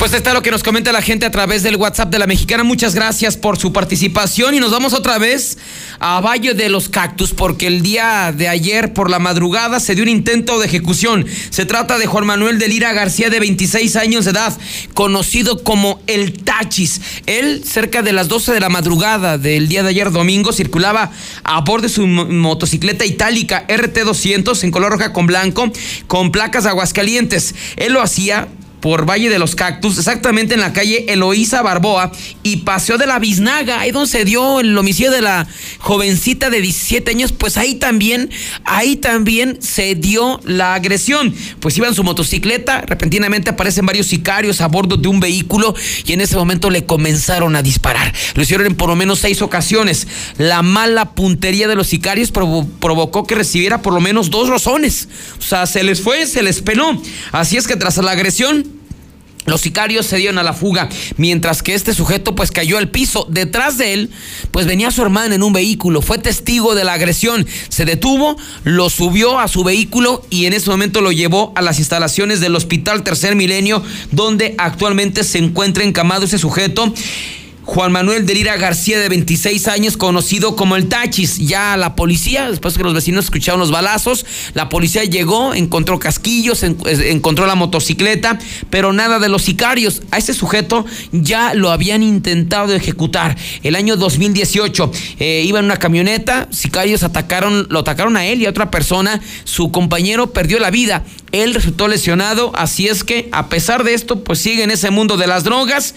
Pues 0.00 0.14
está 0.14 0.32
lo 0.32 0.40
que 0.40 0.50
nos 0.50 0.62
comenta 0.62 0.92
la 0.92 1.02
gente 1.02 1.26
a 1.26 1.30
través 1.30 1.62
del 1.62 1.76
WhatsApp 1.76 2.08
de 2.10 2.18
la 2.18 2.26
mexicana. 2.26 2.64
Muchas 2.64 2.94
gracias 2.94 3.36
por 3.36 3.58
su 3.58 3.70
participación 3.70 4.54
y 4.54 4.58
nos 4.58 4.70
vamos 4.70 4.94
otra 4.94 5.18
vez 5.18 5.58
a 5.98 6.22
Valle 6.22 6.54
de 6.54 6.70
los 6.70 6.88
Cactus 6.88 7.34
porque 7.34 7.66
el 7.66 7.82
día 7.82 8.32
de 8.34 8.48
ayer 8.48 8.94
por 8.94 9.10
la 9.10 9.18
madrugada 9.18 9.78
se 9.78 9.94
dio 9.94 10.02
un 10.02 10.08
intento 10.08 10.58
de 10.58 10.64
ejecución. 10.64 11.26
Se 11.50 11.66
trata 11.66 11.98
de 11.98 12.06
Juan 12.06 12.24
Manuel 12.24 12.58
de 12.58 12.68
Lira 12.68 12.94
García 12.94 13.28
de 13.28 13.40
26 13.40 13.94
años 13.96 14.24
de 14.24 14.30
edad, 14.30 14.56
conocido 14.94 15.62
como 15.62 16.00
el 16.06 16.32
Tachis. 16.32 17.02
Él 17.26 17.62
cerca 17.70 18.00
de 18.00 18.14
las 18.14 18.28
12 18.28 18.54
de 18.54 18.60
la 18.60 18.70
madrugada 18.70 19.36
del 19.36 19.68
día 19.68 19.82
de 19.82 19.90
ayer 19.90 20.10
domingo 20.12 20.54
circulaba 20.54 21.10
a 21.44 21.60
bordo 21.60 21.88
de 21.88 21.92
su 21.92 22.06
mo- 22.06 22.24
motocicleta 22.24 23.04
itálica 23.04 23.66
RT200 23.68 24.64
en 24.64 24.70
color 24.70 24.92
roja 24.92 25.12
con 25.12 25.26
blanco 25.26 25.70
con 26.06 26.32
placas 26.32 26.64
de 26.64 26.70
Aguascalientes. 26.70 27.54
Él 27.76 27.92
lo 27.92 28.00
hacía 28.00 28.48
por 28.80 29.08
Valle 29.08 29.28
de 29.28 29.38
los 29.38 29.54
Cactus, 29.54 29.98
exactamente 29.98 30.54
en 30.54 30.60
la 30.60 30.72
calle 30.72 31.06
Eloísa 31.12 31.62
Barboa 31.62 32.12
y 32.42 32.58
Paseo 32.58 32.98
de 32.98 33.06
la 33.06 33.18
Biznaga, 33.18 33.80
ahí 33.80 33.90
donde 33.90 34.08
se 34.10 34.24
dio 34.24 34.60
el 34.60 34.76
homicidio 34.76 35.10
de 35.10 35.20
la 35.22 35.46
jovencita 35.78 36.50
de 36.50 36.60
17 36.60 37.10
años, 37.10 37.32
pues 37.32 37.56
ahí 37.56 37.74
también, 37.76 38.30
ahí 38.64 38.96
también 38.96 39.58
se 39.60 39.94
dio 39.94 40.40
la 40.44 40.74
agresión. 40.74 41.34
Pues 41.60 41.76
iba 41.76 41.88
en 41.88 41.94
su 41.94 42.04
motocicleta, 42.04 42.82
repentinamente 42.82 43.50
aparecen 43.50 43.86
varios 43.86 44.06
sicarios 44.06 44.60
a 44.60 44.68
bordo 44.68 44.96
de 44.96 45.08
un 45.08 45.20
vehículo 45.20 45.74
y 46.06 46.12
en 46.12 46.20
ese 46.20 46.36
momento 46.36 46.70
le 46.70 46.86
comenzaron 46.86 47.56
a 47.56 47.62
disparar. 47.62 48.12
Lo 48.34 48.42
hicieron 48.42 48.66
en 48.66 48.74
por 48.76 48.88
lo 48.88 48.96
menos 48.96 49.18
seis 49.20 49.42
ocasiones. 49.42 50.06
La 50.38 50.62
mala 50.62 51.14
puntería 51.14 51.68
de 51.68 51.74
los 51.74 51.86
sicarios 51.88 52.32
provo- 52.32 52.68
provocó 52.80 53.26
que 53.26 53.34
recibiera 53.34 53.82
por 53.82 53.92
lo 53.92 54.00
menos 54.00 54.30
dos 54.30 54.48
rozones. 54.48 55.08
O 55.38 55.42
sea, 55.42 55.66
se 55.66 55.82
les 55.82 56.00
fue, 56.00 56.26
se 56.26 56.42
les 56.42 56.62
peló. 56.62 57.00
Así 57.32 57.56
es 57.56 57.66
que 57.66 57.76
tras 57.76 57.96
la 57.98 58.12
agresión, 58.12 58.66
los 59.46 59.60
sicarios 59.60 60.06
se 60.06 60.16
dieron 60.16 60.38
a 60.38 60.42
la 60.42 60.52
fuga, 60.52 60.88
mientras 61.16 61.62
que 61.62 61.74
este 61.74 61.94
sujeto 61.94 62.34
pues 62.34 62.50
cayó 62.50 62.78
al 62.78 62.90
piso. 62.90 63.26
Detrás 63.30 63.78
de 63.78 63.94
él 63.94 64.10
pues 64.50 64.66
venía 64.66 64.90
su 64.90 65.02
hermana 65.02 65.34
en 65.34 65.42
un 65.42 65.52
vehículo, 65.52 66.02
fue 66.02 66.18
testigo 66.18 66.74
de 66.74 66.84
la 66.84 66.94
agresión, 66.94 67.46
se 67.68 67.84
detuvo, 67.84 68.36
lo 68.64 68.90
subió 68.90 69.38
a 69.38 69.48
su 69.48 69.64
vehículo 69.64 70.24
y 70.30 70.46
en 70.46 70.52
ese 70.52 70.70
momento 70.70 71.00
lo 71.00 71.12
llevó 71.12 71.52
a 71.56 71.62
las 71.62 71.78
instalaciones 71.78 72.40
del 72.40 72.56
Hospital 72.56 73.02
Tercer 73.02 73.36
Milenio, 73.36 73.82
donde 74.10 74.54
actualmente 74.58 75.24
se 75.24 75.38
encuentra 75.38 75.84
encamado 75.84 76.24
ese 76.24 76.38
sujeto. 76.38 76.92
Juan 77.64 77.92
Manuel 77.92 78.26
Delira 78.26 78.56
García, 78.56 78.98
de 78.98 79.08
26 79.08 79.68
años, 79.68 79.96
conocido 79.96 80.56
como 80.56 80.76
el 80.76 80.88
Tachis. 80.88 81.36
Ya 81.38 81.76
la 81.76 81.94
policía, 81.94 82.50
después 82.50 82.76
que 82.76 82.82
los 82.82 82.94
vecinos 82.94 83.26
escucharon 83.26 83.60
los 83.60 83.70
balazos, 83.70 84.26
la 84.54 84.68
policía 84.68 85.04
llegó, 85.04 85.54
encontró 85.54 85.98
casquillos, 85.98 86.62
en- 86.62 86.78
encontró 86.86 87.46
la 87.46 87.54
motocicleta, 87.54 88.38
pero 88.70 88.92
nada 88.92 89.18
de 89.18 89.28
los 89.28 89.42
sicarios. 89.42 90.02
A 90.10 90.18
ese 90.18 90.34
sujeto 90.34 90.84
ya 91.12 91.54
lo 91.54 91.70
habían 91.70 92.02
intentado 92.02 92.74
ejecutar. 92.74 93.36
El 93.62 93.76
año 93.76 93.96
2018 93.96 94.90
eh, 95.20 95.44
iba 95.46 95.58
en 95.58 95.66
una 95.66 95.76
camioneta, 95.76 96.48
sicarios 96.50 97.02
atacaron, 97.02 97.66
lo 97.70 97.80
atacaron 97.80 98.16
a 98.16 98.26
él 98.26 98.40
y 98.42 98.46
a 98.46 98.50
otra 98.50 98.70
persona. 98.70 99.20
Su 99.44 99.70
compañero 99.70 100.32
perdió 100.32 100.58
la 100.58 100.70
vida. 100.70 101.04
Él 101.30 101.54
resultó 101.54 101.86
lesionado, 101.86 102.50
así 102.56 102.88
es 102.88 103.04
que 103.04 103.28
a 103.30 103.48
pesar 103.48 103.84
de 103.84 103.94
esto, 103.94 104.24
pues 104.24 104.40
sigue 104.40 104.64
en 104.64 104.70
ese 104.72 104.90
mundo 104.90 105.16
de 105.16 105.28
las 105.28 105.44
drogas 105.44 105.94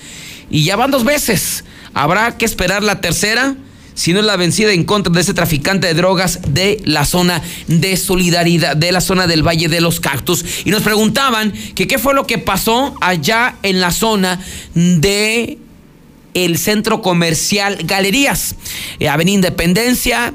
y 0.49 0.63
ya 0.63 0.75
van 0.75 0.91
dos 0.91 1.03
veces. 1.03 1.63
Habrá 1.93 2.37
que 2.37 2.45
esperar 2.45 2.83
la 2.83 3.01
tercera, 3.01 3.55
si 3.93 4.13
no 4.13 4.19
es 4.19 4.25
la 4.25 4.35
vencida 4.35 4.71
en 4.71 4.83
contra 4.83 5.13
de 5.13 5.21
ese 5.21 5.33
traficante 5.33 5.87
de 5.87 5.93
drogas 5.93 6.39
de 6.47 6.81
la 6.85 7.05
zona 7.05 7.41
de 7.67 7.95
solidaridad, 7.97 8.75
de 8.75 8.91
la 8.91 9.01
zona 9.01 9.27
del 9.27 9.45
Valle 9.45 9.67
de 9.67 9.81
los 9.81 9.99
Cactus. 9.99 10.43
Y 10.65 10.71
nos 10.71 10.81
preguntaban 10.81 11.53
que 11.75 11.87
qué 11.87 11.99
fue 11.99 12.13
lo 12.13 12.25
que 12.25 12.39
pasó 12.39 12.95
allá 13.01 13.55
en 13.61 13.79
la 13.79 13.91
zona 13.91 14.39
de 14.73 15.59
el 16.33 16.57
centro 16.57 17.01
comercial 17.01 17.77
Galerías, 17.83 18.55
eh, 18.99 19.07
Avenida 19.07 19.35
Independencia, 19.35 20.33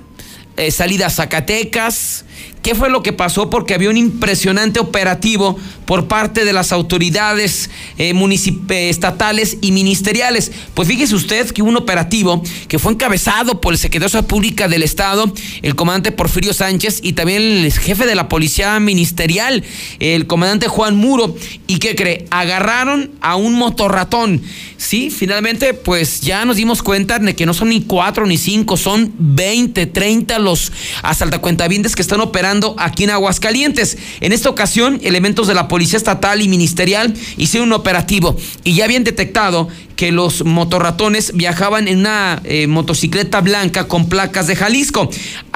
eh, 0.57 0.71
salida 0.71 1.11
Zacatecas. 1.11 2.25
¿Qué 2.63 2.75
fue 2.75 2.91
lo 2.91 3.03
que 3.03 3.13
pasó? 3.13 3.51
Porque 3.51 3.75
había 3.75 3.91
un 3.91 3.97
impresionante 3.97 4.81
operativo 4.81 5.57
por 5.87 6.09
parte 6.09 6.45
de 6.45 6.53
las 6.53 6.73
autoridades 6.73 7.71
eh, 7.99 8.13
eh, 8.13 8.89
estatales 8.91 9.59
y 9.61 9.73
ministeriales. 9.73 10.53
Pues 10.75 10.89
fíjese 10.89 11.15
usted 11.15 11.51
que 11.51 11.63
hubo 11.63 11.71
un 11.71 11.77
operativo 11.77 12.43
que 12.67 12.79
fue 12.79 12.93
encabezado 12.93 13.61
por 13.61 13.73
el 13.73 13.79
secretario 13.79 14.21
de 14.21 14.27
Pública 14.27 14.69
del 14.69 14.83
Estado, 14.83 15.33
el 15.63 15.77
comandante 15.77 16.13
Porfirio 16.13 16.53
Sánchez 16.53 17.01
y 17.03 17.13
también 17.13 17.43
el 17.43 17.73
jefe 17.73 18.07
de 18.07 18.15
la 18.15 18.29
Policía 18.29 18.79
Ministerial, 18.81 19.65
el 20.01 20.27
comandante 20.27 20.69
Juan 20.69 20.97
Muro. 20.97 21.35
¿Y 21.67 21.79
qué 21.79 21.95
cree? 21.95 22.27
Agarraron 22.31 23.13
a 23.21 23.37
un 23.37 23.55
motorratón. 23.55 24.43
Sí, 24.77 25.11
finalmente, 25.11 25.75
pues 25.75 26.21
ya 26.21 26.45
nos 26.45 26.57
dimos 26.57 26.83
cuenta 26.83 27.19
de 27.19 27.35
que 27.35 27.47
no 27.47 27.55
son 27.55 27.71
ni 27.71 27.83
cuatro 27.83 28.27
ni 28.27 28.37
cinco, 28.37 28.77
son 28.77 29.13
20, 29.19 29.87
30 29.87 30.39
los 30.39 30.73
asaltacuentavientes 31.03 31.97
que 31.97 32.03
están 32.03 32.21
operando 32.21 32.48
aquí 32.79 33.05
en 33.05 33.11
Aguascalientes. 33.11 33.99
En 34.21 34.33
esta 34.33 34.49
ocasión, 34.49 35.01
elementos 35.03 35.47
de 35.47 35.55
la 35.55 35.69
Policía 35.69 35.99
Estatal 35.99 36.41
y 36.41 36.49
Ministerial 36.49 37.15
hicieron 37.37 37.69
un 37.69 37.75
operativo 37.75 38.37
y 38.65 38.75
ya 38.75 38.85
habían 38.85 39.05
detectado 39.05 39.69
que 39.99 40.13
los 40.13 40.45
motorratones 40.45 41.33
viajaban 41.35 41.89
en 41.89 41.99
una 41.99 42.41
eh, 42.45 42.69
motocicleta 42.69 43.41
blanca 43.41 43.89
con 43.89 44.09
placas 44.09 44.47
de 44.47 44.55
Jalisco 44.55 45.11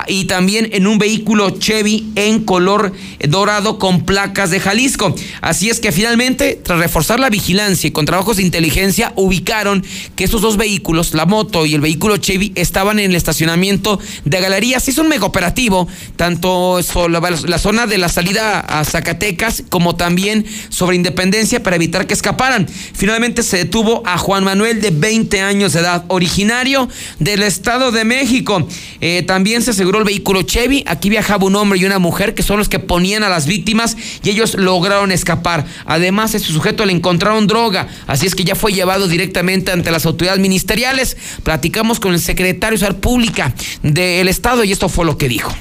y 0.09 0.24
también 0.24 0.70
en 0.72 0.88
un 0.88 0.99
vehículo 0.99 1.51
Chevy 1.51 2.11
en 2.16 2.43
color 2.43 2.93
dorado 3.28 3.78
con 3.78 4.05
placas 4.05 4.51
de 4.51 4.59
Jalisco. 4.59 5.14
Así 5.43 5.70
es 5.70 5.78
que 5.78 5.93
finalmente, 5.93 6.61
tras 6.61 6.80
reforzar 6.80 7.20
la 7.20 7.30
vigilancia 7.30 7.86
y 7.86 7.93
con 7.93 8.05
trabajos 8.05 8.38
de 8.38 8.43
inteligencia, 8.43 9.12
ubicaron 9.14 9.84
que 10.16 10.24
estos 10.24 10.43
dos 10.43 10.57
vehículos, 10.57 11.14
la 11.14 11.24
moto 11.24 11.64
y 11.64 11.74
el 11.74 11.80
vehículo 11.80 12.16
Chevy, 12.16 12.51
estaban 12.57 12.99
en 12.99 13.11
el 13.11 13.16
estacionamiento 13.16 14.01
de 14.24 14.40
galerías. 14.40 14.88
Es 14.88 14.99
un 14.99 15.09
mega 15.09 15.24
operativo, 15.24 15.86
tanto 16.16 16.82
la, 17.09 17.20
la 17.30 17.59
zona 17.59 17.87
de 17.87 17.99
la 17.99 18.09
salida 18.09 18.61
a 18.61 18.85
Zacatecas 18.85 19.62
como 19.68 19.97
también 19.97 20.45
sobre 20.68 20.97
Independencia 20.97 21.62
para 21.62 21.76
evitar 21.76 22.07
que 22.07 22.14
escaparan. 22.14 22.66
Finalmente 22.68 23.43
se 23.43 23.59
detuvo 23.59 24.03
a 24.07 24.18
Juan 24.18 24.45
Manuel 24.45 24.80
de 24.80 24.91
20 24.91 25.41
años 25.41 25.72
de 25.72 25.80
edad, 25.80 26.05
originario 26.09 26.89
del 27.18 27.43
Estado 27.43 27.93
de 27.93 28.05
México. 28.05 28.66
Eh, 29.01 29.22
también 29.26 29.62
se 29.62 29.70
aseguró 29.70 29.99
el 29.99 30.05
vehículo 30.05 30.43
Chevy. 30.43 30.85
Aquí 30.87 31.11
viajaba 31.11 31.47
un 31.47 31.57
hombre 31.57 31.78
y 31.78 31.85
una 31.85 31.99
mujer 31.99 32.35
que 32.35 32.43
son 32.43 32.59
los 32.59 32.68
que 32.68 32.78
ponían 32.78 33.22
a 33.22 33.28
las 33.28 33.47
víctimas 33.47 33.97
y 34.22 34.30
ellos 34.30 34.55
lograron 34.55 35.12
escapar. 35.12 35.66
Además, 35.87 36.35
a 36.35 36.37
este 36.37 36.53
sujeto 36.53 36.85
le 36.85 36.93
encontraron 36.93 37.47
droga, 37.47 37.89
así 38.07 38.26
es 38.26 38.35
que 38.35 38.45
ya 38.45 38.55
fue 38.55 38.72
llevado 38.72 39.09
directamente 39.09 39.72
ante 39.72 39.91
las 39.91 40.07
autoridades 40.07 40.41
ministeriales. 40.41 41.16
Platicamos 41.43 42.01
con 42.01 42.12
el 42.12 42.20
secretario 42.20 42.78
de 42.78 42.85
Salud 42.85 43.01
Pública 43.01 43.55
del 43.83 44.28
Estado 44.28 44.64
y 44.64 44.72
esto 44.72 44.89
fue 44.89 45.05
lo 45.05 45.18
que 45.18 45.28
dijo. 45.28 45.53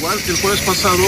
Igual 0.00 0.22
que 0.22 0.30
el 0.30 0.40
jueves 0.40 0.62
pasado, 0.62 1.04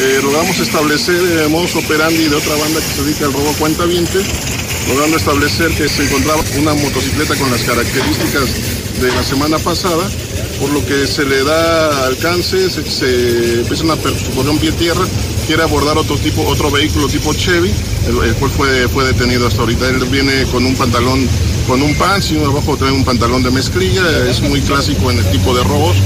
eh, 0.00 0.18
logramos 0.20 0.58
establecer 0.58 1.14
el 1.14 1.48
modus 1.48 1.76
operandi 1.76 2.24
de 2.26 2.34
otra 2.34 2.56
banda 2.56 2.80
que 2.80 2.92
se 2.96 3.04
dedica 3.04 3.26
al 3.26 3.32
robo 3.32 3.48
a 3.48 3.52
cuenta 3.52 3.84
logrando 3.84 5.16
establecer 5.16 5.70
que 5.76 5.88
se 5.88 6.02
encontraba 6.02 6.42
una 6.58 6.74
motocicleta 6.74 7.36
con 7.36 7.48
las 7.52 7.62
características 7.62 9.00
de 9.00 9.12
la 9.12 9.22
semana 9.22 9.60
pasada, 9.60 10.10
por 10.58 10.70
lo 10.70 10.84
que 10.84 11.06
se 11.06 11.24
le 11.24 11.44
da 11.44 12.06
alcance, 12.06 12.68
se, 12.68 12.90
se 12.90 13.60
empieza 13.60 13.84
una 13.84 13.94
persecución 13.94 14.58
pie 14.58 14.72
tierra, 14.72 15.06
quiere 15.46 15.62
abordar 15.62 15.96
otro 15.96 16.18
tipo, 16.18 16.42
otro 16.46 16.68
vehículo 16.72 17.06
tipo 17.06 17.32
Chevy, 17.32 17.72
el, 18.08 18.34
cual 18.34 18.50
fue, 18.50 18.88
fue 18.88 19.04
detenido 19.04 19.46
hasta 19.46 19.60
ahorita. 19.60 19.88
Él 19.88 20.04
viene 20.06 20.46
con 20.50 20.66
un 20.66 20.74
pantalón, 20.74 21.28
con 21.68 21.80
un 21.80 21.94
pants 21.94 22.32
y 22.32 22.38
abajo 22.38 22.76
trae 22.76 22.90
un 22.90 23.04
pantalón 23.04 23.44
de 23.44 23.52
mezclilla, 23.52 24.02
es 24.28 24.40
muy 24.40 24.60
clásico 24.62 25.12
en 25.12 25.18
el 25.18 25.30
tipo 25.30 25.54
de 25.54 25.62
robos 25.62 25.96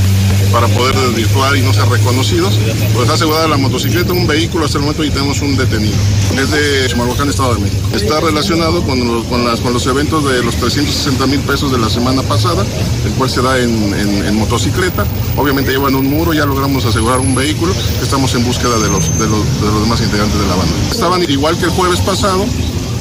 para 0.52 0.66
poder 0.68 0.96
desvirtuar 0.96 1.56
y 1.56 1.62
no 1.62 1.72
ser 1.72 1.88
reconocidos. 1.88 2.54
Pues 2.92 3.02
está 3.02 3.14
asegurada 3.14 3.48
la 3.48 3.56
motocicleta, 3.56 4.12
un 4.12 4.26
vehículo 4.26 4.64
hasta 4.64 4.78
el 4.78 4.82
momento 4.82 5.04
y 5.04 5.10
tenemos 5.10 5.40
un 5.42 5.56
detenido. 5.56 5.94
Es 6.36 6.50
de 6.50 6.86
Chimalhuacán, 6.88 7.28
Estado 7.28 7.54
de 7.54 7.60
México. 7.60 7.80
Está 7.94 8.20
relacionado 8.20 8.82
con 8.82 9.06
los, 9.06 9.24
con 9.26 9.44
las, 9.44 9.60
con 9.60 9.72
los 9.72 9.86
eventos 9.86 10.24
de 10.24 10.42
los 10.42 10.54
360 10.56 11.26
mil 11.26 11.40
pesos 11.40 11.70
de 11.72 11.78
la 11.78 11.88
semana 11.88 12.22
pasada, 12.22 12.64
el 13.04 13.12
cual 13.12 13.30
se 13.30 13.42
da 13.42 13.58
en, 13.58 13.94
en- 13.94 14.24
en 14.26 14.34
motocicleta. 14.36 15.06
Obviamente 15.36 15.70
llevan 15.72 15.94
un 15.94 16.06
muro, 16.06 16.32
ya 16.32 16.46
logramos 16.46 16.84
asegurar 16.84 17.20
un 17.20 17.34
vehículo. 17.34 17.72
Estamos 18.02 18.34
en 18.34 18.44
búsqueda 18.44 18.78
de 18.78 18.88
los, 18.88 19.06
de 19.18 19.26
los, 19.26 19.44
de 19.60 19.66
los 19.70 19.82
demás 19.82 20.00
integrantes 20.00 20.38
de 20.40 20.46
la 20.46 20.56
banda. 20.56 20.72
Estaban 20.90 21.22
igual 21.30 21.56
que 21.58 21.64
el 21.66 21.70
jueves 21.70 22.00
pasado. 22.00 22.44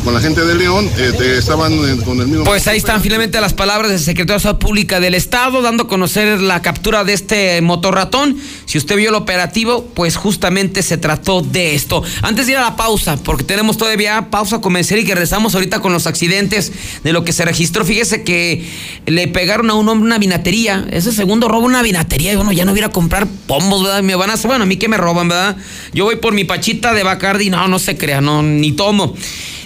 Con 0.04 0.14
la 0.14 0.22
gente 0.22 0.46
de 0.46 0.56
León, 0.56 0.90
eh, 0.98 1.36
estaban 1.38 1.78
con 2.04 2.22
el 2.22 2.28
mismo... 2.28 2.46
Pues 2.46 2.68
ahí 2.68 2.78
están 2.78 3.02
finalmente 3.02 3.40
las 3.42 3.54
palabras 3.54 3.92
del 3.92 4.00
secretario 4.00 4.36
de 4.36 4.44
Salud 4.44 4.60
Pública 4.60 5.00
del 5.00 5.14
Estado, 5.14 5.62
dando 5.62 5.84
a 5.84 5.88
conocer 5.88 6.40
la 6.40 6.62
captura 6.62 7.04
de 7.04 7.14
este 7.14 7.62
motorratón. 7.62 8.38
Si 8.66 8.78
usted 8.78 8.96
vio 8.96 9.10
el 9.10 9.16
operativo, 9.16 9.86
pues 9.94 10.16
justamente 10.16 10.84
se 10.84 10.98
trató 10.98 11.42
de 11.42 11.76
esto. 11.76 12.02
Antes 12.22 12.46
de 12.46 12.54
ir 12.54 12.58
a 12.58 12.62
la 12.62 12.76
pausa, 12.76 13.18
porque 13.18 13.44
tenemos 13.44 13.78
todavía 13.78 14.30
pausa 14.32 14.62
comercial 14.62 15.02
y 15.02 15.04
que 15.04 15.14
regresamos 15.14 15.54
ahorita 15.54 15.80
con 15.82 15.92
los 15.92 16.08
accidentes 16.08 16.72
de 17.04 17.14
lo 17.14 17.24
que 17.24 17.34
se 17.34 17.44
registró. 17.44 17.84
Fíjese 17.84 18.24
que 18.24 18.68
le 19.06 19.28
pegaron 19.28 19.70
a 19.70 19.74
un 19.74 19.90
hombre 19.90 20.06
una 20.08 20.18
vinatería. 20.18 20.88
Ese 20.92 21.12
segundo 21.12 21.48
robo 21.50 21.66
una 21.66 21.82
vinatería. 21.82 22.32
Y 22.32 22.36
bueno, 22.36 22.52
ya 22.54 22.64
no 22.64 22.72
voy 22.72 22.80
a 22.80 22.84
ir 22.84 22.86
a 22.86 22.92
comprar 22.92 23.28
pombos, 23.48 23.84
¿verdad? 23.84 24.02
Me 24.02 24.16
van 24.16 24.30
a 24.30 24.36
Bueno, 24.36 24.64
a 24.64 24.68
mí 24.68 24.78
que 24.78 24.88
me 24.88 24.98
roban, 24.98 25.28
¿verdad? 25.28 25.58
Yo 25.94 26.06
voy 26.06 26.16
por 26.16 26.34
mi 26.34 26.46
pachita 26.46 26.94
de 26.94 27.04
Bacardi. 27.04 27.50
No, 27.50 27.68
no 27.68 27.80
se 27.80 27.98
crea, 27.98 28.22
no, 28.22 28.42
ni 28.42 28.72
tomo. 28.72 29.14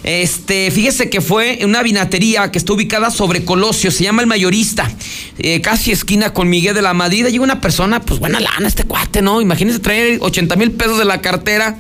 Este, 0.04 0.70
fíjese 0.70 1.10
que 1.10 1.22
fue 1.22 1.60
una 1.64 1.82
vinatería 1.82 2.52
que 2.52 2.58
está 2.58 2.74
ubicada 2.74 3.10
sobre 3.10 3.46
Colosio, 3.46 3.90
se 3.90 4.04
llama 4.04 4.22
El 4.22 4.28
Mayorista, 4.28 4.92
eh, 5.40 5.62
casi 5.62 5.92
esquina 5.92 6.34
con 6.34 6.50
Miguel 6.50 6.76
de 6.76 6.82
la 6.82 6.94
Madrid. 6.94 7.26
Llega 7.28 7.44
una 7.44 7.62
persona, 7.62 8.02
pues 8.02 8.20
buena 8.20 8.40
lana, 8.40 8.68
este 8.68 8.84
cuate, 8.84 9.22
¿no? 9.22 9.42
Imagínense 9.42 9.80
traer 9.80 10.18
80 10.22 10.56
mil 10.58 10.72
pesos 10.72 10.98
de 10.98 11.06
la 11.06 11.22
cartera, 11.22 11.78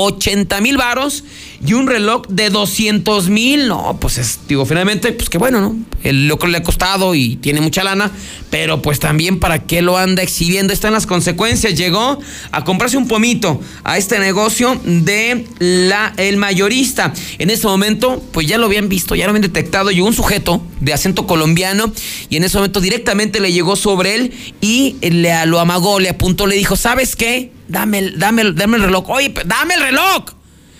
80 0.00 0.60
mil 0.60 0.76
varos 0.76 1.24
y 1.66 1.72
un 1.72 1.88
reloj 1.88 2.22
de 2.28 2.50
200 2.50 3.28
mil. 3.30 3.66
No, 3.68 3.98
pues 4.00 4.18
es, 4.18 4.40
digo, 4.46 4.64
finalmente, 4.64 5.12
pues 5.12 5.28
que 5.28 5.38
bueno, 5.38 5.60
¿no? 5.60 5.76
El 6.04 6.28
loco 6.28 6.46
le 6.46 6.58
ha 6.58 6.62
costado 6.62 7.16
y 7.16 7.36
tiene 7.36 7.60
mucha 7.60 7.82
lana, 7.82 8.12
pero 8.50 8.80
pues 8.80 9.00
también 9.00 9.40
para 9.40 9.66
qué 9.66 9.82
lo 9.82 9.96
anda 9.98 10.22
exhibiendo, 10.22 10.72
están 10.72 10.92
las 10.92 11.06
consecuencias. 11.06 11.74
Llegó 11.74 12.20
a 12.52 12.64
comprarse 12.64 12.96
un 12.96 13.08
pomito 13.08 13.60
a 13.82 13.98
este 13.98 14.20
negocio 14.20 14.80
de 14.84 15.46
la 15.58 16.14
el 16.16 16.36
mayorista. 16.36 17.12
En 17.38 17.50
ese 17.50 17.66
momento, 17.66 18.22
pues 18.32 18.46
ya 18.46 18.58
lo 18.58 18.66
habían 18.66 18.88
visto, 18.88 19.16
ya 19.16 19.24
lo 19.24 19.30
habían 19.30 19.42
detectado. 19.42 19.90
Llegó 19.90 20.06
un 20.06 20.14
sujeto 20.14 20.62
de 20.80 20.92
acento 20.92 21.26
colombiano 21.26 21.92
y 22.30 22.36
en 22.36 22.44
ese 22.44 22.56
momento 22.58 22.80
directamente 22.80 23.40
le 23.40 23.52
llegó 23.52 23.74
sobre 23.74 24.14
él 24.14 24.32
y 24.60 24.96
le 25.00 25.44
lo 25.46 25.58
amagó, 25.58 25.98
le 25.98 26.10
apuntó, 26.10 26.46
le 26.46 26.54
dijo, 26.54 26.76
¿sabes 26.76 27.16
qué? 27.16 27.57
Dame, 27.68 27.98
el- 27.98 28.18
dame, 28.18 28.42
el- 28.42 28.54
dame 28.54 28.76
el 28.78 28.82
reloj. 28.84 29.08
Oye, 29.10 29.32
dame 29.46 29.74
el 29.74 29.80
reloj. 29.80 30.24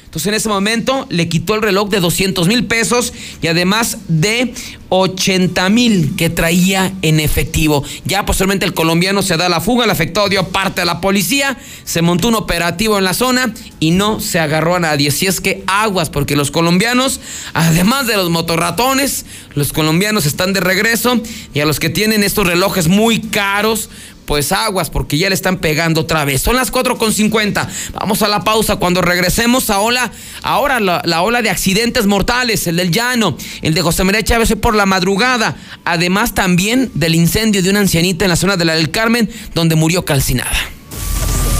Entonces 0.05 0.29
en 0.29 0.35
ese 0.35 0.49
momento 0.49 1.07
le 1.11 1.29
quitó 1.29 1.55
el 1.55 1.61
reloj 1.61 1.91
de 1.91 2.01
200 2.01 2.49
mil 2.49 2.65
pesos 2.65 3.13
y 3.43 3.47
además 3.49 3.99
de 4.09 4.55
80 4.89 5.69
mil 5.69 6.17
que 6.17 6.31
traía 6.31 6.95
en 7.03 7.21
efectivo. 7.21 7.85
Ya 8.07 8.25
posteriormente 8.25 8.65
el 8.65 8.73
colombiano 8.73 9.21
se 9.21 9.37
da 9.37 9.51
la 9.51 9.61
fuga, 9.61 9.85
el 9.85 9.91
afectado 9.91 10.31
dio 10.31 10.49
parte 10.49 10.81
a 10.81 10.87
la 10.87 11.03
policía, 11.03 11.59
se 11.85 12.01
montó 12.01 12.29
un 12.29 12.37
operativo 12.37 12.97
en 12.97 13.05
la 13.05 13.13
zona 13.13 13.53
y 13.81 13.91
no 13.91 14.19
se 14.19 14.39
agarró 14.41 14.77
a 14.77 14.81
nadie. 14.81 15.11
Si 15.11 15.27
es 15.27 15.43
que 15.43 15.63
aguas, 15.67 16.09
porque 16.09 16.37
los 16.37 16.51
colombianos, 16.51 17.21
además 17.53 18.07
de 18.07 18.17
los 18.17 18.31
motorratones, 18.31 19.27
los 19.55 19.75
colombianos 19.75 20.25
están 20.25 20.55
de 20.55 20.61
regreso 20.61 21.21
y 21.53 21.61
a 21.61 21.67
los 21.67 21.79
que 21.81 21.91
tienen 21.91 22.23
estos 22.25 22.47
relojes 22.47 22.89
muy 22.89 23.21
caros, 23.21 23.91
pues 24.29 24.53
aguas, 24.53 24.91
porque 24.91 25.17
ya 25.17 25.31
le 25.31 25.35
están 25.35 25.57
pegando 25.57 26.03
otra 26.03 26.27
vez. 26.27 26.43
Son 26.43 26.55
las 26.55 26.71
4.50. 26.71 27.67
Vamos 27.95 28.21
a 28.21 28.29
la 28.29 28.45
pausa. 28.45 28.77
Cuando 28.77 29.01
regresemos 29.01 29.71
a 29.71 29.81
ola, 29.81 30.13
ahora 30.43 30.81
la, 30.81 31.01
la 31.07 31.23
ola 31.23 31.41
de 31.41 31.49
accidentes 31.49 32.05
mortales, 32.05 32.67
el 32.67 32.77
del 32.77 32.91
llano, 32.91 33.39
el 33.63 33.73
de 33.73 33.81
José 33.81 34.05
María 34.05 34.23
Chávez 34.23 34.55
por 34.61 34.75
la 34.75 34.85
madrugada. 34.85 35.57
Además 35.87 36.35
también 36.35 36.91
del 36.93 37.15
incendio 37.15 37.63
de 37.63 37.71
una 37.71 37.81
ancianita 37.81 38.27
en 38.27 38.29
la 38.29 38.37
zona 38.37 38.59
de 38.59 38.67
la 38.67 38.75
del 38.75 38.91
Carmen, 38.91 39.31
donde 39.55 39.77
murió 39.77 40.05
calcinada. 40.05 40.59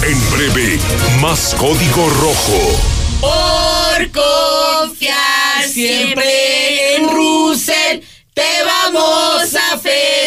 En 0.03 0.31
breve, 0.31 0.79
más 1.23 1.55
código 1.55 2.11
rojo. 2.21 2.79
Por 3.23 4.11
confiar 4.11 5.67
siempre 5.67 6.97
en 6.97 7.09
Russell, 7.09 8.01
te 8.35 8.43
vamos 8.63 9.55
a 9.55 9.79
festejar. 9.79 10.18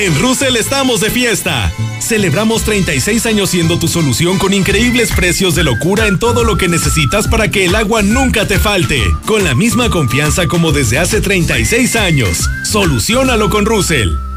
En 0.00 0.18
Russell 0.18 0.56
estamos 0.56 1.02
de 1.02 1.10
fiesta. 1.10 1.70
Celebramos 2.00 2.64
36 2.64 3.26
años 3.26 3.50
siendo 3.50 3.78
tu 3.78 3.86
solución 3.86 4.38
con 4.38 4.54
increíbles 4.54 5.12
precios 5.12 5.54
de 5.54 5.62
locura 5.62 6.06
en 6.06 6.18
todo 6.18 6.42
lo 6.42 6.56
que 6.56 6.68
necesitas 6.68 7.28
para 7.28 7.50
que 7.50 7.66
el 7.66 7.74
agua 7.74 8.00
nunca 8.00 8.48
te 8.48 8.58
falte. 8.58 9.02
Con 9.26 9.44
la 9.44 9.54
misma 9.54 9.90
confianza 9.90 10.48
como 10.48 10.72
desde 10.72 10.98
hace 10.98 11.20
36 11.20 11.96
años. 11.96 12.48
Solucionalo 12.64 13.50
con 13.50 13.66
Russell. 13.66 14.29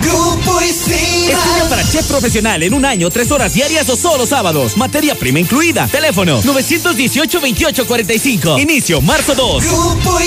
Grupo 0.00 0.60
Estudia 0.60 1.38
para 1.68 1.84
chef 1.84 2.06
profesional 2.06 2.62
en 2.62 2.72
un 2.74 2.84
año, 2.84 3.10
tres 3.10 3.30
horas 3.30 3.54
diarias 3.54 3.88
o 3.88 3.96
solo 3.96 4.26
sábados. 4.26 4.76
Materia 4.76 5.14
prima 5.14 5.40
incluida. 5.40 5.88
Teléfono 5.88 6.42
918-2845. 6.42 8.60
Inicio 8.60 9.00
marzo 9.00 9.34
2. 9.34 9.64
Grupo 9.64 10.18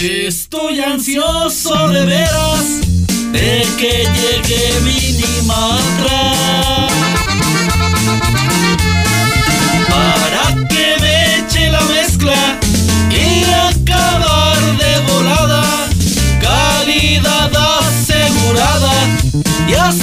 Estoy 0.00 0.80
ansioso 0.80 1.88
de 1.88 2.06
veras 2.06 2.80
de 3.32 3.66
que 3.76 4.06
llegue 4.14 4.80
Minimatra. 4.84 6.87
Yes 19.68 19.98